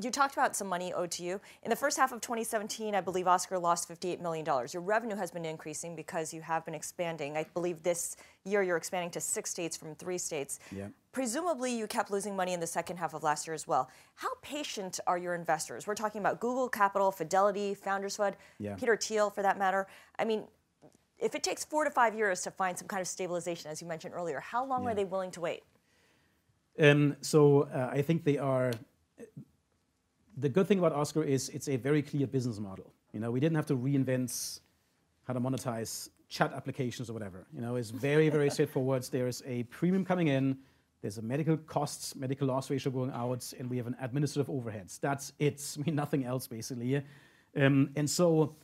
you 0.00 0.10
talked 0.10 0.34
about 0.34 0.54
some 0.54 0.68
money 0.68 0.92
owed 0.92 1.10
to 1.12 1.22
you. 1.22 1.40
In 1.62 1.70
the 1.70 1.76
first 1.76 1.96
half 1.96 2.12
of 2.12 2.20
2017, 2.20 2.94
I 2.94 3.00
believe 3.00 3.26
Oscar 3.26 3.58
lost 3.58 3.88
$58 3.88 4.20
million. 4.20 4.46
Your 4.72 4.82
revenue 4.82 5.16
has 5.16 5.30
been 5.30 5.44
increasing 5.44 5.96
because 5.96 6.32
you 6.32 6.40
have 6.40 6.64
been 6.64 6.74
expanding. 6.74 7.36
I 7.36 7.44
believe 7.54 7.82
this 7.82 8.16
year 8.44 8.62
you're 8.62 8.76
expanding 8.76 9.10
to 9.12 9.20
six 9.20 9.50
states 9.50 9.76
from 9.76 9.94
three 9.94 10.18
states. 10.18 10.60
Yeah. 10.74 10.88
Presumably, 11.12 11.76
you 11.76 11.86
kept 11.86 12.10
losing 12.10 12.36
money 12.36 12.52
in 12.52 12.60
the 12.60 12.66
second 12.66 12.98
half 12.98 13.14
of 13.14 13.22
last 13.22 13.46
year 13.46 13.54
as 13.54 13.66
well. 13.66 13.90
How 14.14 14.28
patient 14.42 15.00
are 15.06 15.18
your 15.18 15.34
investors? 15.34 15.86
We're 15.86 15.94
talking 15.94 16.20
about 16.20 16.38
Google 16.38 16.68
Capital, 16.68 17.10
Fidelity, 17.10 17.74
Founders 17.74 18.16
Fund, 18.16 18.36
yeah. 18.58 18.76
Peter 18.76 18.96
Thiel 18.96 19.30
for 19.30 19.42
that 19.42 19.58
matter. 19.58 19.86
I 20.18 20.24
mean, 20.24 20.44
if 21.18 21.34
it 21.34 21.42
takes 21.42 21.64
four 21.64 21.84
to 21.84 21.90
five 21.90 22.14
years 22.14 22.42
to 22.42 22.50
find 22.50 22.78
some 22.78 22.86
kind 22.86 23.00
of 23.00 23.08
stabilization, 23.08 23.70
as 23.70 23.82
you 23.82 23.88
mentioned 23.88 24.14
earlier, 24.14 24.38
how 24.38 24.64
long 24.64 24.84
yeah. 24.84 24.90
are 24.90 24.94
they 24.94 25.04
willing 25.04 25.32
to 25.32 25.40
wait? 25.40 25.64
Um, 26.80 27.16
so 27.20 27.62
uh, 27.62 27.90
I 27.92 28.02
think 28.02 28.22
they 28.22 28.38
are 28.38 28.70
the 30.38 30.48
good 30.48 30.66
thing 30.66 30.78
about 30.78 30.92
Oscar 30.92 31.24
is 31.24 31.48
it's 31.50 31.68
a 31.68 31.76
very 31.76 32.02
clear 32.02 32.26
business 32.26 32.58
model. 32.58 32.92
You 33.12 33.20
know, 33.20 33.30
we 33.30 33.40
didn't 33.40 33.56
have 33.56 33.66
to 33.66 33.76
reinvent 33.76 34.60
how 35.26 35.32
to 35.32 35.40
monetize 35.40 36.08
chat 36.28 36.52
applications 36.52 37.10
or 37.10 37.12
whatever. 37.12 37.46
You 37.52 37.60
know, 37.60 37.76
it's 37.76 37.90
very, 37.90 38.28
very 38.28 38.50
straightforward. 38.56 39.02
There's 39.10 39.42
a 39.46 39.64
premium 39.64 40.04
coming 40.04 40.28
in, 40.28 40.58
there's 41.02 41.18
a 41.18 41.22
medical 41.22 41.56
costs, 41.56 42.14
medical 42.14 42.48
loss 42.48 42.70
ratio 42.70 42.92
going 42.92 43.10
out, 43.12 43.52
and 43.58 43.70
we 43.70 43.76
have 43.76 43.86
an 43.86 43.96
administrative 44.00 44.52
overheads. 44.52 45.00
That's 45.00 45.32
it. 45.38 45.62
I 45.78 45.82
mean, 45.82 45.94
nothing 45.94 46.24
else 46.24 46.46
basically. 46.46 47.02
Um, 47.56 47.90
and 47.96 48.08
so, 48.08 48.54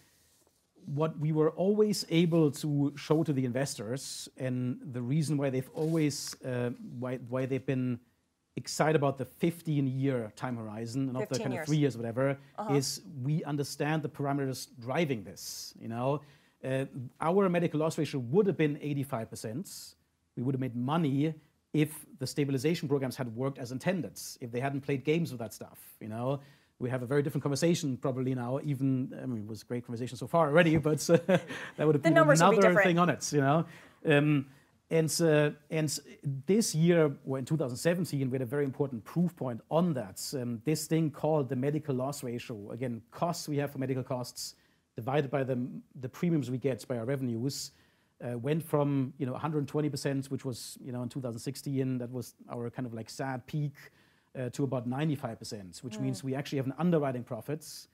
what 0.86 1.18
we 1.18 1.32
were 1.32 1.50
always 1.52 2.04
able 2.10 2.50
to 2.50 2.92
show 2.96 3.22
to 3.24 3.32
the 3.32 3.46
investors, 3.46 4.28
and 4.36 4.78
the 4.92 5.00
reason 5.00 5.38
why 5.38 5.48
they've 5.48 5.70
always 5.72 6.36
uh, 6.44 6.70
why 6.98 7.16
why 7.28 7.46
they've 7.46 7.64
been 7.64 7.98
excited 8.56 8.96
about 8.96 9.18
the 9.18 9.24
15 9.24 9.86
year 9.86 10.32
time 10.36 10.56
horizon, 10.56 11.12
not 11.12 11.28
the 11.28 11.38
kind 11.38 11.52
years. 11.52 11.62
of 11.62 11.66
three 11.66 11.76
years, 11.76 11.94
or 11.96 11.98
whatever, 11.98 12.38
uh-huh. 12.58 12.74
is 12.74 13.02
we 13.22 13.42
understand 13.44 14.02
the 14.02 14.08
parameters 14.08 14.68
driving 14.80 15.24
this. 15.24 15.74
You 15.80 15.88
know, 15.88 16.20
uh, 16.64 16.84
our 17.20 17.48
medical 17.48 17.80
loss 17.80 17.98
ratio 17.98 18.20
would 18.20 18.46
have 18.46 18.56
been 18.56 18.76
85%. 18.76 19.94
We 20.36 20.42
would 20.42 20.54
have 20.54 20.60
made 20.60 20.76
money 20.76 21.34
if 21.72 22.06
the 22.18 22.26
stabilization 22.26 22.88
programs 22.88 23.16
had 23.16 23.34
worked 23.34 23.58
as 23.58 23.72
intended, 23.72 24.18
if 24.40 24.52
they 24.52 24.60
hadn't 24.60 24.82
played 24.82 25.04
games 25.04 25.32
with 25.32 25.40
that 25.40 25.52
stuff. 25.52 25.78
You 26.00 26.08
know, 26.08 26.40
we 26.78 26.88
have 26.90 27.02
a 27.02 27.06
very 27.06 27.22
different 27.22 27.42
conversation 27.42 27.96
probably 27.96 28.34
now. 28.34 28.60
Even 28.64 29.12
I 29.20 29.26
mean, 29.26 29.42
it 29.42 29.48
was 29.48 29.62
a 29.62 29.64
great 29.64 29.84
conversation 29.84 30.16
so 30.16 30.28
far 30.28 30.48
already, 30.48 30.76
but 30.88 31.08
uh, 31.10 31.18
that 31.76 31.86
would 31.86 31.96
have 31.96 32.02
been 32.02 32.16
another 32.16 32.82
thing 32.82 32.98
on 32.98 33.10
it. 33.10 33.32
You 33.32 33.40
know. 33.40 33.66
Um, 34.06 34.46
and, 34.90 35.20
uh, 35.22 35.50
and 35.70 35.98
this 36.46 36.74
year, 36.74 37.10
or 37.26 37.38
in 37.38 37.44
2017, 37.44 38.30
we 38.30 38.34
had 38.34 38.42
a 38.42 38.46
very 38.46 38.64
important 38.64 39.02
proof 39.04 39.34
point 39.34 39.60
on 39.70 39.94
that. 39.94 40.22
Um, 40.34 40.60
this 40.64 40.86
thing 40.86 41.10
called 41.10 41.48
the 41.48 41.56
medical 41.56 41.94
loss 41.94 42.22
ratio, 42.22 42.70
again, 42.70 43.00
costs 43.10 43.48
we 43.48 43.56
have 43.56 43.72
for 43.72 43.78
medical 43.78 44.02
costs 44.02 44.54
divided 44.94 45.30
by 45.30 45.42
the, 45.42 45.58
the 46.00 46.08
premiums 46.08 46.50
we 46.50 46.58
get 46.58 46.86
by 46.86 46.98
our 46.98 47.04
revenues, 47.04 47.72
uh, 48.24 48.38
went 48.38 48.62
from 48.62 49.12
you 49.18 49.26
know 49.26 49.34
120%, 49.34 50.30
which 50.30 50.44
was 50.44 50.78
you 50.84 50.92
know 50.92 51.02
in 51.02 51.08
2016, 51.08 51.98
that 51.98 52.10
was 52.10 52.34
our 52.50 52.70
kind 52.70 52.86
of 52.86 52.94
like 52.94 53.10
sad 53.10 53.44
peak, 53.46 53.74
uh, 54.38 54.50
to 54.50 54.64
about 54.64 54.88
95%, 54.88 55.82
which 55.82 55.94
mm. 55.94 56.00
means 56.00 56.22
we 56.22 56.34
actually 56.34 56.58
have 56.58 56.66
an 56.66 56.74
underwriting 56.78 57.24
profits 57.24 57.88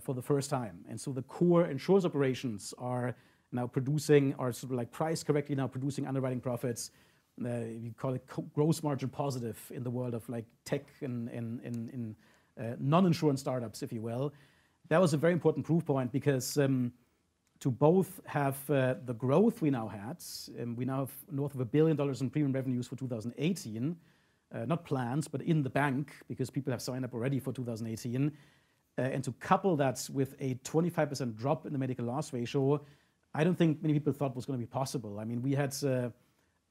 for 0.00 0.14
the 0.14 0.22
first 0.22 0.48
time. 0.48 0.84
And 0.88 1.00
so 1.00 1.10
the 1.10 1.22
core 1.22 1.66
insurance 1.66 2.04
operations 2.04 2.72
are 2.78 3.16
now 3.52 3.66
producing, 3.66 4.34
are 4.38 4.52
sort 4.52 4.72
of 4.72 4.78
like 4.78 4.90
priced 4.90 5.26
correctly 5.26 5.54
now 5.54 5.66
producing 5.66 6.06
underwriting 6.06 6.40
profits. 6.40 6.90
Uh, 7.44 7.64
you 7.80 7.94
call 7.96 8.14
it 8.14 8.26
gross 8.54 8.82
margin 8.82 9.08
positive 9.08 9.58
in 9.74 9.82
the 9.82 9.90
world 9.90 10.14
of 10.14 10.28
like 10.28 10.44
tech 10.64 10.84
and 11.00 12.14
uh, 12.60 12.62
non-insurance 12.78 13.40
startups, 13.40 13.82
if 13.82 13.92
you 13.92 14.02
will. 14.02 14.32
That 14.88 15.00
was 15.00 15.14
a 15.14 15.16
very 15.16 15.32
important 15.32 15.64
proof 15.64 15.84
point 15.86 16.12
because 16.12 16.58
um, 16.58 16.92
to 17.60 17.70
both 17.70 18.20
have 18.26 18.58
uh, 18.70 18.96
the 19.06 19.14
growth 19.14 19.62
we 19.62 19.70
now 19.70 19.88
had, 19.88 20.22
um, 20.60 20.76
we 20.76 20.84
now 20.84 21.00
have 21.00 21.12
north 21.30 21.54
of 21.54 21.60
a 21.60 21.64
$1 21.64 21.70
billion 21.70 21.98
in 21.98 22.30
premium 22.30 22.52
revenues 22.52 22.86
for 22.86 22.96
2018, 22.96 23.96
not 24.66 24.84
plans, 24.84 25.26
but 25.28 25.40
in 25.40 25.62
the 25.62 25.70
bank 25.70 26.12
because 26.28 26.50
people 26.50 26.70
have 26.70 26.82
signed 26.82 27.06
up 27.06 27.14
already 27.14 27.38
for 27.38 27.52
2018. 27.54 28.30
And 28.98 29.24
to 29.24 29.32
couple 29.32 29.74
that 29.76 30.06
with 30.12 30.34
a 30.40 30.56
25% 30.56 31.34
drop 31.34 31.64
in 31.64 31.72
the 31.72 31.78
medical 31.78 32.04
loss 32.04 32.34
ratio, 32.34 32.84
I 33.34 33.44
don't 33.44 33.56
think 33.56 33.82
many 33.82 33.94
people 33.94 34.12
thought 34.12 34.36
was 34.36 34.44
going 34.44 34.58
to 34.58 34.64
be 34.64 34.70
possible. 34.70 35.18
I 35.18 35.24
mean, 35.24 35.42
we 35.42 35.52
had 35.52 35.74
uh, 35.84 36.10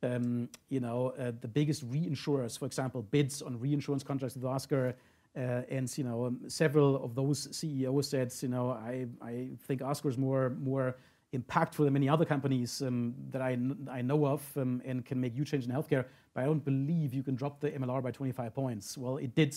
um, 0.04 0.50
you 0.70 0.80
know, 0.80 1.14
uh, 1.20 1.32
the 1.42 1.48
biggest 1.48 1.90
reinsurers, 1.90 2.58
for 2.58 2.66
example, 2.66 3.02
bids 3.02 3.42
on 3.42 3.60
reinsurance 3.60 4.04
contracts 4.04 4.36
with 4.36 4.46
Oscar. 4.46 4.96
Uh, 5.36 5.62
and 5.70 5.98
you 5.98 6.04
know, 6.04 6.26
um, 6.26 6.40
several 6.48 7.04
of 7.04 7.16
those 7.16 7.48
CEOs 7.56 8.10
said, 8.10 8.34
you 8.42 8.50
know, 8.50 8.72
I 8.72 9.08
I 9.22 9.50
think 9.66 9.82
Oscar 9.82 10.10
is 10.10 10.18
more 10.18 10.50
more 10.60 10.98
impactful 11.34 11.86
than 11.86 11.94
many 11.94 12.10
other 12.10 12.26
companies 12.26 12.82
um, 12.82 13.16
that 13.30 13.42
I 13.42 13.56
know 14.02 14.26
of 14.26 14.42
and 14.58 15.06
can 15.06 15.22
make 15.22 15.34
huge 15.34 15.52
change 15.52 15.66
in 15.66 15.72
healthcare. 15.72 16.06
But 16.34 16.44
I 16.44 16.46
don't 16.46 16.64
believe 16.64 17.14
you 17.14 17.24
can 17.24 17.36
drop 17.36 17.62
the 17.62 17.72
MLR 17.72 18.04
by 18.04 18.12
25 18.12 18.54
points. 18.54 18.98
Well, 18.98 19.16
it 19.16 19.34
did 19.36 19.56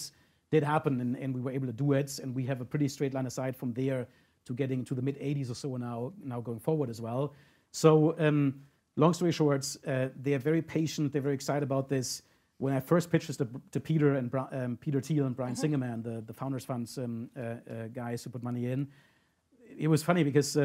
happen, 0.62 1.16
and 1.20 1.34
we 1.34 1.40
were 1.40 1.50
able 1.50 1.66
to 1.66 1.72
do 1.72 1.92
it. 1.92 2.20
And 2.20 2.32
we 2.32 2.44
have 2.46 2.60
a 2.60 2.64
pretty 2.64 2.86
straight 2.86 3.12
line 3.12 3.26
aside 3.26 3.56
from 3.56 3.72
there 3.72 4.06
to 4.46 4.54
getting 4.54 4.84
to 4.84 4.94
the 4.94 5.02
mid-80s 5.02 5.50
or 5.50 5.54
so 5.54 5.76
now 5.76 6.12
now 6.22 6.40
going 6.40 6.60
forward 6.60 6.90
as 6.90 7.00
well. 7.00 7.34
So 7.70 8.14
um, 8.18 8.62
long 8.96 9.14
story 9.14 9.32
short, 9.32 9.76
uh, 9.86 10.08
they 10.20 10.34
are 10.34 10.38
very 10.38 10.62
patient. 10.62 11.12
They're 11.12 11.22
very 11.22 11.34
excited 11.34 11.62
about 11.62 11.88
this. 11.88 12.22
When 12.58 12.72
I 12.72 12.80
first 12.80 13.10
pitched 13.10 13.26
this 13.26 13.36
to 13.36 13.80
Peter 13.80 14.14
and 14.14 14.32
um, 14.52 14.78
Peter 14.80 15.00
Thiel 15.00 15.26
and 15.26 15.34
Brian 15.34 15.54
mm-hmm. 15.54 15.74
Singerman, 15.74 16.02
the 16.02 16.22
the 16.24 16.32
Founders 16.32 16.64
Fund 16.64 16.88
um, 16.98 17.30
uh, 17.36 17.40
uh, 17.40 17.88
guys 17.92 18.22
who 18.22 18.30
put 18.30 18.42
money 18.42 18.66
in, 18.66 18.88
it 19.76 19.88
was 19.88 20.02
funny 20.02 20.22
because 20.22 20.56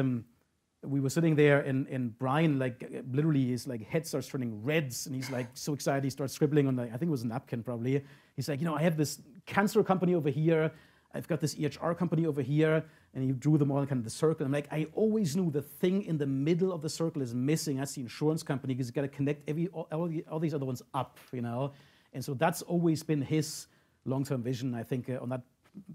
we 0.82 1.00
were 1.00 1.10
sitting 1.10 1.34
there, 1.34 1.60
and 1.60 1.86
and 1.88 2.16
Brian 2.18 2.58
like 2.58 2.90
literally, 3.12 3.48
his 3.48 3.66
like 3.66 3.86
head 3.86 4.06
starts 4.06 4.28
turning 4.28 4.62
red. 4.62 4.94
And 5.06 5.14
he's 5.14 5.30
like 5.30 5.48
so 5.54 5.74
excited. 5.74 6.04
He 6.04 6.10
starts 6.10 6.32
scribbling 6.32 6.66
on, 6.66 6.76
the, 6.76 6.84
I 6.84 6.96
think 6.96 7.02
it 7.04 7.10
was 7.10 7.22
a 7.22 7.28
napkin 7.28 7.62
probably. 7.62 8.02
He's 8.36 8.48
like, 8.48 8.60
you 8.60 8.66
know, 8.66 8.74
I 8.74 8.82
have 8.82 8.96
this 8.96 9.20
cancer 9.46 9.82
company 9.82 10.14
over 10.14 10.30
here. 10.30 10.72
I've 11.12 11.28
got 11.28 11.40
this 11.40 11.54
EHR 11.54 11.96
company 11.96 12.26
over 12.26 12.40
here. 12.40 12.84
And 13.14 13.24
he 13.24 13.32
drew 13.32 13.58
them 13.58 13.72
all 13.72 13.80
in 13.80 13.86
kind 13.88 13.98
of 13.98 14.04
the 14.04 14.10
circle. 14.10 14.46
I'm 14.46 14.52
like, 14.52 14.68
I 14.70 14.86
always 14.94 15.34
knew 15.34 15.50
the 15.50 15.62
thing 15.62 16.04
in 16.04 16.16
the 16.16 16.26
middle 16.26 16.72
of 16.72 16.80
the 16.80 16.88
circle 16.88 17.22
is 17.22 17.34
missing. 17.34 17.78
That's 17.78 17.94
the 17.94 18.02
insurance 18.02 18.44
company 18.44 18.72
because 18.72 18.86
you've 18.86 18.94
got 18.94 19.02
to 19.02 19.08
connect 19.08 19.48
every 19.48 19.66
all 19.68 20.38
these 20.38 20.54
other 20.54 20.66
ones 20.66 20.82
up. 20.94 21.18
You 21.32 21.42
know. 21.42 21.72
And 22.12 22.24
so 22.24 22.34
that's 22.34 22.62
always 22.62 23.02
been 23.02 23.22
his 23.22 23.66
long-term 24.04 24.42
vision. 24.42 24.74
I 24.74 24.82
think 24.82 25.08
uh, 25.10 25.18
on 25.20 25.28
that 25.30 25.42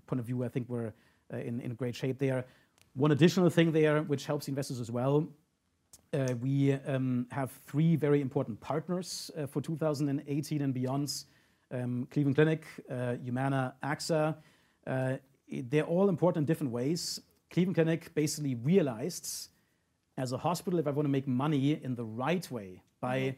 point 0.07 0.19
of 0.19 0.25
view, 0.25 0.43
I 0.43 0.49
think 0.49 0.67
we're 0.69 0.93
uh, 1.33 1.37
in 1.37 1.73
great 1.75 1.95
shape 1.95 2.19
there. 2.19 2.45
One 2.95 3.11
additional 3.11 3.49
thing 3.49 3.71
there, 3.71 4.03
which 4.03 4.25
helps 4.25 4.47
investors 4.47 4.79
as 4.79 4.91
well, 4.91 5.27
uh, 6.13 6.33
we 6.39 6.73
um, 6.73 7.27
have 7.31 7.51
three 7.65 7.95
very 7.95 8.21
important 8.21 8.59
partners 8.61 9.31
for 9.49 9.61
2018 9.61 10.61
and 10.61 10.73
beyond: 10.73 11.23
um, 11.71 12.07
Cleveland 12.11 12.35
Clinic, 12.35 12.65
Humana, 13.23 13.73
AXA. 13.83 14.35
They're 15.49 15.83
all 15.83 16.09
important 16.09 16.43
in 16.43 16.45
different 16.45 16.73
ways. 16.73 17.19
Cleveland 17.51 17.75
Clinic 17.75 18.13
basically 18.15 18.55
realized 18.55 19.49
as 20.17 20.31
a 20.31 20.37
hospital, 20.37 20.79
if 20.79 20.87
I 20.87 20.91
want 20.91 21.05
to 21.05 21.11
make 21.11 21.27
money 21.27 21.79
in 21.83 21.95
the 21.95 22.05
right 22.05 22.49
way 22.49 22.81
by 23.01 23.35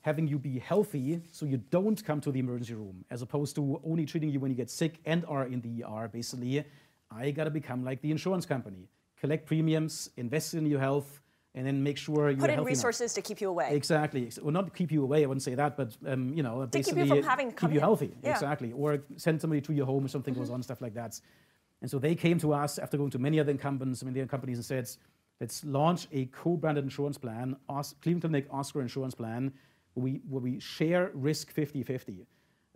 having 0.00 0.26
you 0.26 0.38
be 0.38 0.58
healthy 0.58 1.22
so 1.30 1.46
you 1.46 1.56
don't 1.56 2.04
come 2.04 2.20
to 2.20 2.32
the 2.32 2.40
emergency 2.40 2.74
room, 2.74 3.04
as 3.10 3.22
opposed 3.22 3.54
to 3.54 3.80
only 3.84 4.04
treating 4.04 4.28
you 4.28 4.40
when 4.40 4.50
you 4.50 4.56
get 4.56 4.68
sick 4.68 4.98
and 5.06 5.24
are 5.26 5.46
in 5.46 5.60
the 5.60 5.84
ER, 5.84 6.08
basically, 6.08 6.64
I 7.10 7.30
got 7.30 7.44
to 7.44 7.50
become 7.50 7.84
like 7.84 8.02
the 8.02 8.10
insurance 8.10 8.44
company, 8.44 8.88
collect 9.20 9.46
premiums, 9.46 10.10
invest 10.16 10.54
in 10.54 10.66
your 10.66 10.80
health, 10.80 11.21
and 11.54 11.66
then 11.66 11.82
make 11.82 11.98
sure 11.98 12.30
you're 12.30 12.38
Put 12.38 12.50
in 12.50 12.64
resources 12.64 13.12
to 13.14 13.22
keep 13.22 13.40
you 13.40 13.48
away. 13.48 13.74
Exactly. 13.74 14.30
Well, 14.40 14.52
not 14.52 14.74
keep 14.74 14.90
you 14.90 15.02
away, 15.02 15.22
I 15.22 15.26
wouldn't 15.26 15.42
say 15.42 15.54
that, 15.54 15.76
but 15.76 15.94
um, 16.06 16.34
basically 16.70 17.02
keep 17.02 17.10
you 17.10 17.22
from 17.22 17.28
having 17.28 17.50
to 17.50 17.54
come 17.54 17.68
keep 17.68 17.74
you 17.74 17.80
in. 17.80 17.84
healthy. 17.84 18.10
Yeah. 18.22 18.32
Exactly. 18.32 18.72
Or 18.72 19.02
send 19.16 19.40
somebody 19.40 19.60
to 19.62 19.72
your 19.72 19.86
home 19.86 20.06
if 20.06 20.10
something 20.10 20.32
goes 20.32 20.46
mm-hmm. 20.46 20.54
on, 20.54 20.62
stuff 20.62 20.80
like 20.80 20.94
that. 20.94 21.20
And 21.82 21.90
so 21.90 21.98
they 21.98 22.14
came 22.14 22.38
to 22.38 22.54
us 22.54 22.78
after 22.78 22.96
going 22.96 23.10
to 23.10 23.18
many 23.18 23.38
other 23.38 23.50
incumbents, 23.50 24.02
many 24.02 24.20
other 24.20 24.28
companies, 24.28 24.56
and 24.56 24.64
said, 24.64 24.88
let's 25.40 25.64
launch 25.64 26.06
a 26.12 26.26
co-branded 26.26 26.84
insurance 26.84 27.18
plan, 27.18 27.56
Cleveland 28.00 28.22
Clinic 28.22 28.46
Oscar 28.50 28.80
Insurance 28.80 29.14
Plan, 29.14 29.52
where 29.94 30.20
we 30.40 30.58
share 30.60 31.10
risk 31.12 31.52
50-50. 31.54 32.24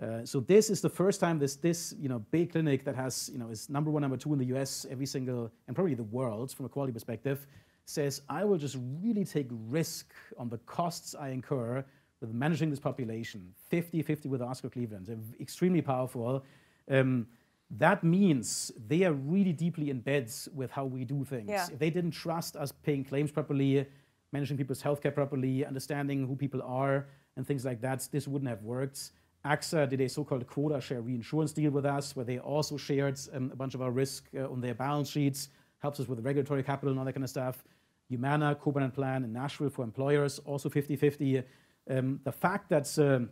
Uh, 0.02 0.24
so 0.26 0.40
this 0.40 0.68
is 0.68 0.82
the 0.82 0.90
first 0.90 1.20
time 1.20 1.38
this 1.38 1.56
this 1.56 1.94
you 1.98 2.06
know 2.06 2.18
big 2.30 2.52
clinic 2.52 2.84
that 2.84 2.94
has 2.94 3.30
you 3.32 3.38
know 3.38 3.48
is 3.48 3.70
number 3.70 3.90
one, 3.90 4.02
number 4.02 4.18
two 4.18 4.30
in 4.34 4.38
the 4.38 4.44
U.S., 4.46 4.84
every 4.90 5.06
single, 5.06 5.50
and 5.66 5.74
probably 5.74 5.94
the 5.94 6.02
world 6.02 6.52
from 6.52 6.66
a 6.66 6.68
quality 6.68 6.92
perspective, 6.92 7.46
says, 7.86 8.22
I 8.28 8.44
will 8.44 8.58
just 8.58 8.76
really 9.02 9.24
take 9.24 9.48
risk 9.50 10.12
on 10.36 10.48
the 10.48 10.58
costs 10.58 11.14
I 11.14 11.28
incur 11.28 11.84
with 12.20 12.32
managing 12.32 12.70
this 12.70 12.80
population, 12.80 13.54
50-50 13.72 14.26
with 14.26 14.42
Oscar 14.42 14.68
Cleveland. 14.68 15.06
They're 15.06 15.16
extremely 15.40 15.82
powerful. 15.82 16.44
Um, 16.90 17.26
that 17.70 18.04
means 18.04 18.72
they 18.86 19.04
are 19.04 19.12
really 19.12 19.52
deeply 19.52 19.90
in 19.90 20.00
bed 20.00 20.30
with 20.54 20.70
how 20.70 20.84
we 20.84 21.04
do 21.04 21.24
things. 21.24 21.48
Yeah. 21.48 21.66
If 21.72 21.78
they 21.78 21.90
didn't 21.90 22.12
trust 22.12 22.56
us 22.56 22.72
paying 22.72 23.04
claims 23.04 23.30
properly, 23.30 23.86
managing 24.32 24.56
people's 24.56 24.82
healthcare 24.82 25.14
properly, 25.14 25.64
understanding 25.64 26.26
who 26.26 26.36
people 26.36 26.62
are, 26.62 27.06
and 27.36 27.46
things 27.46 27.64
like 27.64 27.80
that, 27.82 28.08
this 28.10 28.26
wouldn't 28.26 28.48
have 28.48 28.62
worked. 28.62 29.10
AXA 29.44 29.88
did 29.88 30.00
a 30.00 30.08
so-called 30.08 30.46
quota 30.46 30.80
share 30.80 31.00
reinsurance 31.00 31.52
deal 31.52 31.70
with 31.70 31.86
us, 31.86 32.16
where 32.16 32.24
they 32.24 32.38
also 32.38 32.76
shared 32.76 33.18
um, 33.32 33.50
a 33.52 33.56
bunch 33.56 33.74
of 33.74 33.82
our 33.82 33.90
risk 33.90 34.26
uh, 34.36 34.50
on 34.50 34.60
their 34.60 34.74
balance 34.74 35.08
sheets, 35.08 35.50
helps 35.78 36.00
us 36.00 36.08
with 36.08 36.24
regulatory 36.24 36.62
capital 36.62 36.90
and 36.90 36.98
all 36.98 37.04
that 37.04 37.12
kind 37.12 37.24
of 37.24 37.30
stuff. 37.30 37.62
Humana, 38.08 38.54
co-branded 38.54 38.94
plan 38.94 39.24
in 39.24 39.32
Nashville 39.32 39.70
for 39.70 39.84
employers, 39.84 40.38
also 40.40 40.68
50-50. 40.68 41.44
Um, 41.90 42.20
the 42.24 42.32
fact 42.32 42.68
that 42.70 42.98
uh, 42.98 43.26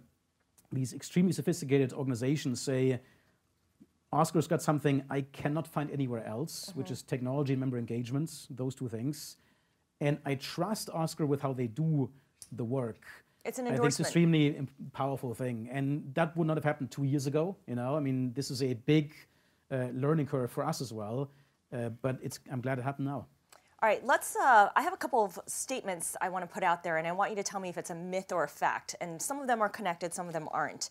these 0.72 0.92
extremely 0.92 1.32
sophisticated 1.32 1.92
organizations 1.92 2.60
say, 2.60 3.00
Oscar's 4.12 4.46
got 4.46 4.62
something 4.62 5.02
I 5.10 5.22
cannot 5.22 5.66
find 5.66 5.90
anywhere 5.90 6.24
else, 6.26 6.68
uh-huh. 6.68 6.78
which 6.78 6.90
is 6.90 7.02
technology 7.02 7.52
and 7.52 7.60
member 7.60 7.78
engagements, 7.78 8.46
those 8.50 8.74
two 8.74 8.88
things. 8.88 9.36
And 10.00 10.18
I 10.24 10.34
trust 10.36 10.90
Oscar 10.90 11.26
with 11.26 11.40
how 11.40 11.52
they 11.52 11.66
do 11.66 12.10
the 12.52 12.64
work. 12.64 13.04
It's 13.44 13.58
an 13.58 13.66
I 13.66 13.70
think 13.70 13.84
it's 13.84 13.98
an 13.98 14.06
endorsement. 14.06 14.06
extremely 14.06 14.68
powerful 14.92 15.34
thing. 15.34 15.68
And 15.70 16.10
that 16.14 16.36
would 16.36 16.46
not 16.46 16.56
have 16.56 16.64
happened 16.64 16.90
two 16.90 17.04
years 17.04 17.26
ago. 17.26 17.56
You 17.66 17.74
know, 17.74 17.96
I 17.96 18.00
mean, 18.00 18.32
this 18.32 18.50
is 18.50 18.62
a 18.62 18.74
big 18.74 19.14
uh, 19.70 19.88
learning 19.92 20.26
curve 20.26 20.50
for 20.50 20.64
us 20.64 20.80
as 20.80 20.92
well. 20.92 21.30
Uh, 21.72 21.88
but 21.88 22.20
I'm 22.50 22.60
glad 22.60 22.78
it 22.78 22.82
happened 22.82 23.06
now. 23.08 23.26
All 23.84 23.90
right, 23.90 24.02
let's. 24.06 24.34
Uh, 24.34 24.70
I 24.74 24.80
have 24.80 24.94
a 24.94 24.96
couple 24.96 25.22
of 25.22 25.38
statements 25.44 26.16
I 26.22 26.30
want 26.30 26.42
to 26.42 26.50
put 26.50 26.62
out 26.62 26.82
there, 26.82 26.96
and 26.96 27.06
I 27.06 27.12
want 27.12 27.28
you 27.32 27.36
to 27.36 27.42
tell 27.42 27.60
me 27.60 27.68
if 27.68 27.76
it's 27.76 27.90
a 27.90 27.94
myth 27.94 28.32
or 28.32 28.44
a 28.44 28.48
fact. 28.48 28.96
And 29.02 29.20
some 29.20 29.40
of 29.40 29.46
them 29.46 29.60
are 29.60 29.68
connected, 29.68 30.14
some 30.14 30.26
of 30.26 30.32
them 30.32 30.48
aren't. 30.52 30.88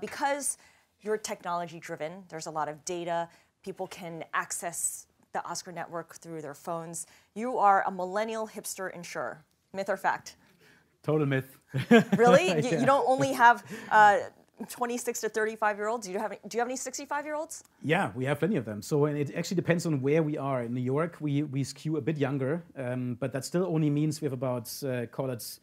Because 0.00 0.56
you're 1.02 1.18
technology-driven, 1.18 2.24
there's 2.30 2.46
a 2.46 2.50
lot 2.50 2.70
of 2.70 2.82
data. 2.86 3.28
People 3.62 3.86
can 3.88 4.24
access 4.32 5.04
the 5.34 5.44
Oscar 5.46 5.70
network 5.70 6.14
through 6.14 6.40
their 6.40 6.54
phones. 6.54 7.06
You 7.34 7.58
are 7.58 7.84
a 7.86 7.90
millennial 7.90 8.48
hipster 8.48 8.90
insurer. 8.90 9.44
Myth 9.74 9.90
or 9.90 9.98
fact? 9.98 10.36
Total 11.02 11.26
myth. 11.26 11.58
Really? 12.16 12.48
You- 12.62 12.70
Yeah. 12.70 12.80
You 12.80 12.86
don't 12.86 13.06
only 13.06 13.34
have 13.34 13.62
26 14.68 15.20
to 15.20 15.28
35-year-olds. 15.30 16.06
Do 16.06 16.12
you 16.12 16.18
have 16.18 16.32
any 16.32 16.74
65-year-olds? 16.74 17.64
Yeah, 17.82 18.10
we 18.14 18.24
have 18.24 18.38
plenty 18.38 18.56
of 18.56 18.64
them. 18.64 18.82
So 18.82 19.04
and 19.06 19.16
it 19.16 19.34
actually 19.34 19.56
depends 19.56 19.86
on 19.86 20.00
where 20.00 20.22
we 20.22 20.36
are. 20.36 20.62
In 20.62 20.74
New 20.74 20.80
York, 20.80 21.16
we 21.20 21.64
skew 21.64 21.96
a 21.96 22.00
bit 22.00 22.18
younger, 22.18 22.62
um, 22.76 23.16
but 23.20 23.32
that 23.32 23.44
still 23.44 23.64
only 23.64 23.90
means 23.90 24.20
we 24.20 24.26
have 24.26 24.32
about, 24.32 24.70
uh, 24.84 25.06
call 25.06 25.30
it 25.30 25.58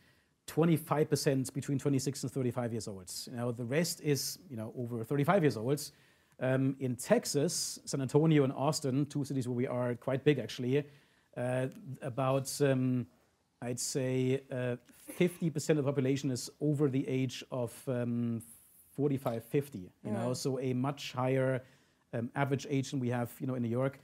25% 0.48 1.54
between 1.54 1.78
26 1.78 2.24
and 2.24 2.32
35 2.32 2.72
years 2.72 2.88
old. 2.88 3.08
The 3.58 3.66
rest 3.66 4.02
is 4.02 4.40
you 4.50 4.58
know 4.58 4.74
over 4.78 5.04
35 5.04 5.44
years 5.44 5.58
old. 5.58 5.92
Um, 6.40 6.76
in 6.80 6.96
Texas, 6.96 7.80
San 7.86 8.02
Antonio 8.02 8.44
and 8.44 8.54
Austin, 8.54 9.08
two 9.08 9.26
cities 9.26 9.48
where 9.48 9.56
we 9.56 9.66
are 9.68 9.96
quite 9.96 10.24
big 10.24 10.38
actually, 10.38 10.86
uh, 11.36 11.68
about, 12.02 12.52
um, 12.62 13.08
I'd 13.62 13.80
say 13.80 14.42
uh, 14.52 14.76
50% 15.18 15.70
of 15.72 15.78
the 15.78 15.84
population 15.84 16.30
is 16.30 16.50
over 16.62 16.90
the 16.90 17.08
age 17.08 17.44
of 17.52 17.74
45, 18.98 19.46
50. 19.46 19.92
So 20.34 20.60
a 20.60 20.74
much 20.74 21.14
higher 21.14 21.64
um, 22.14 22.30
average 22.36 22.68
age 22.70 22.92
than 22.92 23.00
we 23.00 23.10
have 23.10 23.32
you 23.40 23.48
know, 23.48 23.56
in 23.56 23.62
New 23.62 23.70
York. 23.70 24.00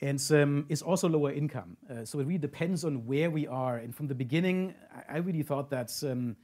And 0.00 0.20
um, 0.32 0.66
it's 0.68 0.82
also 0.82 1.08
lower 1.08 1.32
income. 1.32 1.76
Uh, 1.88 2.04
so 2.04 2.18
it 2.18 2.26
really 2.26 2.38
depends 2.38 2.84
on 2.84 3.06
where 3.06 3.30
we 3.30 3.46
are. 3.46 3.76
And 3.76 3.94
from 3.94 4.08
the 4.08 4.14
beginning, 4.14 4.74
I 5.08 5.18
really 5.18 5.44
thought 5.44 5.70
that 5.70 5.90
um, 6.02 6.36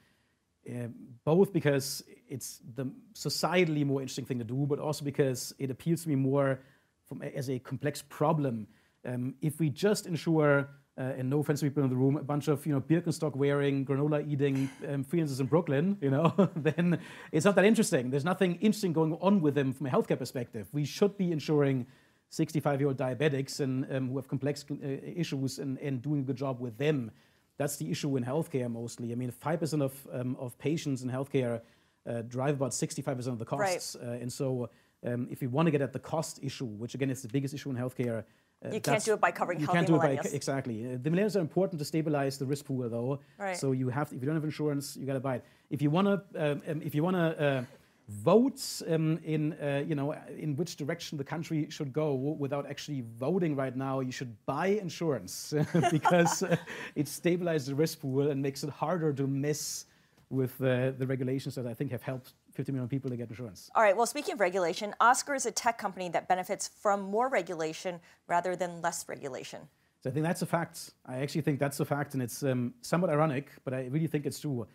uh, 0.68 0.86
both 1.24 1.52
because 1.52 2.04
it's 2.28 2.60
the 2.76 2.86
societally 3.12 3.84
more 3.84 4.00
interesting 4.00 4.24
thing 4.24 4.38
to 4.38 4.44
do, 4.44 4.66
but 4.66 4.78
also 4.78 5.04
because 5.04 5.52
it 5.58 5.70
appeals 5.70 6.04
to 6.04 6.08
me 6.08 6.14
more 6.14 6.60
from, 7.08 7.22
as 7.22 7.50
a 7.50 7.58
complex 7.58 8.02
problem. 8.08 8.68
Um, 9.04 9.34
if 9.42 9.58
we 9.58 9.68
just 9.68 10.06
insure 10.06 10.68
uh, 11.00 11.14
and 11.16 11.30
no 11.30 11.40
offense 11.40 11.60
to 11.60 11.66
people 11.66 11.82
in 11.82 11.88
the 11.88 11.96
room, 11.96 12.16
a 12.18 12.22
bunch 12.22 12.48
of 12.48 12.66
you 12.66 12.74
know 12.74 12.80
Birkenstock 12.80 13.34
wearing, 13.34 13.86
granola 13.86 14.20
eating 14.30 14.68
um, 14.86 15.02
freelancers 15.02 15.40
in 15.40 15.46
Brooklyn, 15.46 15.96
you 16.02 16.10
know, 16.10 16.50
then 16.56 17.00
it's 17.32 17.46
not 17.46 17.54
that 17.54 17.64
interesting. 17.64 18.10
There's 18.10 18.24
nothing 18.24 18.56
interesting 18.56 18.92
going 18.92 19.14
on 19.14 19.40
with 19.40 19.54
them 19.54 19.72
from 19.72 19.86
a 19.86 19.90
healthcare 19.90 20.18
perspective. 20.18 20.68
We 20.72 20.84
should 20.84 21.16
be 21.16 21.32
ensuring 21.32 21.86
65-year-old 22.30 22.98
diabetics 22.98 23.60
and 23.60 23.86
um, 23.90 24.08
who 24.10 24.16
have 24.16 24.28
complex 24.28 24.64
uh, 24.70 24.76
issues 25.16 25.58
and, 25.58 25.78
and 25.78 26.02
doing 26.02 26.20
a 26.20 26.24
good 26.24 26.36
job 26.36 26.60
with 26.60 26.76
them. 26.76 27.10
That's 27.56 27.76
the 27.76 27.90
issue 27.90 28.16
in 28.16 28.24
healthcare 28.24 28.70
mostly. 28.70 29.12
I 29.12 29.14
mean, 29.14 29.32
5% 29.32 29.82
of, 29.82 30.06
um, 30.12 30.36
of 30.38 30.58
patients 30.58 31.02
in 31.02 31.10
healthcare 31.10 31.62
uh, 32.06 32.22
drive 32.22 32.54
about 32.54 32.72
65% 32.72 33.26
of 33.26 33.38
the 33.38 33.44
costs. 33.44 33.96
Right. 34.00 34.08
Uh, 34.08 34.12
and 34.12 34.32
so 34.32 34.70
um, 35.04 35.28
if 35.30 35.40
we 35.40 35.46
want 35.46 35.66
to 35.66 35.70
get 35.70 35.80
at 35.80 35.92
the 35.92 35.98
cost 35.98 36.40
issue, 36.42 36.66
which 36.66 36.94
again 36.94 37.10
is 37.10 37.22
the 37.22 37.28
biggest 37.28 37.54
issue 37.54 37.70
in 37.70 37.76
healthcare, 37.76 38.24
you 38.72 38.80
can't 38.80 39.04
do 39.04 39.14
it 39.14 39.20
by 39.20 39.30
covering 39.30 39.58
you 39.60 39.66
can't 39.66 39.86
do 39.86 39.94
millennials. 39.94 40.26
it 40.26 40.30
by 40.30 40.36
exactly. 40.36 40.86
Uh, 40.86 40.98
the 41.02 41.10
millennials 41.10 41.36
are 41.36 41.40
important 41.40 41.78
to 41.78 41.84
stabilize 41.84 42.36
the 42.36 42.44
risk 42.44 42.66
pool, 42.66 42.88
though. 42.88 43.20
Right. 43.38 43.56
So 43.56 43.72
you 43.72 43.88
have, 43.88 44.10
to, 44.10 44.16
if 44.16 44.22
you 44.22 44.26
don't 44.26 44.36
have 44.36 44.44
insurance, 44.44 44.96
you 44.96 45.06
got 45.06 45.14
to 45.14 45.20
buy 45.20 45.36
it. 45.36 45.44
If 45.70 45.80
you 45.80 45.90
want 45.90 46.06
to, 46.08 46.52
um, 46.52 46.62
um, 46.68 46.82
if 46.82 46.94
you 46.94 47.02
want 47.02 47.16
to 47.16 47.42
uh, 47.42 47.64
vote 48.08 48.60
um, 48.88 49.18
in, 49.24 49.54
uh, 49.54 49.82
you 49.86 49.94
know, 49.94 50.14
in 50.36 50.56
which 50.56 50.76
direction 50.76 51.16
the 51.16 51.24
country 51.24 51.68
should 51.70 51.92
go 51.92 52.14
without 52.14 52.68
actually 52.68 53.02
voting 53.18 53.56
right 53.56 53.76
now, 53.76 54.00
you 54.00 54.12
should 54.12 54.36
buy 54.44 54.66
insurance 54.66 55.54
because 55.90 56.42
uh, 56.42 56.56
it 56.94 57.06
stabilizes 57.06 57.66
the 57.66 57.74
risk 57.74 58.00
pool 58.00 58.30
and 58.30 58.42
makes 58.42 58.62
it 58.62 58.70
harder 58.70 59.12
to 59.12 59.26
mess 59.26 59.86
with 60.28 60.60
uh, 60.60 60.92
the 60.98 61.06
regulations 61.06 61.54
that 61.54 61.66
I 61.66 61.74
think 61.74 61.90
have 61.92 62.02
helped 62.02 62.34
50 62.52 62.72
million 62.72 62.88
people 62.88 63.10
to 63.10 63.16
get 63.16 63.28
insurance. 63.28 63.70
All 63.74 63.82
right, 63.82 63.96
well, 63.96 64.06
speaking 64.06 64.34
of 64.34 64.40
regulation, 64.40 64.94
Oscar 65.00 65.34
is 65.34 65.46
a 65.46 65.50
tech 65.50 65.78
company 65.78 66.08
that 66.10 66.28
benefits 66.28 66.68
from 66.68 67.02
more 67.02 67.28
regulation 67.28 68.00
rather 68.26 68.56
than 68.56 68.82
less 68.82 69.08
regulation. 69.08 69.60
So 70.02 70.10
I 70.10 70.12
think 70.12 70.24
that's 70.24 70.42
a 70.42 70.46
fact. 70.46 70.92
I 71.06 71.18
actually 71.18 71.42
think 71.42 71.58
that's 71.58 71.78
a 71.80 71.84
fact, 71.84 72.14
and 72.14 72.22
it's 72.22 72.42
um, 72.42 72.74
somewhat 72.80 73.10
ironic, 73.10 73.50
but 73.64 73.74
I 73.74 73.86
really 73.86 74.06
think 74.06 74.26
it's 74.26 74.40
true. 74.40 74.66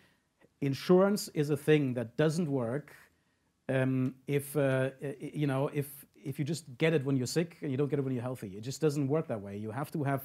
Insurance 0.61 1.29
is 1.33 1.49
a 1.49 1.57
thing 1.57 1.93
that 1.95 2.15
doesn't 2.15 2.49
work 2.49 2.93
um, 3.67 4.13
if 4.27 4.55
uh, 4.55 4.91
you 5.19 5.47
know 5.47 5.69
if 5.73 5.87
if 6.23 6.39
you 6.39 6.45
just 6.45 6.65
get 6.77 6.93
it 6.93 7.03
when 7.05 7.15
you're 7.15 7.27
sick 7.27 7.57
and 7.61 7.71
you 7.71 7.77
don't 7.77 7.89
get 7.89 7.99
it 7.99 8.03
when 8.03 8.13
you're 8.13 8.23
healthy. 8.23 8.55
It 8.57 8.61
just 8.61 8.81
doesn't 8.81 9.07
work 9.07 9.27
that 9.27 9.41
way. 9.41 9.57
You 9.57 9.71
have 9.71 9.91
to 9.91 10.03
have 10.03 10.23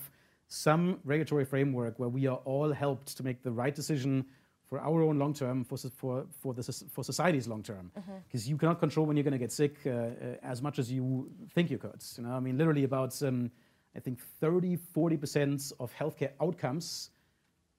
some 0.49 0.99
regulatory 1.05 1.45
framework 1.45 1.99
where 1.99 2.09
we 2.09 2.27
are 2.27 2.41
all 2.45 2.73
helped 2.73 3.17
to 3.17 3.23
make 3.23 3.43
the 3.43 3.51
right 3.51 3.75
decision 3.75 4.25
for 4.71 4.81
our 4.81 5.03
own 5.03 5.19
long 5.19 5.35
term, 5.35 5.65
for, 5.65 5.77
for, 5.77 6.27
for, 6.41 6.55
the, 6.55 6.63
for 6.93 7.03
society's 7.03 7.49
long 7.49 7.63
term. 7.63 7.91
Because 7.93 8.45
mm-hmm. 8.45 8.51
you 8.51 8.57
cannot 8.57 8.79
control 8.79 9.05
when 9.05 9.17
you're 9.17 9.25
going 9.25 9.33
to 9.33 9.39
get 9.39 9.51
sick 9.51 9.75
uh, 9.85 9.91
uh, 9.91 10.13
as 10.45 10.63
much 10.63 10.79
as 10.79 10.91
you 10.91 11.29
think 11.53 11.71
you 11.71 11.77
could. 11.77 12.01
You 12.17 12.23
know, 12.23 12.31
I 12.31 12.41
mean, 12.41 12.57
literally 12.57 12.85
about, 12.85 13.21
um, 13.25 13.51
I 13.97 13.99
think 13.99 14.21
30, 14.41 14.79
40% 14.97 15.73
of 15.81 15.93
healthcare 15.93 16.31
outcomes 16.41 17.11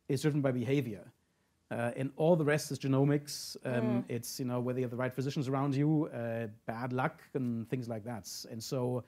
is 0.10 0.22
driven 0.22 0.42
by 0.42 0.52
behavior. 0.52 1.10
Uh, 1.72 1.92
and 1.96 2.12
all 2.18 2.36
the 2.36 2.44
rest 2.44 2.70
is 2.72 2.78
genomics. 2.78 3.56
Um, 3.64 3.74
mm. 3.74 4.04
It's 4.10 4.42
you 4.42 4.46
know 4.46 4.60
whether 4.60 4.80
you 4.80 4.84
have 4.84 4.92
the 4.92 4.98
right 4.98 5.14
physicians 5.14 5.48
around 5.48 5.74
you, 5.74 6.10
uh, 6.14 6.48
bad 6.66 6.92
luck, 6.92 7.22
and 7.34 7.70
things 7.70 7.88
like 7.88 8.04
that. 8.04 8.28
And 8.52 8.62
so, 8.62 9.06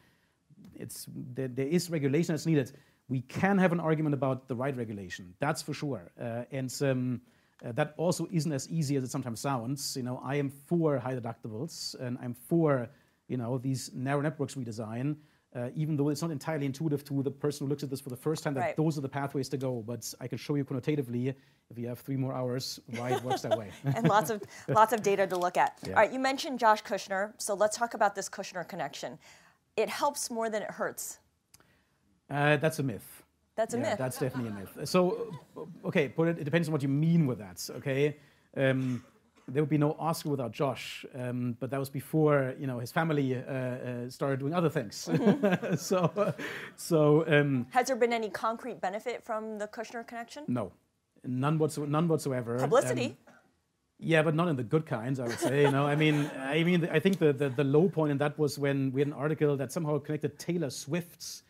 it's 0.73 1.05
there, 1.33 1.49
there 1.49 1.67
is 1.67 1.89
regulation 1.89 2.33
that's 2.33 2.45
needed. 2.45 2.71
We 3.09 3.19
can 3.19 3.57
have 3.57 3.73
an 3.73 3.81
argument 3.81 4.13
about 4.13 4.47
the 4.47 4.55
right 4.55 4.73
regulation, 4.77 5.33
that's 5.39 5.61
for 5.61 5.73
sure. 5.73 6.09
Uh, 6.17 6.43
and 6.53 6.73
um, 6.81 7.21
uh, 7.65 7.71
that 7.73 7.93
also 7.97 8.27
isn't 8.31 8.51
as 8.51 8.69
easy 8.69 8.95
as 8.95 9.03
it 9.03 9.11
sometimes 9.11 9.39
sounds. 9.39 9.95
You 9.95 10.03
know, 10.03 10.21
I 10.23 10.35
am 10.35 10.49
for 10.49 10.97
high 10.97 11.15
deductibles 11.15 11.95
and 11.99 12.17
I'm 12.21 12.33
for 12.33 12.89
you 13.27 13.37
know 13.37 13.57
these 13.57 13.91
narrow 13.93 14.21
networks 14.21 14.55
we 14.55 14.63
design. 14.63 15.17
Uh, 15.55 15.69
even 15.75 15.95
though 15.95 16.09
it's 16.09 16.23
not 16.23 16.31
entirely 16.31 16.65
intuitive 16.65 17.05
to 17.05 17.21
the 17.21 17.29
person 17.29 17.67
who 17.67 17.69
looks 17.69 17.83
at 17.83 17.89
this 17.91 18.01
for 18.01 18.09
the 18.09 18.15
first 18.15 18.43
time 18.43 18.55
that 18.55 18.59
right. 18.59 18.75
those 18.75 18.97
are 18.97 19.01
the 19.01 19.09
pathways 19.09 19.47
to 19.47 19.55
go. 19.55 19.83
But 19.85 20.11
I 20.19 20.27
can 20.27 20.39
show 20.39 20.55
you 20.55 20.65
quantitatively, 20.65 21.27
if 21.27 21.77
you 21.77 21.87
have 21.87 21.99
three 21.99 22.17
more 22.17 22.33
hours, 22.33 22.79
why 22.97 23.11
it 23.11 23.23
works 23.23 23.41
that 23.41 23.55
way. 23.55 23.69
and 23.95 24.07
lots 24.07 24.31
of 24.31 24.41
lots 24.67 24.93
of 24.93 25.03
data 25.03 25.27
to 25.27 25.37
look 25.37 25.55
at. 25.55 25.77
Yeah. 25.83 25.89
All 25.89 25.95
right, 25.97 26.11
you 26.11 26.17
mentioned 26.17 26.57
Josh 26.57 26.81
Kushner, 26.81 27.33
so 27.37 27.53
let's 27.53 27.77
talk 27.77 27.93
about 27.93 28.15
this 28.15 28.29
Kushner 28.29 28.67
connection. 28.67 29.19
It 29.77 29.89
helps 29.89 30.31
more 30.31 30.49
than 30.49 30.63
it 30.63 30.71
hurts. 30.71 31.19
Uh, 32.31 32.57
that's 32.57 32.79
a 32.79 32.83
myth. 32.83 33.22
That's 33.55 33.73
a 33.73 33.77
yeah, 33.77 33.83
myth. 33.83 33.97
That's 33.97 34.17
definitely 34.17 34.51
a 34.51 34.55
myth. 34.55 34.89
So, 34.89 35.31
okay, 35.85 36.07
but 36.07 36.27
it, 36.29 36.39
it 36.39 36.43
depends 36.43 36.67
on 36.67 36.71
what 36.71 36.81
you 36.81 36.89
mean 36.89 37.27
with 37.27 37.39
that. 37.39 37.69
Okay, 37.77 38.17
um, 38.57 39.03
there 39.47 39.61
would 39.61 39.69
be 39.69 39.77
no 39.77 39.95
Oscar 39.99 40.29
without 40.29 40.51
Josh, 40.51 41.05
um, 41.15 41.55
but 41.59 41.69
that 41.69 41.79
was 41.79 41.89
before 41.89 42.55
you 42.59 42.65
know 42.65 42.79
his 42.79 42.91
family 42.91 43.35
uh, 43.35 43.39
uh, 43.39 44.09
started 44.09 44.39
doing 44.39 44.53
other 44.53 44.69
things. 44.69 45.07
Mm-hmm. 45.11 45.75
so, 45.89 46.33
so 46.75 47.25
um, 47.27 47.67
has 47.71 47.87
there 47.87 47.95
been 47.95 48.13
any 48.13 48.29
concrete 48.29 48.81
benefit 48.81 49.23
from 49.23 49.59
the 49.59 49.67
Kushner 49.67 50.05
connection? 50.05 50.45
No, 50.47 50.71
none 51.23 51.59
whatsoever. 51.59 51.91
None 51.91 52.07
whatsoever. 52.07 52.57
Publicity. 52.57 53.17
Um, 53.27 53.33
yeah, 53.99 54.21
but 54.21 54.35
not 54.35 54.47
in 54.47 54.55
the 54.55 54.63
good 54.63 54.85
kinds, 54.85 55.19
I 55.19 55.27
would 55.27 55.39
say. 55.39 55.61
You 55.61 55.71
know, 55.71 55.85
I 55.85 55.95
mean, 55.95 56.29
I 56.37 56.63
mean, 56.63 56.89
I 56.91 56.99
think 56.99 57.19
the, 57.19 57.31
the, 57.31 57.49
the 57.49 57.63
low 57.63 57.87
point 57.87 58.11
in 58.11 58.17
that 58.17 58.37
was 58.37 58.59
when 58.59 58.91
we 58.91 58.99
had 58.99 59.07
an 59.07 59.13
article 59.13 59.55
that 59.55 59.71
somehow 59.71 59.97
connected 59.99 60.37
Taylor 60.37 60.69
Swift's 60.69 61.43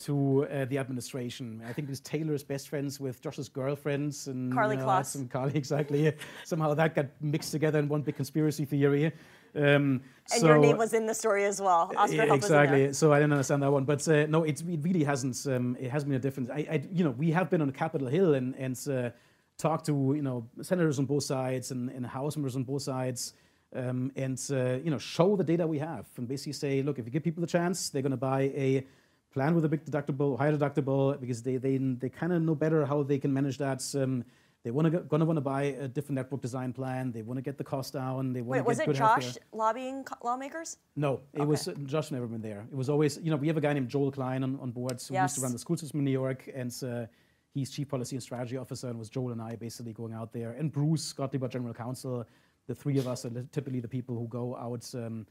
to 0.00 0.46
uh, 0.46 0.64
the 0.64 0.78
administration. 0.78 1.62
I 1.68 1.72
think 1.72 1.88
this 1.88 2.00
Taylor 2.00 2.34
is 2.34 2.42
best 2.42 2.68
friends 2.68 2.98
with 2.98 3.20
Josh's 3.20 3.48
girlfriends 3.48 4.28
and 4.28 4.52
Karlie 4.52 4.78
uh, 4.78 4.84
Kloss. 4.84 5.14
And 5.14 5.30
Karlie, 5.30 5.54
exactly. 5.54 6.12
Somehow 6.44 6.74
that 6.74 6.94
got 6.94 7.06
mixed 7.20 7.52
together 7.52 7.78
in 7.78 7.88
one 7.88 8.02
big 8.02 8.16
conspiracy 8.16 8.64
theory. 8.64 9.12
Um, 9.54 10.00
and 10.32 10.40
so, 10.40 10.46
your 10.46 10.58
name 10.58 10.78
was 10.78 10.94
in 10.94 11.06
the 11.06 11.14
story 11.14 11.44
as 11.44 11.60
well. 11.60 11.92
Oscar 11.96 12.16
yeah, 12.16 12.34
exactly. 12.34 12.92
So 12.92 13.12
I 13.12 13.18
didn't 13.18 13.32
understand 13.32 13.62
that 13.62 13.70
one, 13.70 13.84
but 13.84 14.06
uh, 14.08 14.26
no, 14.26 14.44
it, 14.44 14.62
it, 14.66 14.80
really 14.82 15.04
hasn't. 15.04 15.44
Um, 15.46 15.76
it 15.78 15.90
has 15.90 16.04
been 16.04 16.14
a 16.14 16.18
difference. 16.18 16.50
I, 16.50 16.66
I, 16.70 16.82
you 16.90 17.04
know, 17.04 17.10
we 17.10 17.30
have 17.32 17.50
been 17.50 17.60
on 17.60 17.70
Capitol 17.72 18.08
Hill 18.08 18.34
and 18.34 18.54
and 18.56 18.78
uh, 18.88 19.10
talked 19.58 19.86
to 19.86 20.12
you 20.16 20.22
know 20.22 20.46
senators 20.62 20.98
on 20.98 21.04
both 21.04 21.24
sides 21.24 21.72
and, 21.72 21.90
and 21.90 22.06
House 22.06 22.36
members 22.36 22.56
on 22.56 22.64
both 22.64 22.82
sides. 22.82 23.34
Um, 23.74 24.10
and 24.16 24.40
uh, 24.50 24.78
you 24.82 24.90
know, 24.90 24.98
show 24.98 25.36
the 25.36 25.44
data 25.44 25.66
we 25.66 25.78
have, 25.78 26.06
and 26.16 26.26
basically 26.26 26.54
say, 26.54 26.82
look, 26.82 26.98
if 26.98 27.04
you 27.04 27.12
give 27.12 27.22
people 27.22 27.40
the 27.40 27.46
chance, 27.46 27.90
they're 27.90 28.02
going 28.02 28.10
to 28.10 28.16
buy 28.16 28.42
a 28.42 28.84
plan 29.32 29.54
with 29.54 29.64
a 29.64 29.68
big 29.68 29.84
deductible, 29.84 30.38
high 30.38 30.50
deductible, 30.50 31.20
because 31.20 31.42
they 31.42 31.56
they, 31.56 31.76
they 31.78 32.08
kind 32.08 32.32
of 32.32 32.42
know 32.42 32.54
better 32.54 32.84
how 32.84 33.02
they 33.02 33.18
can 33.18 33.32
manage 33.32 33.58
that. 33.58 33.82
Um, 33.94 34.24
they 34.62 34.70
want 34.70 34.92
to 34.92 35.00
gonna 35.00 35.24
want 35.24 35.38
to 35.38 35.42
buy 35.42 35.62
a 35.62 35.88
different 35.88 36.16
network 36.16 36.42
design 36.42 36.72
plan. 36.72 37.12
They 37.12 37.22
want 37.22 37.38
to 37.38 37.42
get 37.42 37.56
the 37.56 37.64
cost 37.64 37.94
down. 37.94 38.34
They 38.34 38.42
want 38.42 38.58
to 38.58 38.62
get 38.62 38.66
was 38.66 38.80
it 38.80 38.92
Josh 38.92 39.26
healthcare. 39.26 39.38
lobbying 39.52 40.04
lawmakers? 40.22 40.76
No, 40.96 41.20
it 41.32 41.40
okay. 41.40 41.46
was 41.46 41.68
uh, 41.68 41.74
Josh 41.86 42.10
never 42.10 42.26
been 42.26 42.42
there. 42.42 42.66
It 42.70 42.76
was 42.76 42.90
always 42.90 43.18
you 43.22 43.30
know 43.30 43.36
we 43.36 43.46
have 43.46 43.56
a 43.56 43.60
guy 43.60 43.72
named 43.72 43.88
Joel 43.88 44.10
Klein 44.10 44.44
on, 44.44 44.58
on 44.60 44.70
board 44.70 45.00
who 45.00 45.14
yes. 45.14 45.30
used 45.30 45.34
to 45.36 45.40
run 45.40 45.52
the 45.52 45.58
school 45.58 45.78
system 45.78 46.00
in 46.00 46.04
New 46.04 46.10
York, 46.10 46.50
and 46.54 46.74
uh, 46.84 47.06
he's 47.54 47.70
chief 47.70 47.88
policy 47.88 48.16
and 48.16 48.22
strategy 48.22 48.58
officer, 48.58 48.88
and 48.88 48.98
was 48.98 49.08
Joel 49.08 49.32
and 49.32 49.40
I 49.40 49.56
basically 49.56 49.94
going 49.94 50.12
out 50.12 50.30
there, 50.32 50.52
and 50.52 50.70
Bruce 50.70 51.12
Gottlieb, 51.12 51.42
our 51.42 51.48
general 51.48 51.74
counsel. 51.74 52.26
The 52.66 52.74
three 52.74 52.98
of 52.98 53.08
us 53.08 53.24
are 53.24 53.30
typically 53.50 53.80
the 53.80 53.88
people 53.88 54.16
who 54.16 54.28
go 54.28 54.54
out 54.56 54.88
um, 54.94 55.26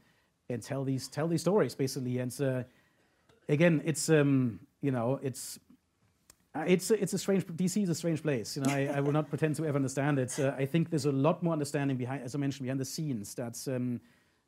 and 0.50 0.60
tell 0.60 0.82
these 0.82 1.06
tell 1.06 1.28
these 1.28 1.42
stories 1.42 1.74
basically, 1.74 2.18
and. 2.18 2.40
Uh, 2.40 2.62
again, 3.50 3.82
it's 3.84 4.08
um, 4.08 4.60
you 4.80 4.90
know, 4.90 5.20
it's 5.22 5.58
uh, 6.54 6.64
it's 6.66 6.90
a, 6.90 7.00
it's 7.00 7.12
a 7.12 7.18
strange. 7.18 7.46
DC 7.46 7.82
is 7.82 7.88
a 7.88 7.94
strange 7.94 8.22
place. 8.22 8.56
You 8.56 8.62
know, 8.62 8.72
I, 8.72 8.86
I 8.96 9.00
will 9.00 9.12
not 9.12 9.28
pretend 9.28 9.56
to 9.56 9.66
ever 9.66 9.76
understand 9.76 10.18
it. 10.18 10.38
Uh, 10.38 10.52
I 10.56 10.66
think 10.66 10.90
there's 10.90 11.06
a 11.06 11.12
lot 11.12 11.42
more 11.42 11.52
understanding 11.52 11.96
behind, 11.96 12.22
as 12.24 12.34
I 12.34 12.38
mentioned, 12.38 12.64
behind 12.64 12.80
the 12.80 12.84
scenes. 12.84 13.34
That's 13.34 13.68
um, 13.68 14.00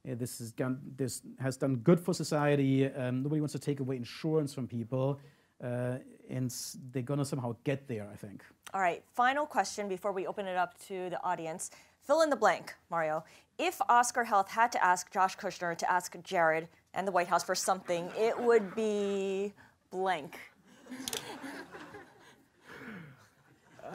yeah, 0.05 0.14
this 0.14 0.38
has 0.38 0.53
done 0.53 0.80
this 0.96 1.22
has 1.40 1.57
done 1.57 1.76
good 1.76 2.00
for 2.00 2.14
society. 2.14 2.86
Um, 2.86 3.22
nobody 3.22 3.40
wants 3.40 3.53
to 3.53 3.59
take 3.59 3.80
away 3.80 3.96
insurance 3.96 4.55
from 4.55 4.66
people, 4.66 5.20
uh, 5.62 5.98
and 6.28 6.53
they're 6.90 7.03
gonna 7.03 7.24
somehow 7.24 7.55
get 7.64 7.86
there. 7.86 8.09
I 8.12 8.16
think. 8.16 8.42
All 8.74 8.80
right. 8.80 9.03
Final 9.14 9.46
question 9.46 9.88
before 9.88 10.12
we 10.12 10.26
open 10.26 10.46
it 10.46 10.57
up 10.57 10.78
to 10.88 11.11
the 11.11 11.22
audience. 11.22 11.70
Fill 12.00 12.22
in 12.22 12.30
the 12.30 12.36
blank, 12.36 12.74
Mario. 12.90 13.22
If 13.59 13.80
Oscar 13.88 14.24
Health 14.24 14.50
had 14.50 14.72
to 14.72 14.84
ask 14.84 15.12
Josh 15.12 15.36
Kushner 15.36 15.76
to 15.78 15.92
ask 15.92 16.16
Jared 16.24 16.68
and 16.95 17.07
the 17.07 17.12
White 17.12 17.28
House 17.28 17.45
for 17.45 17.55
something, 17.55 18.11
it 18.18 18.38
would 18.38 18.74
be 18.74 19.53
blank. 19.90 20.38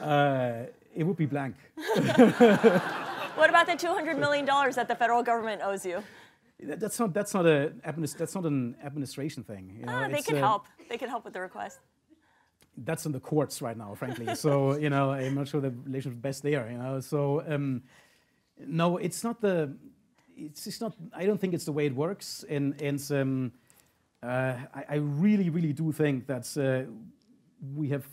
Uh, 0.00 0.64
it 0.94 1.04
would 1.04 1.16
be 1.16 1.26
blank. 1.26 1.56
what 1.74 3.50
about 3.50 3.66
the 3.66 3.72
$200 3.72 4.18
million 4.18 4.44
that 4.46 4.88
the 4.88 4.94
federal 4.94 5.22
government 5.22 5.62
owes 5.64 5.84
you? 5.84 6.02
That's 6.60 6.98
not, 6.98 7.14
that's 7.14 7.34
not, 7.34 7.46
a, 7.46 7.72
that's 7.84 8.34
not 8.34 8.44
an 8.44 8.74
administration 8.84 9.44
thing. 9.44 9.76
You 9.78 9.86
know? 9.86 9.92
ah, 9.92 10.08
they 10.08 10.22
can 10.22 10.36
uh, 10.36 10.40
help. 10.40 10.66
They 10.88 10.98
can 10.98 11.08
help 11.08 11.24
with 11.24 11.34
the 11.34 11.40
request. 11.40 11.78
That's 12.76 13.06
in 13.06 13.12
the 13.12 13.20
courts 13.20 13.62
right 13.62 13.76
now, 13.76 13.94
frankly. 13.94 14.34
so, 14.34 14.76
you 14.84 14.90
know, 14.90 15.12
I'm 15.12 15.34
not 15.34 15.48
sure 15.48 15.60
the 15.60 15.70
relationship 15.70 16.18
is 16.18 16.22
best 16.22 16.42
there, 16.42 16.68
you 16.70 16.78
know. 16.78 16.98
So, 17.00 17.44
um, 17.46 17.82
no, 18.58 18.96
it's 18.96 19.22
not 19.22 19.40
the, 19.40 19.72
it's 20.38 20.64
just 20.64 20.80
not. 20.80 20.94
I 21.12 21.26
don't 21.26 21.40
think 21.40 21.54
it's 21.54 21.64
the 21.64 21.72
way 21.72 21.86
it 21.86 21.94
works. 21.94 22.44
And 22.48 22.80
and 22.80 23.00
um, 23.10 23.52
uh, 24.22 24.54
I, 24.74 24.84
I, 24.90 24.94
really, 24.96 25.50
really 25.50 25.72
do 25.72 25.92
think 25.92 26.26
that 26.26 26.46
uh, 26.56 26.90
we 27.74 27.88
have 27.88 28.06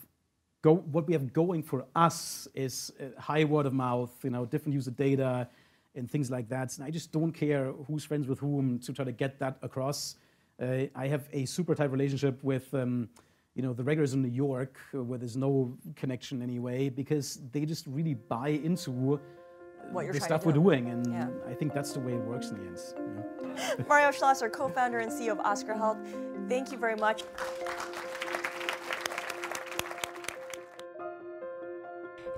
go. 0.62 0.76
What 0.76 1.08
we 1.08 1.14
have 1.14 1.34
going 1.34 1.64
for 1.64 1.86
us 1.96 2.48
is 2.54 2.92
uh, 3.00 3.20
high 3.20 3.44
word 3.44 3.66
of 3.66 3.74
mouth. 3.74 4.12
You 4.24 4.32
know, 4.32 4.46
different 4.46 4.74
user 4.74 4.92
data 4.92 5.48
and 5.96 6.10
things 6.10 6.30
like 6.30 6.50
that. 6.50 6.78
And 6.78 6.86
I 6.86 6.92
just 6.92 7.12
don't 7.12 7.32
care 7.32 7.72
who's 7.88 8.04
friends 8.04 8.28
with 8.28 8.40
whom 8.40 8.80
to 8.80 8.94
try 8.94 9.06
to 9.06 9.14
get 9.14 9.40
that 9.40 9.58
across. 9.62 10.16
Uh, 10.62 10.88
I 10.94 11.08
have 11.08 11.30
a 11.32 11.46
super 11.46 11.76
tight 11.76 11.92
relationship 11.92 12.44
with. 12.44 12.74
Um, 12.74 13.10
you 13.56 13.62
know 13.62 13.72
the 13.72 13.84
regulars 13.84 14.14
in 14.14 14.22
New 14.22 14.28
York, 14.28 14.78
uh, 14.94 15.02
where 15.02 15.18
there's 15.18 15.38
no 15.38 15.78
connection 15.96 16.42
anyway, 16.42 16.90
because 16.90 17.40
they 17.54 17.66
just 17.66 17.88
really 17.88 18.14
buy 18.14 18.50
into 18.50 19.18
the 19.94 20.20
stuff 20.20 20.46
we're 20.46 20.52
doing, 20.52 20.90
and 20.90 21.08
yeah. 21.12 21.28
I 21.48 21.54
think 21.54 21.74
that's 21.74 21.94
the 21.94 22.00
way 22.00 22.14
it 22.14 22.22
works 22.22 22.50
in 22.50 22.58
the 22.58 22.66
end. 22.66 22.80
Yeah. 23.58 23.86
Mario 23.88 24.12
Schlosser, 24.12 24.50
co-founder 24.50 25.00
and 25.00 25.12
CEO 25.12 25.32
of 25.32 25.40
Oscar 25.40 25.74
Health, 25.74 25.98
thank 26.50 26.72
you 26.72 26.78
very 26.78 26.96
much. 26.96 27.24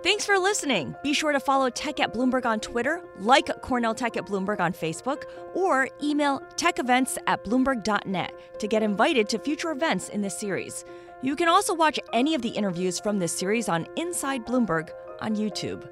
Thanks 0.04 0.26
for 0.26 0.38
listening. 0.38 0.96
Be 1.04 1.12
sure 1.12 1.32
to 1.32 1.40
follow 1.40 1.70
Tech 1.70 2.00
at 2.00 2.14
Bloomberg 2.14 2.46
on 2.46 2.60
Twitter, 2.60 3.04
like 3.20 3.50
Cornell 3.62 3.96
Tech 3.96 4.16
at 4.16 4.26
Bloomberg 4.26 4.60
on 4.60 4.72
Facebook, 4.72 5.24
or 5.54 5.90
email 6.02 6.42
techevents 6.56 7.18
at 7.28 7.44
bloomberg.net 7.44 8.60
to 8.60 8.68
get 8.68 8.84
invited 8.84 9.28
to 9.30 9.40
future 9.40 9.72
events 9.72 10.10
in 10.10 10.22
this 10.22 10.40
series. 10.40 10.86
You 11.24 11.36
can 11.36 11.50
also 11.50 11.74
watch 11.74 12.00
any 12.14 12.36
of 12.36 12.42
the 12.42 12.50
interviews 12.50 13.00
from 13.00 13.18
this 13.18 13.34
series 13.34 13.68
on 13.68 13.88
Inside 13.96 14.46
Bloomberg 14.46 14.92
on 15.20 15.36
YouTube. 15.36 15.90